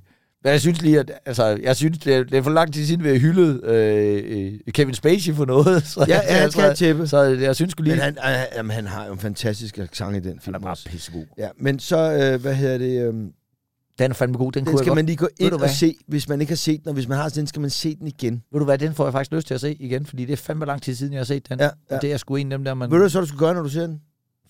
[0.45, 2.86] men jeg synes lige, at altså, jeg synes, det er, det er for lang tid
[2.86, 5.82] siden, vi har hyldet øh, øh, Kevin Spacey for noget.
[5.86, 7.07] Så, Ja, ja, han skal have tæppe.
[7.07, 10.20] Så jeg synes lige, Men han, han, jamen, han har jo en fantastisk accent i
[10.20, 11.24] den han film er bare pissegod.
[11.38, 13.14] Ja, men så, øh, hvad hedder det, øh,
[14.03, 14.96] Den er fandme god, den, den kunne skal godt.
[14.96, 15.68] man lige gå ind og hvad?
[15.68, 17.70] se, hvis man ikke har set den, og hvis man har set den, skal man
[17.70, 18.42] se den igen.
[18.53, 20.36] Ved du hvad, den får jeg faktisk lyst til at se igen, fordi det er
[20.36, 21.61] fandme lang tid siden, jeg har set den.
[21.61, 21.96] Ja, ja.
[21.96, 22.90] Og det er sgu en af dem der, man...
[22.90, 24.00] Ved du, så du skal gøre, når du ser den?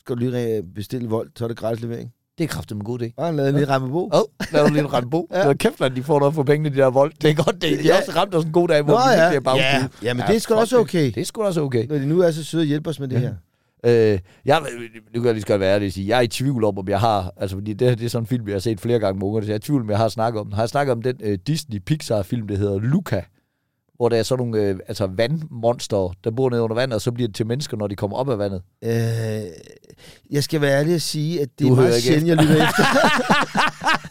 [0.00, 2.10] Skal du lige bestille vold, så er det gratis levering.
[2.38, 3.14] Det er kraftigt en god idé.
[3.16, 4.10] Bare lade lige ramme på.
[4.12, 5.28] Åh, oh, laver du lige en Rambo.
[5.30, 5.46] Ja.
[5.46, 5.54] ja.
[5.54, 7.12] Kæft, at de får noget for pengene, de der vold.
[7.22, 7.78] Det er godt, det.
[7.78, 7.98] De Ja.
[7.98, 10.24] også ramt os en god dag, hvor Nå vi ja, virkelig er ja, ja, men
[10.28, 11.04] det er sgu også okay.
[11.06, 11.86] Det er sgu da også okay.
[11.86, 13.20] Når de nu er så søde og hjælper os med det Ja.
[13.20, 13.34] her.
[13.86, 14.60] Øh, jeg,
[15.14, 16.88] nu kan jeg lige så godt være ærlig sige, jeg er i tvivl om, om
[16.88, 19.18] jeg har, altså fordi det, det er sådan en film, jeg har set flere gange
[19.18, 20.54] med ungerne, så jeg er i tvivl om, jeg har snakket om den.
[20.54, 23.22] Har jeg snakket om den øh, Disney-Pixar-film, der hedder Luca,
[24.02, 27.12] hvor der er sådan nogle øh, altså vandmonster, der bor nede under vandet, og så
[27.12, 28.62] bliver det til mennesker, når de kommer op af vandet.
[28.84, 28.90] Øh,
[30.30, 32.54] jeg skal være ærlig at sige, at det Du er meget ikke sjældent, jeg lytter
[32.68, 32.84] efter.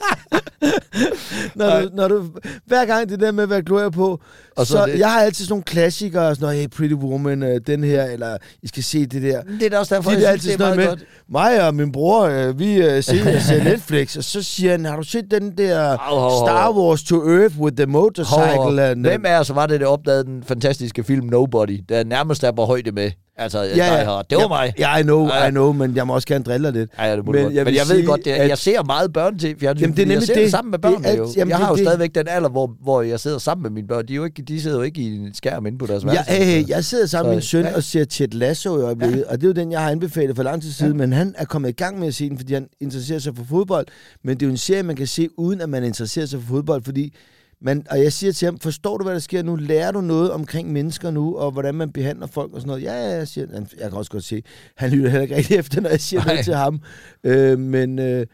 [1.55, 2.25] når, du, når du,
[2.65, 4.19] hver gang det der med, hvad glor jeg på, Og
[4.57, 7.43] og så så, det- jeg har altid sådan nogle klassikere, sådan noget, hey, Pretty Woman,
[7.43, 9.41] øh, den her, eller I skal se det der.
[9.41, 11.07] Det er da også derfor, Det er jeg altid synes, det er meget noget godt.
[11.29, 14.95] Mig og min bror, øh, vi øh, ser, ser Netflix, og så siger han, har
[14.95, 16.47] du set den der Hov, hov, hov.
[16.47, 18.55] Star Wars to Earth with the motorcycle?
[18.55, 22.43] Hov, and, Hvem af os var det, der opdagede den fantastiske film Nobody, der nærmest
[22.43, 23.11] er på højde med?
[23.37, 24.21] Altså, ja, ja.
[24.29, 24.73] Det var ja, mig.
[24.79, 25.47] Ja, I know, Ja.
[25.47, 26.89] I know, men jeg må også gerne drille lidt.
[26.97, 29.13] Ja, ja, det må Men jeg men jeg ved godt, det, at- jeg ser meget
[29.13, 30.51] børn til fjernsyn, Jamen, det er fordi jeg nemlig ser det, det.
[30.51, 31.27] sammen med Det børnene alt- jo.
[31.35, 31.85] jamen, jeg det har jo det.
[31.85, 34.07] stadigvæk den alder, hvor, hvor jeg sidder sammen med mine børn.
[34.07, 36.09] De, er jo ikke, de sidder jo ikke i en skærm inde på deres Ja,
[36.09, 36.31] værelse.
[36.31, 37.75] hey, hey, jeg sidder sammen med min Så, søn ja.
[37.75, 39.31] og ser Ted Lasso i øjeblikket, ja.
[39.31, 40.97] og det er jo den, jeg har anbefalet for lang tid siden, ja.
[40.97, 43.43] men han er kommet i gang med at se den, fordi han interesserer sig for
[43.49, 43.87] fodbold,
[44.23, 46.47] men det er jo en serie, man kan se, uden at man interesserer sig for
[46.47, 47.13] fodbold, fordi
[47.61, 49.55] man, og jeg siger til ham, forstår du, hvad der sker nu?
[49.55, 52.83] Lærer du noget omkring mennesker nu, og hvordan man behandler folk og sådan noget?
[52.83, 54.43] Ja, ja, jeg siger, han- jeg kan også godt se,
[54.77, 56.33] han lytter heller ikke rigtig efter, når jeg siger Nej.
[56.33, 56.79] noget til ham.
[57.23, 58.25] Øh, men øh,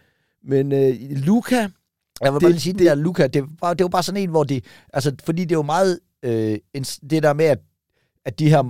[0.43, 3.83] men øh, Luca, Jeg vil bare Det- lige sige, det, der Luca, det var, det
[3.83, 4.65] var bare sådan en, hvor det...
[4.93, 5.99] Altså, fordi det er jo meget...
[6.23, 7.59] Øh, en, det der med, at,
[8.25, 8.63] at de her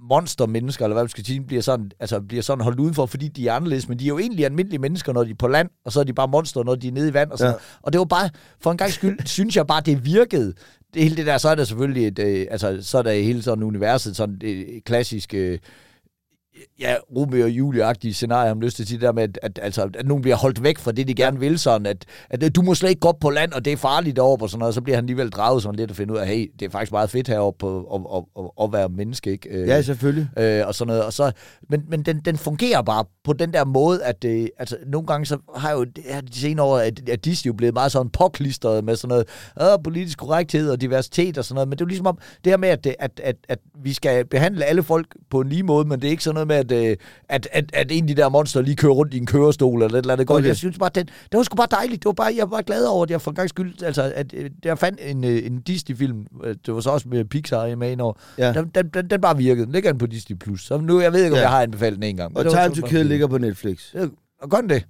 [0.00, 3.48] monstermennesker, eller hvad man skal sige, bliver sådan, altså, bliver sådan holdt udenfor, fordi de
[3.48, 5.92] er anderledes, men de er jo egentlig almindelige mennesker, når de er på land, og
[5.92, 7.30] så er de bare monster, når de er nede i vand.
[7.30, 7.52] Og, sådan.
[7.52, 7.58] Ja.
[7.82, 8.30] Og det var bare,
[8.60, 10.54] for en gang skyld, synes jeg bare, det virkede.
[10.94, 13.42] Det hele det der, så er der selvfølgelig et, øh, altså, så er der hele
[13.42, 15.58] sådan universet, sådan et klassisk, øh,
[16.80, 19.38] ja, Romeo og Julie-agtige scenarie, jeg har lyst til at sige det der med, at,
[19.42, 22.56] at, altså, at nogen bliver holdt væk fra det, de gerne vil, sådan at, at
[22.56, 24.58] du må slet ikke gå op på land, og det er farligt deroppe, og sådan
[24.58, 26.66] noget, og så bliver han alligevel draget sådan lidt og finde ud af, hey, det
[26.66, 29.48] er faktisk meget fedt heroppe på, at, at, at, at være menneske, ikke?
[29.48, 30.28] Øh, ja selvfølgelig.
[30.38, 31.04] øh, og sådan noget.
[31.04, 31.32] Og så,
[31.68, 35.26] men men den, den fungerer bare på den der måde, at øh, altså, nogle gange
[35.26, 38.10] så har jo det her de senere år, at, at Disney jo blevet meget sådan
[38.10, 39.26] påklistret med sådan noget
[39.72, 41.68] øh, politisk korrekthed og diversitet og sådan noget.
[41.68, 44.24] Men det er jo ligesom om, det her med, at, at, at, at vi skal
[44.26, 46.90] behandle alle folk på en lige måde, men det er ikke sådan noget med, at,
[46.90, 46.96] øh,
[47.28, 49.98] at, at, at en af de der monster lige kører rundt i en kørestol eller
[49.98, 50.30] et eller andet.
[50.30, 50.38] Okay.
[50.38, 50.48] Okay.
[50.48, 52.02] Jeg synes bare, den, det var sgu bare dejligt.
[52.02, 54.12] Det var bare, jeg var bare glad over, at jeg for en gang skyld, altså,
[54.14, 56.26] at øh, jeg fandt en, en Disney-film,
[56.66, 58.52] det var så også med Pixar med ind over, Ja.
[58.52, 59.64] den, den, den, den bare virkede.
[59.66, 60.36] Den ligger den på Disney+.
[60.38, 60.66] Plus.
[60.66, 61.42] Så nu, jeg ved ikke, om Ja.
[61.42, 62.36] jeg har anbefalet den en gang.
[62.36, 63.94] Og det Time to Kill ligger på Netflix.
[63.94, 64.06] Ja,
[64.42, 64.84] Og gør den det?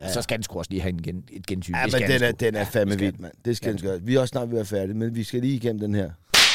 [0.00, 0.06] Ja.
[0.06, 0.12] Ja.
[0.12, 1.74] Så skal den sgu også lige have en gen, et gensyn.
[1.74, 3.32] Ja, men den er, den er fandme skal vild, mand.
[3.44, 3.98] Det skal den gøre.
[4.02, 6.10] Vi er også snart ved at være færdige, men vi skal lige igennem den her.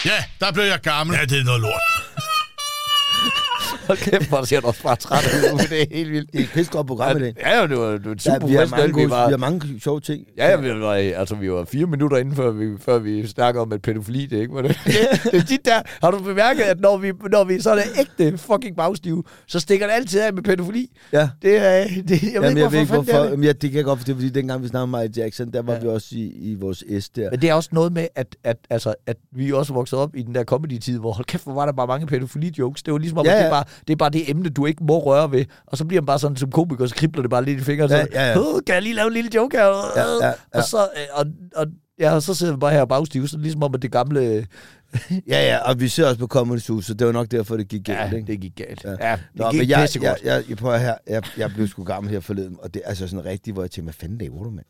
[0.05, 1.15] Ja, der blev jeg gammel.
[1.19, 1.81] Ja, det er noget lort.
[3.93, 5.59] Hold kæft, hvor ser du også bare træt ud.
[5.69, 6.31] Det er helt vildt.
[6.33, 7.33] Det er et pisse godt program i dag.
[7.39, 9.27] Ja, ja, det var, det var et Ja, super vi, har mange Vi gode, var,
[9.27, 10.25] vi har mange sjove ting.
[10.37, 13.61] Ja, ja, vi var, altså, vi var fire minutter inden, før vi, før vi snakker
[13.61, 14.77] om, at pædofili, det ikke var det.
[14.85, 15.81] Det, det tit der.
[16.03, 19.59] Har du bemærket, at når vi, når vi så er det ægte fucking bagstive, så
[19.59, 20.89] stikker det altid af med pædofili.
[21.13, 21.29] Ja.
[21.41, 23.11] Det er, det, jeg ved Jamen, ikke, jeg ved ikke, hvorfor.
[23.19, 23.29] det.
[23.31, 25.61] Jamen, ja, det kan jeg godt forstå, fordi dengang vi snakkede om Michael Jackson, der
[25.61, 25.79] var Ja.
[25.79, 27.29] vi også i, i vores S der.
[27.31, 30.21] Men det er også noget med, at, at, altså, at vi også voksede op i
[30.21, 32.81] den der comedy-tid, hvor hold kæft, hvor var der bare mange pædofili-jokes.
[32.83, 33.43] Det var ligesom om, Ja, ja.
[33.43, 35.45] Det, bare, det er bare det emne, du ikke må røre ved.
[35.65, 37.95] Og så bliver man bare sådan som komiker, så kribler det bare lidt i fingrene.
[37.95, 38.39] Ja, ja, ja.
[38.39, 39.65] "Åh, kan jeg lige lave en lille joke her?
[39.65, 40.33] Ja, ja, ja.
[40.53, 41.25] Og så, øh, og,
[41.55, 41.65] og,
[41.99, 44.47] ja, og så sidder vi bare her og bagstive, så ligesom om, at det gamle...
[45.27, 47.67] Ja, ja, og vi ser også på Comedy Zoo, så det var nok derfor, det
[47.67, 48.27] gik galt, Ja, ikke?
[48.31, 48.83] det gik galt.
[48.83, 48.89] Ja.
[49.09, 51.83] Ja, det Nå, gik men jeg, jeg, jeg, jeg, prøver her, jeg, jeg blev sgu
[51.83, 54.43] gammel her forleden, og det er altså sådan rigtigt, hvor jeg tænkte, hvad fanden laver
[54.43, 54.65] du, mand?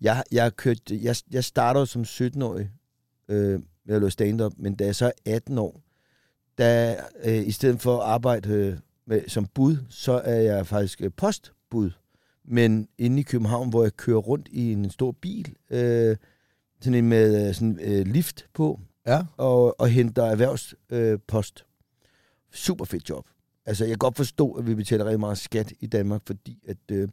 [0.00, 2.68] Jeg, jeg, har kørt, jeg, jeg startede som 17-årig
[3.28, 3.54] øh,
[3.88, 5.80] at lave stand-up, men da jeg så er 18 år,
[6.58, 11.02] da øh, i stedet for at arbejde øh, med, som bud, så er jeg faktisk
[11.02, 11.90] øh, postbud.
[12.44, 16.16] Men inde i København, hvor jeg kører rundt i en stor bil, øh,
[16.80, 19.22] sådan en med øh, sådan øh, lift på, Ja.
[19.36, 20.74] og, og henter erhvervspost.
[20.90, 21.64] Øh, post.
[22.52, 23.26] super fedt job.
[23.66, 26.76] Altså, jeg kan godt forstå, at vi betaler rigtig meget skat i Danmark, fordi at,
[26.92, 27.08] øh,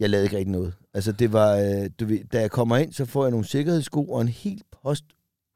[0.00, 0.74] jeg lavede ikke rigtig noget.
[0.94, 4.04] Altså, det var, øh, du ved, da jeg kommer ind, så får jeg nogle sikkerhedssko
[4.04, 4.70] og en helt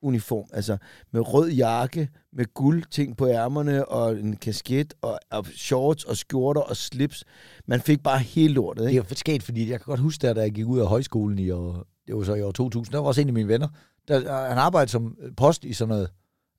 [0.03, 0.45] postuniform.
[0.53, 0.77] Altså,
[1.13, 6.17] med rød jakke, med guld ting på ærmerne, og en kasket, og, og shorts, og
[6.17, 7.25] skjorter, og slips.
[7.67, 9.01] Man fik bare hele lortet, Det ikke?
[9.01, 11.39] er jo sket, fordi jeg kan godt huske, der, da jeg gik ud af højskolen
[11.39, 13.69] i år, det var så i år 2000, der var også en af mine venner,
[14.09, 16.11] der, han arbejdede som post i sådan noget,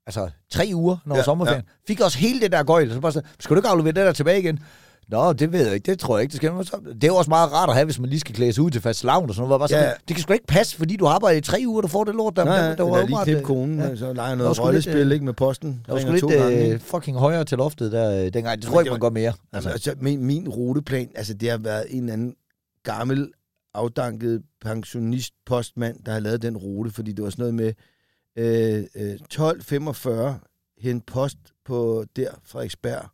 [0.06, 1.64] altså tre uger, når ja, sommerferien.
[1.68, 1.72] Ja.
[1.88, 4.12] Fik også hele det der gøjl, så bare sådan, skal du ikke aflevere det der
[4.12, 4.60] tilbage igen?
[5.10, 6.86] Nå, det ved jeg ikke, det tror jeg ikke, det skal.
[6.86, 8.72] Det er jo også meget rart at have, hvis man lige skal klæde sig ud
[8.72, 9.60] til fast lavn og sådan noget.
[9.60, 9.92] Bare sådan, Ja.
[10.08, 12.16] Det kan sgu ikke passe, fordi du har arbejdet i tre uger, du får det
[12.16, 12.44] lort der.
[12.44, 13.96] Nej, der, der der var lige klippe øh, konen, ja.
[13.96, 15.82] så leger noget sgu lidt, rollespil, øh, ikke, med posten.
[15.86, 18.62] Der var sgu lidt øh, fucking højere til loftet der øh, dengang.
[18.62, 19.34] Det tror jeg ikke, man går mere.
[19.54, 22.36] Altså, altså min, min ruteplan, altså det har været en eller anden
[22.84, 23.32] gammel,
[23.74, 27.74] afdanket pensionist-postmand, der har lavet den rute, fordi det var sådan noget med
[28.36, 33.10] øh, øh, 12.45 hen post på der, Frederiksberg.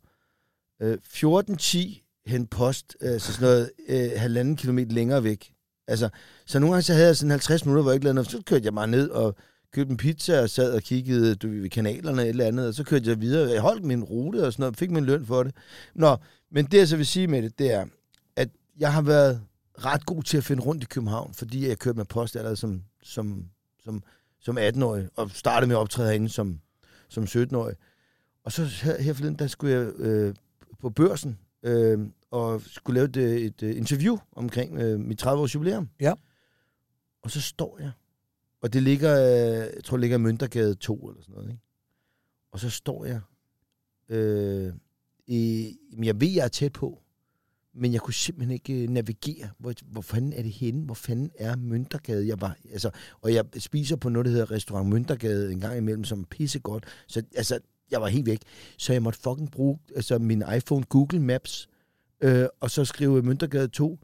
[0.82, 5.52] Øh, 14.10 hen post, øh, så sådan noget øh, halvanden kilometer længere væk.
[5.88, 6.08] Altså,
[6.46, 8.30] så nogle gange så havde jeg sådan 50 minutter, hvor jeg ikke lavede noget.
[8.30, 9.36] Så kørte jeg bare ned og
[9.72, 12.74] købte en pizza og sad og kiggede du, ved kanalerne eller et eller andet, og
[12.74, 13.50] så kørte jeg videre.
[13.50, 15.54] Jeg holdt min rute og sådan noget, fik min løn for det.
[15.94, 16.16] Nå,
[16.50, 17.86] men det jeg så vil sige med det, det er,
[18.36, 18.48] at
[18.78, 19.40] jeg har været
[19.84, 22.82] ret god til at finde rundt i København, fordi jeg kørte med post allerede som,
[23.02, 23.44] som,
[23.84, 24.02] som,
[24.40, 26.60] som 18-årig, og startede med at optræde herinde som,
[27.08, 27.74] som 17-årig.
[28.44, 30.34] Og så her, her forleden, der skulle jeg øh,
[30.78, 31.98] på børsen, øh,
[32.30, 35.88] og skulle lave et, øh, et øh, interview omkring øh, mit 30-års jubilæum.
[36.00, 36.12] Ja.
[37.22, 37.90] Og så står jeg,
[38.60, 41.62] og det ligger, øh, jeg tror, det ligger Møntergade 2 eller sådan noget, ikke?
[42.52, 43.20] Og så står jeg,
[44.08, 44.72] øh,
[45.26, 45.72] i,
[46.02, 47.02] jeg ved, jeg er tæt på,
[47.74, 49.50] men jeg kunne simpelthen ikke navigere.
[49.58, 50.84] Hvor, hvor fanden er det henne?
[50.84, 52.28] Hvor fanden er Møntergade?
[52.28, 56.04] Jeg var, altså, og jeg spiser på noget, der hedder Restaurant Møntergade en gang imellem,
[56.04, 56.84] som er pissegodt.
[57.06, 57.60] Så altså,
[57.90, 58.38] jeg var helt væk.
[58.78, 61.68] Så jeg måtte fucking bruge altså, min iPhone Google Maps,
[62.20, 63.98] øh, og så skrive Møntergade 2,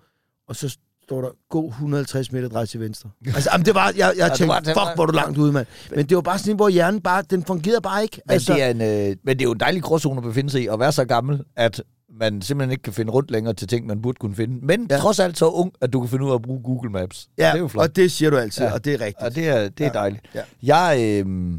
[0.49, 3.11] og så står der, gå 150 meter drej til venstre.
[3.27, 5.39] Altså, jamen, det var, jeg, jeg Ja, tænkte, var- det var- fuck, hvor du langt
[5.39, 5.67] ude, mand.
[5.97, 8.21] Men det var bare sådan hvor hjernen bare, den fungerede bare ikke.
[8.27, 8.81] Men, altså, det er en,
[9.11, 11.05] øh, men det er jo en dejlig gråzone at befinde sig i, at være så
[11.05, 11.83] gammel, at
[12.21, 14.67] man simpelthen ikke kan finde rundt længere til ting, man burde kunne finde.
[14.67, 14.97] Men ja.
[14.99, 17.29] Trods alt så ung, at du kan finde ud af at bruge Google Maps.
[17.39, 17.89] ja, det er jo flot.
[17.89, 18.73] og det siger du altid, ja.
[18.73, 19.23] og det er rigtigt.
[19.27, 19.99] Og det er, det er Ja.
[19.99, 20.23] dejligt.
[20.35, 20.43] Ja.
[20.63, 21.53] Jeg, øh,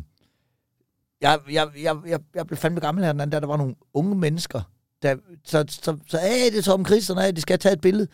[1.23, 3.41] jeg, jeg, jeg, jeg, jeg blev fandme gammel her den anden dag.
[3.41, 4.61] Der var nogle unge mennesker,
[5.01, 8.07] der så, så, så hey, det er Tom Christian, hey, de skal taget et billede.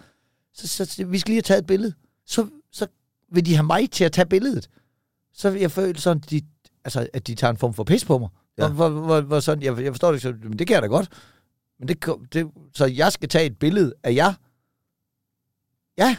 [0.53, 1.93] Så, så, så, vi skal lige have taget et billede.
[2.25, 2.87] Så, så
[3.31, 4.69] vil de have mig til at tage billedet.
[5.33, 6.41] Så jeg føler sådan, de,
[6.85, 8.29] altså, at de tager en form for pis på mig.
[8.57, 8.69] Ja.
[8.69, 10.87] Hvor, hvor, hvor, sådan, jeg, jeg forstår det ikke, så, men det kan jeg da
[10.87, 11.09] godt.
[11.79, 14.33] Men det, det, så jeg skal tage et billede af jer.
[15.97, 16.15] Ja,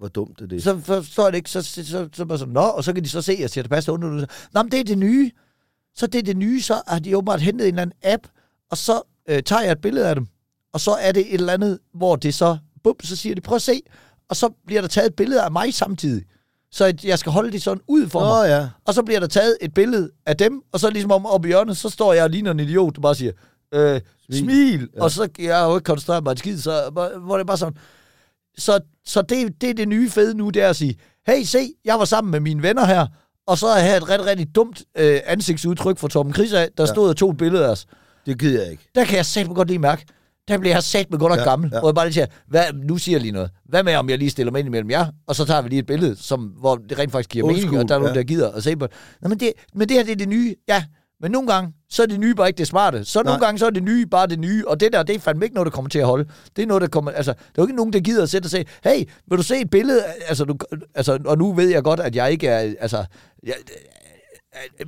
[0.00, 0.62] Hvor dumt er det.
[0.62, 3.04] så forstår jeg det ikke, så, så, så, så bare sådan, nå, og så kan
[3.04, 4.26] de så se, at jeg siger, det passer under.
[4.52, 5.30] Nå, men det er det nye.
[5.94, 8.26] Så det er det nye, så har de åbenbart hentet en eller anden app,
[8.70, 10.26] og så øh, tager jeg et billede af dem,
[10.72, 13.56] og så er det et eller andet, hvor det så, bum, så siger de, prøv
[13.56, 13.82] at se,
[14.28, 16.24] og så bliver der taget et billede af mig samtidig.
[16.72, 18.48] Så jeg skal holde det sådan ud for mig.
[18.48, 18.68] Nå ja.
[18.84, 21.50] Og så bliver der taget et billede af dem, og så ligesom om oppe i
[21.50, 23.32] hjørnet, så står jeg og ligner en idiot, der bare siger,
[23.74, 24.38] øh, smil.
[24.38, 24.88] smil.
[24.94, 25.02] Ja.
[25.02, 26.90] Og så jeg har jo ikke koncentreret mig en skid, så
[27.24, 27.76] hvor det er bare sådan.
[28.58, 30.94] Så, så det, det er det nye fede nu, det er at sige,
[31.26, 33.06] hey, se, jeg var sammen med mine venner her,
[33.46, 36.82] og så har jeg et rigtig, rigtig dumt øh, ansigtsudtryk fra Torben Chris af, der
[36.82, 36.92] Ja.
[36.92, 37.86] stod og tog et billede af os.
[38.26, 38.82] Det gider jeg ikke.
[38.94, 40.06] Der kan jeg satme godt lige mærke,
[40.48, 41.70] der bliver jeg satme godt nok ja, gammel.
[41.72, 41.78] Ja.
[41.78, 43.50] Hvor jeg bare lige siger, hvad, nu siger jeg lige noget.
[43.68, 45.78] Hvad med, om jeg lige stiller mig ind imellem jer, og så tager vi lige
[45.78, 48.18] et billede, som, hvor det rent faktisk giver Old mening, og der er nogen, ja.
[48.20, 48.86] der gider at se på.
[49.22, 49.52] Nå, men det.
[49.74, 50.54] Men det her, det er det nye.
[50.68, 50.84] Ja,
[51.20, 53.04] men nogle gange, så er det nye bare ikke det smarte.
[53.04, 53.46] Så nogle Nej.
[53.46, 54.68] gange, så er det nye bare det nye.
[54.68, 56.28] Og det der, det er fandme ikke noget, der kommer til at holde.
[56.56, 57.10] Det er noget, der kommer...
[57.10, 59.42] Altså, der er jo ikke nogen, der gider at sætte og sige, hey, vil du
[59.42, 60.02] se et billede?
[60.28, 60.56] Altså, du,
[60.94, 62.74] altså, og nu ved jeg godt, at jeg ikke er...
[62.80, 63.04] Altså,
[63.42, 63.54] jeg,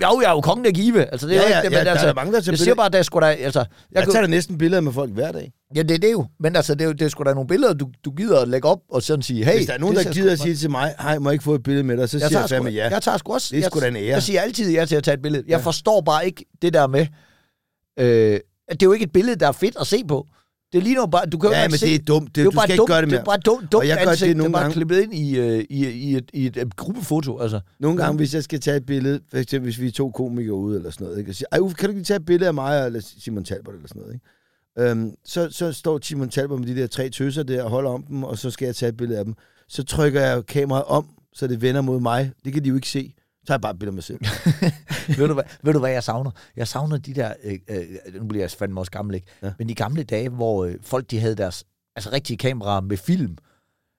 [0.03, 1.05] jo, jeg er jo kongen af give.
[1.05, 2.59] Altså, det er Ja, ja, ikke det, ja, men der er altså, mange, der jeg
[2.59, 3.33] siger bare, at der skulle da...
[3.33, 5.53] Altså, jeg, Jeg kunne- tager da næsten billeder med folk hver dag.
[5.77, 6.27] Ja, det er det jo.
[6.41, 8.49] Men altså, det er, jo, det er sgu da nogle billeder, du, du gider at
[8.49, 9.57] lægge op og sådan sige, hey...
[9.57, 11.55] Hvis der er nogen, der gider at sige til mig, hej, må jeg ikke få
[11.55, 12.89] et billede med dig, så jeg siger jeg fandme ja.
[12.89, 13.49] jeg tager sgu også...
[13.51, 14.05] Det er jeg, sgu da en ære.
[14.07, 15.45] Jeg siger altid ja til at tage et billede.
[15.49, 17.07] Jeg forstår bare ikke det der med...
[17.99, 20.27] Øh, at det er jo ikke et billede, der er fedt at se på.
[20.73, 21.27] Det ligner jo bare...
[21.27, 22.27] Du kan jo Ja, men se, det er dumt.
[22.27, 23.21] Det, det er du bare skal dumt, ikke gøre det Det mere.
[23.21, 24.75] er bare dumt, dumt Og jeg gør det ansigt, det er nogle bare gange.
[24.75, 27.39] klippet ind i, øh, i, i, et, i et, et gruppefoto.
[27.39, 27.61] Altså.
[27.81, 30.55] Nogle gange, hvis jeg skal tage et billede, for eksempel hvis vi er to komikere
[30.55, 31.31] ude eller sådan noget, ikke?
[31.31, 33.75] og siger, Ej, Uffe, kan du ikke tage et billede af mig eller Simon Talbot
[33.75, 34.91] eller sådan noget, ikke?
[34.91, 38.03] Øhm, så, så står Simon Talbot med de der tre tøser der og holder om
[38.03, 39.35] dem, og så skal jeg tage et billede af dem.
[39.69, 42.33] Så trykker jeg kameraet om, så det vender mod mig.
[42.45, 43.15] Det kan de jo ikke se.
[43.43, 44.19] Så tager jeg bare af mig selv.
[45.19, 46.31] ved, du, hvad, ved du, hvad jeg savner?
[46.57, 47.33] Jeg savner de der...
[47.45, 47.85] Øh, øh,
[48.21, 49.27] nu bliver jeg fandme også gammel, ikke?
[49.43, 49.53] Ja.
[49.59, 51.65] Men de gamle dage, hvor øh, folk de havde deres
[51.97, 53.37] altså rigtige kameraer med film.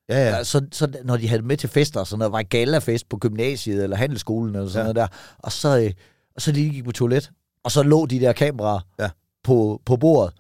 [0.10, 0.44] Ja, ja.
[0.44, 3.84] Så, så når de havde med til fester, så når der var galafest på gymnasiet
[3.84, 4.94] eller handelsskolen eller sådan Ja.
[4.94, 5.92] noget der, og så, øh,
[6.36, 7.32] og så lige gik på toilet,
[7.64, 9.10] og så lå de der kameraer Ja.
[9.44, 10.34] på, på bordet.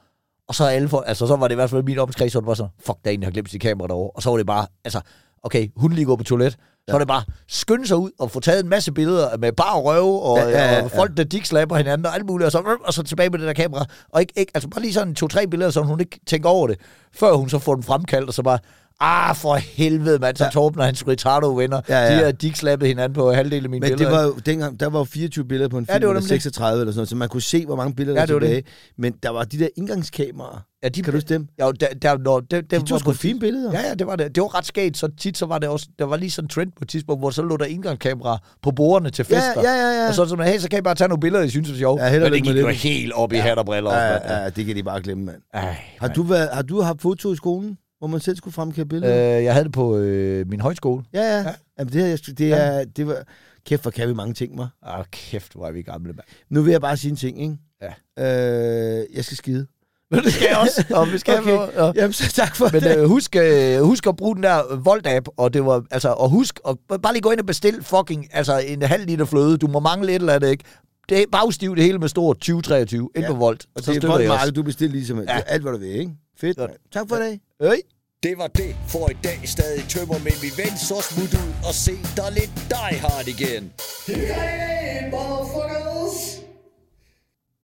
[0.47, 2.39] Og så, er alle for, altså, så var det i hvert fald min omkreds, så
[2.39, 4.11] det var sådan, fuck, der er en, der har glemt sit kamera derovre.
[4.15, 5.01] Og så var det bare, altså,
[5.43, 6.51] okay, hun lige går på toilet.
[6.87, 9.79] Så var det bare, skynde sig ud og få taget en masse billeder med bare
[9.79, 12.77] røve, og, Ja, ja, ja, og folk, der dickslapper hinanden, og alt muligt, og så,
[12.85, 13.85] og så tilbage med det der kamera.
[14.09, 16.79] Og ikke, ikke, altså bare lige sådan to-tre billeder, så hun ikke tænker over det,
[17.15, 18.59] før hun så får dem fremkaldt, og så bare,
[18.99, 20.49] ah, for helvede, mand, så Ja.
[20.49, 22.17] Torben og hans Ritardo-venner, Ja, ja.
[22.19, 24.17] de har dickslappet hinanden på halvdelen af mine Men det billeder.
[24.17, 26.21] var jo, dengang, der var jo 24 billeder på en Ja, film, det var eller
[26.21, 26.41] nemlig det.
[26.43, 28.39] 36 eller sådan noget, så man kunne se, hvor mange billeder Ja, der det var
[28.39, 28.55] var det.
[28.55, 28.73] tilbage.
[28.97, 30.65] Men der var de der indgangskameraer.
[30.83, 31.47] Ja, de, Kan du huske dem?
[31.59, 33.71] Ja, der, der, når, det, det De var tog sgu på- fine billeder.
[33.71, 34.35] Ja, ja, det var det.
[34.35, 34.97] Det var ret skægt.
[34.97, 37.21] Så tit så var det også, der var lige sådan en trend på et tidspunkt,
[37.21, 39.61] hvor så lå der indgangskamera på bordene til Ja, fester.
[39.61, 40.07] ja, ja, ja.
[40.07, 42.01] Og så sådan, hey, så kan I bare tage nogle billeder, I synes er sjovt.
[42.01, 42.75] Ja, Men det gik jo det.
[42.75, 43.93] helt op i hat og briller.
[43.93, 45.37] Ja, ja, ja, det kan de bare glemme, mand.
[45.53, 48.89] Ej, Har du, været, har du haft foto i skolen, hvor man selv skulle fremkalde
[48.89, 49.37] billeder?
[49.37, 51.03] Øh, jeg havde det på øh, min højskole.
[51.13, 51.37] ja, ja.
[51.41, 51.53] ja.
[51.79, 53.23] Jamen, det, her, jeg- det, er, det var...
[53.65, 54.67] Kæft, hvor kan vi mange ting, mig.
[54.85, 56.19] Ah, kæft, hvor er vi gamle, mand.
[56.49, 57.57] Nu vil jeg bare sige en ting, ikke?
[58.17, 58.99] Ja.
[58.99, 59.67] Øh, jeg skal skide.
[60.11, 60.85] det skal jeg også.
[60.99, 61.51] Og vi skal Okay.
[61.75, 61.91] ja.
[61.95, 62.97] Jamen, så tak for Men det.
[62.97, 66.59] øh, husk, øh, husk at bruge den der Volt-app, og det var, altså, og husk,
[66.69, 69.57] at bare lige gå ind og bestille fucking, altså en halv liter fløde.
[69.57, 70.63] Du må mangle et eller andet, ikke?
[71.09, 73.31] Det er bagstiv det hele med stort 2023 ind Ja.
[73.31, 73.65] på Volt.
[73.75, 74.51] Og så det er Voltmarked, også.
[74.51, 75.23] du bestiller ligesom ja.
[75.35, 75.41] Ja.
[75.47, 76.11] alt, hvad du vil, ikke?
[76.37, 76.57] Fedt.
[76.57, 76.71] Mand.
[76.93, 77.39] Tak for i dag.
[77.59, 77.75] Øj.
[78.23, 79.39] Det var det for i dag.
[79.45, 83.73] Stadig tømmer med min ven, så smut ud og se dig lidt Die Hard igen.
[84.07, 86.42] Hey, motherfucker!